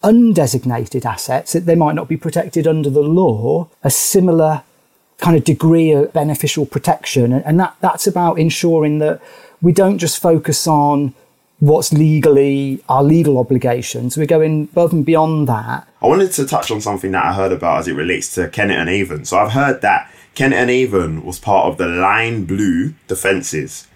undesignated 0.04 1.06
assets 1.06 1.54
that 1.54 1.66
they 1.66 1.76
might 1.76 1.96
not 1.96 2.08
be 2.08 2.18
protected 2.18 2.68
under 2.68 2.90
the 2.90 3.02
law 3.02 3.70
a 3.84 3.90
similar 3.90 4.64
kind 5.18 5.38
of 5.38 5.44
degree 5.44 5.92
of 5.92 6.12
beneficial 6.12 6.66
protection. 6.66 7.32
And 7.32 7.60
that, 7.60 7.76
that's 7.80 8.06
about 8.06 8.38
ensuring 8.38 9.00
that 9.00 9.22
we 9.62 9.72
don't 9.72 9.98
just 9.98 10.22
focus 10.22 10.68
on 10.68 11.14
what's 11.60 11.94
legally 11.94 12.84
our 12.90 13.02
legal 13.02 13.38
obligations. 13.38 14.18
We're 14.18 14.26
going 14.26 14.64
above 14.64 14.92
and 14.92 15.06
beyond 15.06 15.48
that. 15.48 15.88
I 16.02 16.08
wanted 16.08 16.34
to 16.34 16.46
touch 16.46 16.70
on 16.72 16.82
something 16.82 17.12
that 17.12 17.24
I 17.24 17.34
heard 17.34 17.54
about 17.54 17.80
as 17.80 17.88
it 17.88 17.94
relates 17.94 18.36
to 18.36 18.50
Kennet 18.50 18.78
and 18.78 18.90
Avon. 18.90 19.24
So 19.24 19.38
I've 19.38 19.54
heard 19.54 19.82
that 19.82 20.12
Kennet 20.36 20.60
and 20.60 20.70
Avon 20.70 21.24
was 21.24 21.40
part 21.40 21.68
of 21.68 21.78
the 21.78 21.88
Line 21.88 22.44
Blue 22.44 22.94
defences, 23.08 23.88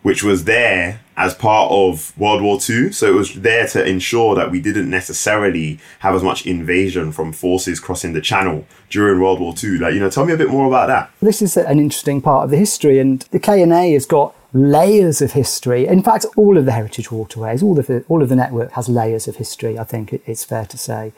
which 0.00 0.22
was 0.22 0.44
there 0.44 1.01
as 1.22 1.34
part 1.34 1.70
of 1.70 2.12
World 2.18 2.42
War 2.42 2.58
II. 2.68 2.90
So 2.90 3.06
it 3.06 3.14
was 3.14 3.34
there 3.34 3.68
to 3.68 3.86
ensure 3.86 4.34
that 4.34 4.50
we 4.50 4.60
didn't 4.60 4.90
necessarily 4.90 5.78
have 6.00 6.16
as 6.16 6.22
much 6.24 6.44
invasion 6.46 7.12
from 7.12 7.32
forces 7.32 7.78
crossing 7.78 8.12
the 8.12 8.20
channel 8.20 8.66
during 8.90 9.20
World 9.20 9.38
War 9.38 9.54
II. 9.62 9.78
Like, 9.78 9.94
you 9.94 10.00
know, 10.00 10.10
tell 10.10 10.26
me 10.26 10.32
a 10.32 10.36
bit 10.36 10.50
more 10.50 10.66
about 10.66 10.88
that. 10.88 11.12
This 11.20 11.40
is 11.40 11.56
an 11.56 11.78
interesting 11.78 12.20
part 12.20 12.44
of 12.44 12.50
the 12.50 12.56
history, 12.56 12.98
and 12.98 13.20
the 13.30 13.38
K&A 13.38 13.92
has 13.92 14.04
got 14.04 14.34
layers 14.52 15.22
of 15.22 15.32
history. 15.32 15.86
In 15.86 16.02
fact, 16.02 16.26
all 16.36 16.58
of 16.58 16.66
the 16.66 16.72
heritage 16.72 17.12
waterways, 17.12 17.62
all 17.62 17.78
of 17.78 17.86
the, 17.86 18.04
all 18.08 18.20
of 18.20 18.28
the 18.28 18.36
network 18.36 18.72
has 18.72 18.88
layers 18.88 19.28
of 19.28 19.36
history, 19.36 19.78
I 19.78 19.84
think 19.84 20.12
it's 20.26 20.44
fair 20.44 20.66
to 20.66 20.76
say. 20.76 21.12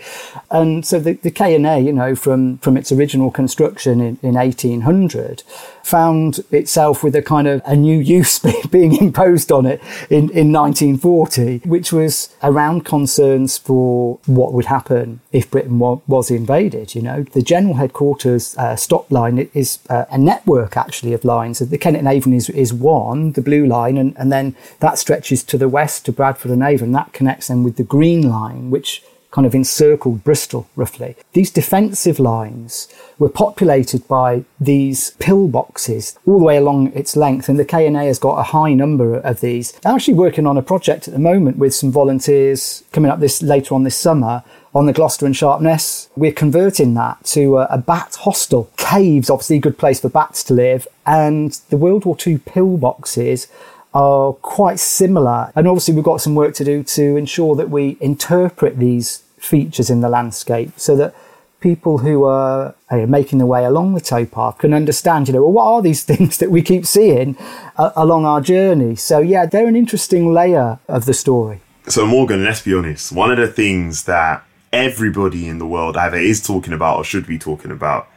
And 0.50 0.86
so 0.86 1.00
the, 1.00 1.14
the 1.14 1.30
K&A, 1.30 1.78
you 1.80 1.92
know, 1.92 2.14
from, 2.14 2.58
from 2.58 2.76
its 2.76 2.92
original 2.92 3.30
construction 3.30 4.00
in, 4.00 4.18
in 4.22 4.34
1800, 4.34 5.42
found 5.84 6.40
itself 6.50 7.04
with 7.04 7.14
a 7.14 7.22
kind 7.22 7.46
of 7.46 7.60
a 7.64 7.76
new 7.76 7.98
use 7.98 8.38
being 8.70 8.96
imposed 8.96 9.52
on 9.52 9.66
it 9.66 9.80
in, 10.10 10.30
in 10.30 10.52
1940, 10.52 11.58
which 11.58 11.92
was 11.92 12.34
around 12.42 12.84
concerns 12.84 13.58
for 13.58 14.18
what 14.26 14.52
would 14.52 14.66
happen 14.66 15.20
if 15.32 15.50
Britain 15.50 15.78
wa- 15.78 16.00
was 16.06 16.30
invaded. 16.30 16.94
You 16.94 17.02
know, 17.02 17.22
the 17.22 17.42
general 17.42 17.74
headquarters 17.74 18.56
uh, 18.56 18.76
stop 18.76 19.10
line 19.10 19.50
is 19.54 19.78
uh, 19.90 20.04
a 20.10 20.18
network 20.18 20.76
actually 20.76 21.12
of 21.12 21.24
lines. 21.24 21.58
The 21.58 21.78
Kennet 21.78 22.00
and 22.00 22.08
Avon 22.08 22.32
is, 22.32 22.48
is 22.50 22.72
one, 22.72 23.32
the 23.32 23.42
blue 23.42 23.66
line, 23.66 23.98
and, 23.98 24.16
and 24.16 24.32
then 24.32 24.56
that 24.80 24.98
stretches 24.98 25.42
to 25.44 25.58
the 25.58 25.68
west 25.68 26.06
to 26.06 26.12
Bradford 26.12 26.50
on 26.50 26.62
Avon. 26.62 26.92
That 26.92 27.12
connects 27.12 27.48
them 27.48 27.62
with 27.62 27.76
the 27.76 27.84
green 27.84 28.28
line, 28.28 28.70
which 28.70 29.02
kind 29.34 29.46
of 29.46 29.54
encircled 29.54 30.22
Bristol, 30.22 30.68
roughly. 30.76 31.16
These 31.32 31.50
defensive 31.50 32.20
lines 32.20 32.86
were 33.18 33.28
populated 33.28 34.06
by 34.06 34.44
these 34.60 35.16
pillboxes 35.18 36.16
all 36.24 36.38
the 36.38 36.44
way 36.44 36.56
along 36.56 36.92
its 36.92 37.16
length, 37.16 37.48
and 37.48 37.58
the 37.58 37.64
K&A 37.64 38.04
has 38.06 38.20
got 38.20 38.38
a 38.38 38.44
high 38.44 38.74
number 38.74 39.16
of 39.16 39.40
these. 39.40 39.72
I'm 39.84 39.96
actually 39.96 40.14
working 40.14 40.46
on 40.46 40.56
a 40.56 40.62
project 40.62 41.08
at 41.08 41.14
the 41.14 41.20
moment 41.20 41.58
with 41.58 41.74
some 41.74 41.90
volunteers 41.90 42.84
coming 42.92 43.10
up 43.10 43.18
this 43.18 43.42
later 43.42 43.74
on 43.74 43.82
this 43.82 43.96
summer 43.96 44.44
on 44.72 44.86
the 44.86 44.92
Gloucester 44.92 45.26
and 45.26 45.36
Sharpness. 45.36 46.08
We're 46.14 46.32
converting 46.32 46.94
that 46.94 47.24
to 47.24 47.58
a, 47.58 47.64
a, 47.70 47.78
bat 47.78 48.16
hostel. 48.20 48.70
Caves, 48.76 49.30
obviously, 49.30 49.56
a 49.56 49.60
good 49.60 49.78
place 49.78 49.98
for 50.00 50.08
bats 50.08 50.44
to 50.44 50.54
live, 50.54 50.86
and 51.06 51.60
the 51.70 51.76
World 51.76 52.04
War 52.04 52.16
II 52.24 52.38
pillboxes 52.38 53.48
are 53.92 54.32
quite 54.34 54.78
similar. 54.78 55.52
And 55.56 55.66
obviously, 55.66 55.94
we've 55.94 56.04
got 56.04 56.20
some 56.20 56.36
work 56.36 56.54
to 56.54 56.64
do 56.64 56.84
to 56.84 57.16
ensure 57.16 57.56
that 57.56 57.70
we 57.70 57.96
interpret 58.00 58.78
these 58.78 59.23
features 59.44 59.90
in 59.90 60.00
the 60.00 60.08
landscape 60.08 60.72
so 60.76 60.96
that 60.96 61.14
people 61.60 61.98
who 61.98 62.24
are 62.24 62.74
uh, 62.90 63.06
making 63.06 63.38
their 63.38 63.46
way 63.46 63.64
along 63.64 63.94
the 63.94 64.00
towpath 64.00 64.58
can 64.58 64.74
understand, 64.74 65.28
you 65.28 65.34
know, 65.34 65.42
well, 65.42 65.52
what 65.52 65.64
are 65.64 65.82
these 65.82 66.04
things 66.10 66.38
that 66.38 66.50
we 66.50 66.62
keep 66.62 66.86
seeing 66.86 67.36
uh, 67.76 67.90
along 67.96 68.26
our 68.26 68.40
journey? 68.40 68.94
So, 68.94 69.20
yeah, 69.20 69.46
they're 69.46 69.66
an 69.66 69.76
interesting 69.76 70.32
layer 70.32 70.78
of 70.88 71.06
the 71.06 71.14
story. 71.14 71.60
So, 71.88 72.06
Morgan, 72.06 72.44
let's 72.44 72.62
be 72.62 72.74
honest. 72.74 73.12
One 73.12 73.30
of 73.30 73.38
the 73.38 73.48
things 73.48 74.04
that 74.04 74.44
everybody 74.72 75.48
in 75.48 75.58
the 75.58 75.66
world 75.66 75.96
either 75.96 76.16
is 76.16 76.42
talking 76.42 76.72
about 76.72 76.98
or 76.98 77.04
should 77.04 77.26
be 77.26 77.38
talking 77.38 77.70
about 77.70 78.08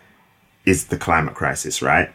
is 0.66 0.88
the 0.88 0.98
climate 0.98 1.36
crisis, 1.36 1.82
right? 1.82 2.10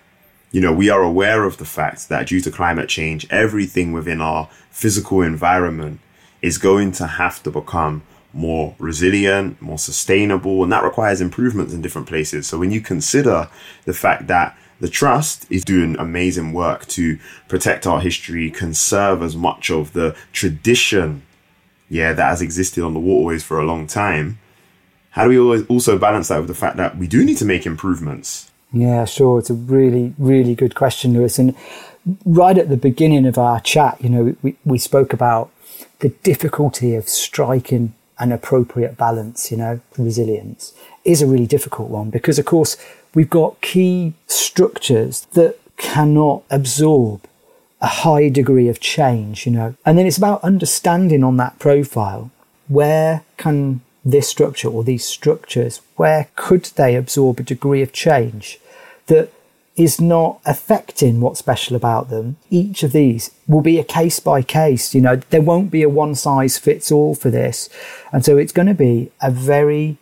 You 0.51 0.61
know, 0.61 0.73
we 0.73 0.91
are 0.91 1.03
aware 1.03 1.45
of 1.45 1.57
the 1.57 1.65
fact 1.65 2.11
that 2.11 2.27
due 2.27 2.43
to 2.43 2.51
climate 2.51 2.91
change, 2.91 3.27
everything 3.31 3.93
within 3.93 4.21
our 4.21 4.51
physical 4.71 5.23
environment 5.23 6.01
is 6.43 6.59
going 6.59 6.93
to 6.93 7.07
have 7.07 7.43
to 7.45 7.51
become 7.51 8.03
more 8.33 8.75
resilient, 8.79 9.61
more 9.61 9.79
sustainable, 9.79 10.63
and 10.63 10.73
that 10.73 10.85
requires 10.85 11.21
improvements 11.21 11.73
in 11.73 11.83
different 11.83 12.09
places. 12.09 12.47
So 12.47 12.59
when 12.59 12.71
you 12.71 12.81
consider 12.81 13.49
the 13.85 13.95
fact 13.95 14.27
that 14.29 14.57
the 14.81 14.89
trust 14.89 15.47
is 15.51 15.65
doing 15.65 15.97
amazing 15.99 16.53
work 16.53 16.87
to 16.87 17.19
protect 17.49 17.87
our 17.87 18.01
history, 18.01 18.51
conserve 18.51 19.23
as 19.23 19.37
much 19.37 19.71
of 19.71 19.93
the 19.93 20.17
tradition, 20.33 21.23
yeah, 21.89 22.13
that 22.13 22.31
has 22.31 22.43
existed 22.43 22.83
on 22.83 22.95
the 22.95 23.01
waterways 23.01 23.45
for 23.45 23.61
a 23.61 23.65
long 23.65 23.87
time. 23.87 24.39
How 25.11 25.25
do 25.25 25.31
we 25.31 25.39
always 25.39 25.67
also 25.67 25.99
balance 25.99 26.29
that 26.29 26.39
with 26.39 26.49
the 26.49 26.55
fact 26.55 26.79
that 26.79 26.97
we 26.97 27.07
do 27.07 27.25
need 27.25 27.37
to 27.37 27.45
make 27.45 27.67
improvements? 27.67 28.51
Yeah, 28.73 29.05
sure. 29.05 29.39
It's 29.39 29.51
a 29.51 29.55
really, 29.55 30.15
really 30.19 30.55
good 30.55 30.75
question, 30.75 31.13
Louis. 31.13 31.39
And 31.39 31.55
right 32.25 32.57
at 32.57 32.69
the 32.69 32.77
beginning 32.77 33.27
of 33.27 33.39
our 33.39 33.61
chat, 33.61 34.03
you 34.03 34.09
know, 34.09 34.35
we, 34.43 34.57
we 34.65 34.79
spoke 34.79 35.13
about 35.13 35.51
the 35.99 36.09
difficulty 36.09 36.95
of 36.95 37.09
striking 37.09 37.95
an 38.19 38.33
appropriate 38.33 38.97
balance, 38.97 39.51
you 39.51 39.57
know, 39.57 39.81
resilience 39.97 40.73
is 41.05 41.23
a 41.23 41.27
really 41.27 41.47
difficult 41.47 41.89
one 41.89 42.11
because, 42.11 42.39
of 42.39 42.45
course, 42.45 42.77
we've 43.15 43.31
got 43.31 43.61
key 43.61 44.15
structures 44.27 45.23
that 45.33 45.59
cannot 45.77 46.43
absorb 46.51 47.27
a 47.81 47.87
high 47.87 48.29
degree 48.29 48.69
of 48.69 48.79
change, 48.79 49.45
you 49.45 49.53
know. 49.53 49.75
And 49.85 49.99
then 49.99 50.07
it's 50.07 50.19
about 50.19 50.45
understanding 50.45 51.25
on 51.25 51.37
that 51.39 51.59
profile 51.59 52.31
where 52.69 53.25
can 53.37 53.81
this 54.05 54.29
structure 54.29 54.69
or 54.69 54.85
these 54.85 55.05
structures, 55.05 55.81
where 55.97 56.29
could 56.37 56.65
they 56.77 56.95
absorb 56.95 57.41
a 57.41 57.43
degree 57.43 57.83
of 57.83 57.93
change 57.93 58.59
that 59.07 59.33
is 59.77 60.01
not 60.01 60.41
affecting 60.45 61.21
what's 61.21 61.39
special 61.39 61.77
about 61.77 62.11
them. 62.11 62.37
Each 62.51 62.83
of 62.83 62.93
these 62.93 63.31
will 63.49 63.63
be 63.63 63.79
a 63.79 63.85
case 63.85 64.21
by 64.21 64.43
case. 64.43 64.95
You 64.95 65.01
know, 65.01 65.17
there 65.17 65.41
won't 65.41 65.71
be 65.71 65.83
a 65.83 65.89
one 65.89 66.15
size 66.15 66.59
fits 66.59 66.93
all 66.93 67.15
for 67.15 67.31
this. 67.31 67.69
And 68.13 68.25
so 68.25 68.37
it's 68.37 68.53
going 68.53 68.69
to 68.69 68.75
be 68.75 69.11
a 69.23 69.31
very 69.31 69.97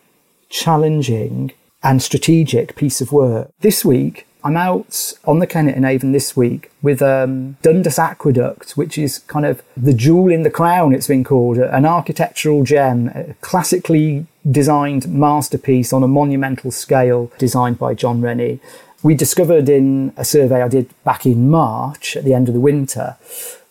challenging 0.48 1.52
and 1.82 2.02
strategic 2.02 2.74
piece 2.76 3.00
of 3.00 3.12
work. 3.12 3.50
This 3.60 3.84
week, 3.84 4.26
I'm 4.42 4.56
out 4.56 5.12
on 5.26 5.38
the 5.38 5.46
Kennet 5.46 5.76
and 5.76 5.84
Avon 5.84 6.12
this 6.12 6.36
week 6.36 6.70
with 6.82 7.02
um, 7.02 7.56
Dundas 7.62 7.98
Aqueduct, 7.98 8.72
which 8.72 8.96
is 8.96 9.18
kind 9.20 9.44
of 9.44 9.62
the 9.76 9.92
jewel 9.92 10.30
in 10.30 10.42
the 10.42 10.50
crown, 10.50 10.94
it's 10.94 11.08
been 11.08 11.24
called, 11.24 11.58
an 11.58 11.84
architectural 11.84 12.64
gem, 12.64 13.08
a 13.08 13.34
classically 13.42 14.26
designed 14.50 15.06
masterpiece 15.08 15.92
on 15.92 16.02
a 16.02 16.08
monumental 16.08 16.70
scale 16.70 17.30
designed 17.38 17.78
by 17.78 17.92
John 17.92 18.22
Rennie 18.22 18.60
we 19.03 19.14
discovered 19.14 19.68
in 19.68 20.12
a 20.16 20.24
survey 20.24 20.62
I 20.62 20.68
did 20.68 20.90
back 21.05 21.26
in 21.26 21.51
March 21.51 22.16
at 22.16 22.24
the 22.24 22.34
end 22.34 22.48
of 22.48 22.55
the 22.55 22.61
winter 22.61 23.16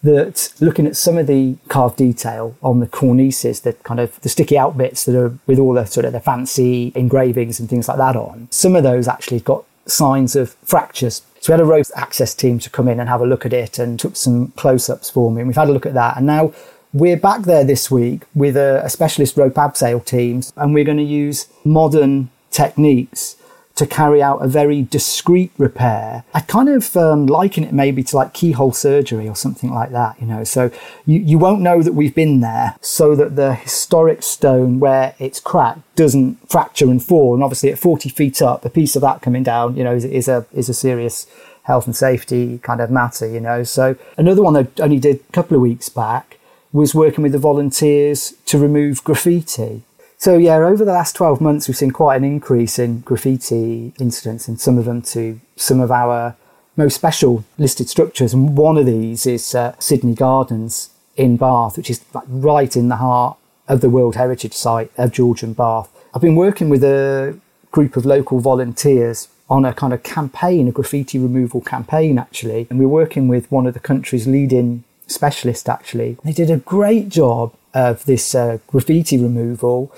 that 0.01 0.53
looking 0.61 0.87
at 0.87 0.95
some 0.95 1.17
of 1.17 1.27
the 1.27 1.57
carved 1.67 1.97
detail 1.97 2.55
on 2.63 2.79
the 2.79 2.87
cornices, 2.87 3.61
the 3.61 3.73
kind 3.73 3.99
of 3.99 4.19
the 4.21 4.29
sticky 4.29 4.57
out 4.57 4.77
bits 4.77 5.05
that 5.05 5.15
are 5.15 5.37
with 5.45 5.59
all 5.59 5.73
the 5.73 5.85
sort 5.85 6.05
of 6.05 6.13
the 6.13 6.19
fancy 6.19 6.91
engravings 6.95 7.59
and 7.59 7.69
things 7.69 7.87
like 7.87 7.97
that 7.97 8.15
on, 8.15 8.47
some 8.49 8.75
of 8.75 8.83
those 8.83 9.07
actually 9.07 9.41
got 9.41 9.65
signs 9.85 10.35
of 10.35 10.51
fractures. 10.63 11.21
So 11.41 11.51
we 11.51 11.59
had 11.59 11.61
a 11.61 11.65
rope 11.65 11.87
access 11.95 12.33
team 12.33 12.59
to 12.59 12.69
come 12.69 12.87
in 12.87 12.99
and 12.99 13.09
have 13.09 13.21
a 13.21 13.25
look 13.25 13.45
at 13.45 13.53
it 13.53 13.77
and 13.77 13.99
took 13.99 14.15
some 14.15 14.49
close-ups 14.51 15.09
for 15.09 15.31
me. 15.31 15.41
And 15.41 15.47
we've 15.47 15.57
had 15.57 15.69
a 15.69 15.73
look 15.73 15.85
at 15.85 15.93
that. 15.93 16.17
And 16.17 16.25
now 16.25 16.53
we're 16.93 17.17
back 17.17 17.41
there 17.41 17.63
this 17.63 17.91
week 17.91 18.23
with 18.33 18.55
a, 18.55 18.81
a 18.83 18.89
specialist 18.89 19.37
rope 19.37 19.55
abseil 19.55 20.03
team 20.03 20.41
and 20.55 20.73
we're 20.73 20.83
going 20.83 20.97
to 20.97 21.03
use 21.03 21.47
modern 21.63 22.29
techniques 22.51 23.35
to 23.79 23.87
carry 23.87 24.21
out 24.21 24.43
a 24.43 24.47
very 24.47 24.81
discreet 24.81 25.53
repair. 25.57 26.25
I 26.33 26.41
kind 26.41 26.67
of 26.67 26.97
um, 26.97 27.27
liken 27.27 27.63
it 27.63 27.71
maybe 27.71 28.03
to 28.03 28.15
like 28.17 28.33
keyhole 28.33 28.73
surgery 28.73 29.25
or 29.25 29.37
something 29.37 29.73
like 29.73 29.91
that, 29.91 30.19
you 30.19 30.27
know. 30.27 30.43
So 30.43 30.69
you, 31.05 31.19
you 31.19 31.37
won't 31.37 31.61
know 31.61 31.81
that 31.81 31.93
we've 31.93 32.13
been 32.13 32.41
there 32.41 32.75
so 32.81 33.15
that 33.15 33.37
the 33.37 33.53
historic 33.55 34.21
stone 34.21 34.81
where 34.81 35.15
it's 35.17 35.39
cracked 35.39 35.79
doesn't 35.95 36.49
fracture 36.49 36.91
and 36.91 37.01
fall. 37.01 37.33
And 37.33 37.41
obviously 37.41 37.71
at 37.71 37.79
40 37.79 38.09
feet 38.09 38.41
up, 38.41 38.65
a 38.65 38.69
piece 38.69 38.97
of 38.97 39.01
that 39.01 39.21
coming 39.21 39.43
down, 39.43 39.77
you 39.77 39.85
know, 39.85 39.95
is, 39.95 40.03
is 40.03 40.27
a, 40.27 40.45
is 40.51 40.67
a 40.67 40.73
serious 40.73 41.25
health 41.63 41.85
and 41.85 41.95
safety 41.95 42.57
kind 42.57 42.81
of 42.81 42.91
matter, 42.91 43.25
you 43.25 43.39
know. 43.39 43.63
So 43.63 43.95
another 44.17 44.43
one 44.43 44.57
I 44.57 44.67
only 44.81 44.99
did 44.99 45.21
a 45.21 45.31
couple 45.31 45.55
of 45.55 45.61
weeks 45.61 45.87
back 45.87 46.37
was 46.73 46.93
working 46.93 47.23
with 47.23 47.31
the 47.31 47.39
volunteers 47.39 48.33
to 48.47 48.57
remove 48.57 49.05
graffiti. 49.05 49.83
So 50.19 50.37
yeah, 50.37 50.57
over 50.57 50.83
the 50.83 50.91
last 50.91 51.15
12 51.15 51.39
months, 51.39 51.69
we've 51.69 51.77
seen 51.77 51.91
quite 51.91 52.17
an 52.17 52.25
increase 52.25 52.77
in 52.77 52.99
graffiti 52.99 53.93
incidents 53.99 54.49
and 54.49 54.59
some 54.59 54.77
of 54.77 54.83
them 54.83 55.01
to 55.03 55.39
some 55.55 55.79
of 55.79 55.91
our 55.91 56.35
most 56.75 56.95
special 56.95 57.45
listed 57.57 57.87
structures. 57.87 58.33
And 58.33 58.57
one 58.57 58.77
of 58.77 58.85
these 58.85 59.25
is 59.25 59.55
uh, 59.55 59.79
Sydney 59.79 60.13
Gardens 60.13 60.89
in 61.15 61.37
Bath, 61.37 61.77
which 61.77 61.89
is 61.89 62.03
like 62.13 62.25
right 62.27 62.75
in 62.75 62.89
the 62.89 62.97
heart 62.97 63.37
of 63.69 63.79
the 63.79 63.89
World 63.89 64.15
Heritage 64.17 64.53
Site 64.53 64.91
of 64.97 65.13
Georgian 65.13 65.53
Bath. 65.53 65.89
I've 66.13 66.21
been 66.21 66.35
working 66.35 66.67
with 66.67 66.83
a 66.83 67.39
group 67.71 67.95
of 67.95 68.05
local 68.05 68.41
volunteers 68.41 69.29
on 69.49 69.63
a 69.63 69.73
kind 69.73 69.93
of 69.93 70.03
campaign, 70.03 70.67
a 70.67 70.71
graffiti 70.73 71.17
removal 71.17 71.61
campaign 71.61 72.19
actually. 72.19 72.67
And 72.69 72.77
we're 72.77 72.89
working 72.89 73.29
with 73.29 73.49
one 73.49 73.65
of 73.65 73.73
the 73.73 73.79
country's 73.79 74.27
leading 74.27 74.83
specialists 75.09 75.67
actually. 75.67 76.17
They 76.23 76.33
did 76.33 76.49
a 76.49 76.57
great 76.57 77.09
job 77.09 77.53
of 77.73 78.05
this 78.05 78.33
uh, 78.33 78.59
graffiti 78.67 79.17
removal. 79.17 79.93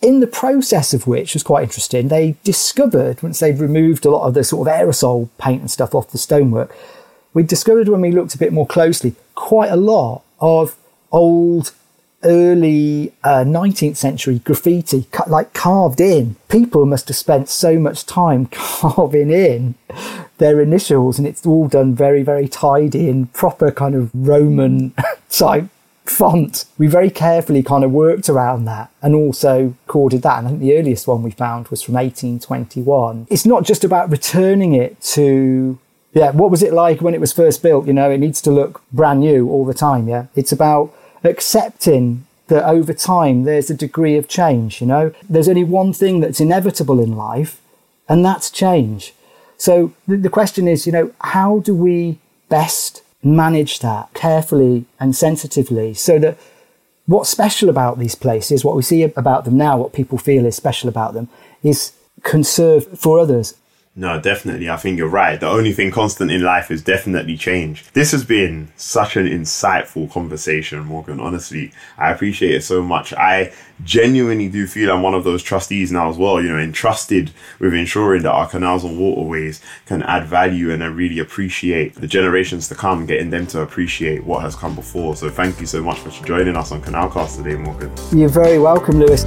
In 0.00 0.20
the 0.20 0.26
process 0.26 0.94
of 0.94 1.06
which 1.06 1.34
was 1.34 1.42
quite 1.42 1.64
interesting, 1.64 2.08
they 2.08 2.36
discovered 2.42 3.22
once 3.22 3.40
they'd 3.40 3.58
removed 3.58 4.06
a 4.06 4.10
lot 4.10 4.26
of 4.26 4.34
the 4.34 4.44
sort 4.44 4.66
of 4.66 4.74
aerosol 4.74 5.28
paint 5.38 5.60
and 5.60 5.70
stuff 5.70 5.94
off 5.94 6.10
the 6.10 6.18
stonework, 6.18 6.74
we 7.34 7.42
discovered 7.42 7.88
when 7.88 8.00
we 8.00 8.10
looked 8.10 8.34
a 8.34 8.38
bit 8.38 8.52
more 8.52 8.66
closely 8.66 9.14
quite 9.34 9.70
a 9.70 9.76
lot 9.76 10.22
of 10.40 10.76
old 11.12 11.72
early 12.24 13.12
uh, 13.24 13.44
19th 13.44 13.96
century 13.96 14.38
graffiti 14.40 15.06
like 15.26 15.54
carved 15.54 16.00
in 16.00 16.36
people 16.48 16.84
must 16.84 17.08
have 17.08 17.16
spent 17.16 17.48
so 17.48 17.78
much 17.78 18.04
time 18.04 18.46
carving 18.50 19.30
in 19.30 19.74
their 20.38 20.60
initials 20.60 21.18
and 21.18 21.26
it's 21.26 21.46
all 21.46 21.66
done 21.66 21.94
very 21.94 22.22
very 22.22 22.46
tidy 22.46 23.08
in 23.08 23.26
proper 23.28 23.70
kind 23.70 23.94
of 23.94 24.10
roman 24.14 24.92
type 25.30 25.66
font. 26.10 26.66
We 26.76 26.86
very 26.86 27.10
carefully 27.10 27.62
kind 27.62 27.84
of 27.84 27.92
worked 27.92 28.28
around 28.28 28.64
that 28.64 28.90
and 29.00 29.14
also 29.14 29.74
corded 29.86 30.22
that. 30.22 30.38
And 30.38 30.46
I 30.46 30.50
think 30.50 30.60
the 30.60 30.76
earliest 30.76 31.06
one 31.06 31.22
we 31.22 31.30
found 31.30 31.68
was 31.68 31.82
from 31.82 31.94
1821. 31.94 33.28
It's 33.30 33.46
not 33.46 33.64
just 33.64 33.84
about 33.84 34.10
returning 34.10 34.74
it 34.74 35.00
to, 35.14 35.78
yeah, 36.12 36.32
what 36.32 36.50
was 36.50 36.62
it 36.62 36.72
like 36.72 37.00
when 37.00 37.14
it 37.14 37.20
was 37.20 37.32
first 37.32 37.62
built? 37.62 37.86
You 37.86 37.92
know, 37.92 38.10
it 38.10 38.18
needs 38.18 38.42
to 38.42 38.50
look 38.50 38.82
brand 38.92 39.20
new 39.20 39.48
all 39.48 39.64
the 39.64 39.74
time. 39.74 40.08
Yeah. 40.08 40.26
It's 40.34 40.52
about 40.52 40.92
accepting 41.24 42.26
that 42.48 42.64
over 42.64 42.92
time 42.92 43.44
there's 43.44 43.70
a 43.70 43.74
degree 43.74 44.16
of 44.16 44.28
change. 44.28 44.80
You 44.80 44.86
know, 44.86 45.14
there's 45.28 45.48
only 45.48 45.64
one 45.64 45.92
thing 45.92 46.20
that's 46.20 46.40
inevitable 46.40 47.00
in 47.00 47.16
life, 47.16 47.60
and 48.08 48.24
that's 48.24 48.50
change. 48.50 49.14
So 49.56 49.92
the, 50.08 50.16
the 50.16 50.30
question 50.30 50.66
is, 50.66 50.86
you 50.86 50.92
know, 50.92 51.12
how 51.20 51.60
do 51.60 51.74
we 51.74 52.18
best 52.48 53.02
manage 53.22 53.80
that 53.80 54.12
carefully 54.14 54.86
and 54.98 55.14
sensitively 55.14 55.94
so 55.94 56.18
that 56.18 56.38
what's 57.06 57.28
special 57.28 57.68
about 57.68 57.98
these 57.98 58.14
places, 58.14 58.64
what 58.64 58.76
we 58.76 58.82
see 58.82 59.02
about 59.02 59.44
them 59.44 59.56
now, 59.56 59.76
what 59.76 59.92
people 59.92 60.16
feel 60.18 60.46
is 60.46 60.56
special 60.56 60.88
about 60.88 61.12
them, 61.12 61.28
is 61.62 61.92
conserved 62.22 62.98
for 62.98 63.18
others. 63.18 63.54
No, 63.96 64.20
definitely. 64.20 64.70
I 64.70 64.76
think 64.76 64.98
you're 64.98 65.08
right. 65.08 65.40
The 65.40 65.48
only 65.48 65.72
thing 65.72 65.90
constant 65.90 66.30
in 66.30 66.42
life 66.42 66.70
is 66.70 66.80
definitely 66.80 67.36
change. 67.36 67.90
This 67.90 68.12
has 68.12 68.24
been 68.24 68.68
such 68.76 69.16
an 69.16 69.26
insightful 69.26 70.08
conversation, 70.08 70.84
Morgan. 70.84 71.18
Honestly, 71.18 71.72
I 71.98 72.12
appreciate 72.12 72.54
it 72.54 72.62
so 72.62 72.82
much. 72.82 73.12
I 73.12 73.52
genuinely 73.82 74.48
do 74.48 74.68
feel 74.68 74.92
I'm 74.92 75.02
one 75.02 75.14
of 75.14 75.24
those 75.24 75.42
trustees 75.42 75.90
now 75.90 76.08
as 76.08 76.16
well, 76.16 76.40
you 76.40 76.48
know, 76.48 76.58
entrusted 76.58 77.32
with 77.58 77.74
ensuring 77.74 78.22
that 78.22 78.30
our 78.30 78.48
canals 78.48 78.84
and 78.84 78.96
waterways 78.96 79.60
can 79.86 80.04
add 80.04 80.24
value 80.24 80.70
and 80.70 80.84
I 80.84 80.86
really 80.86 81.18
appreciate 81.18 81.96
the 81.96 82.06
generations 82.06 82.68
to 82.68 82.76
come, 82.76 83.06
getting 83.06 83.30
them 83.30 83.48
to 83.48 83.62
appreciate 83.62 84.22
what 84.22 84.42
has 84.42 84.54
come 84.54 84.76
before. 84.76 85.16
So 85.16 85.28
thank 85.30 85.60
you 85.60 85.66
so 85.66 85.82
much 85.82 85.98
for 85.98 86.10
joining 86.24 86.56
us 86.56 86.70
on 86.70 86.80
Canalcast 86.80 87.42
today, 87.42 87.56
Morgan. 87.56 87.90
You're 88.12 88.28
very 88.28 88.60
welcome, 88.60 89.00
Louis. 89.00 89.24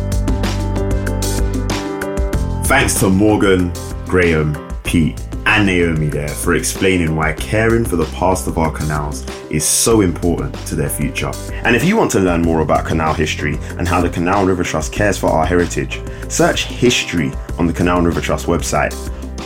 Thanks 2.65 2.97
to 3.01 3.09
Morgan, 3.09 3.73
Graham, 4.13 4.55
Pete, 4.83 5.19
and 5.47 5.65
Naomi 5.65 6.05
there 6.05 6.27
for 6.27 6.53
explaining 6.53 7.15
why 7.15 7.33
caring 7.33 7.83
for 7.83 7.95
the 7.95 8.05
past 8.13 8.45
of 8.45 8.59
our 8.59 8.71
canals 8.71 9.27
is 9.49 9.65
so 9.65 10.01
important 10.01 10.53
to 10.67 10.75
their 10.75 10.87
future. 10.87 11.31
And 11.65 11.75
if 11.75 11.83
you 11.83 11.97
want 11.97 12.11
to 12.11 12.19
learn 12.19 12.43
more 12.43 12.61
about 12.61 12.85
canal 12.85 13.15
history 13.15 13.57
and 13.79 13.87
how 13.87 14.01
the 14.01 14.11
Canal 14.11 14.45
River 14.45 14.63
Trust 14.63 14.93
cares 14.93 15.17
for 15.17 15.31
our 15.31 15.47
heritage, 15.47 15.99
search 16.29 16.65
history 16.65 17.33
on 17.57 17.65
the 17.65 17.73
Canal 17.73 18.03
River 18.03 18.21
Trust 18.21 18.45
website 18.45 18.93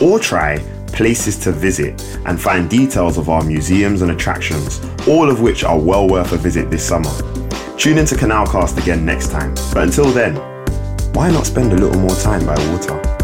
or 0.02 0.18
try 0.18 0.58
places 0.88 1.38
to 1.38 1.50
visit 1.50 1.98
and 2.26 2.38
find 2.38 2.68
details 2.68 3.16
of 3.16 3.30
our 3.30 3.42
museums 3.42 4.02
and 4.02 4.10
attractions, 4.10 4.84
all 5.08 5.30
of 5.30 5.40
which 5.40 5.64
are 5.64 5.80
well 5.80 6.06
worth 6.06 6.32
a 6.32 6.36
visit 6.36 6.68
this 6.68 6.86
summer. 6.86 7.08
Tune 7.78 7.96
into 7.96 8.16
Canalcast 8.16 8.76
again 8.76 9.06
next 9.06 9.30
time, 9.30 9.54
but 9.72 9.84
until 9.84 10.10
then, 10.10 10.36
why 11.14 11.30
not 11.30 11.46
spend 11.46 11.72
a 11.72 11.76
little 11.76 11.98
more 11.98 12.16
time 12.16 12.44
by 12.44 12.54
water? 12.70 13.17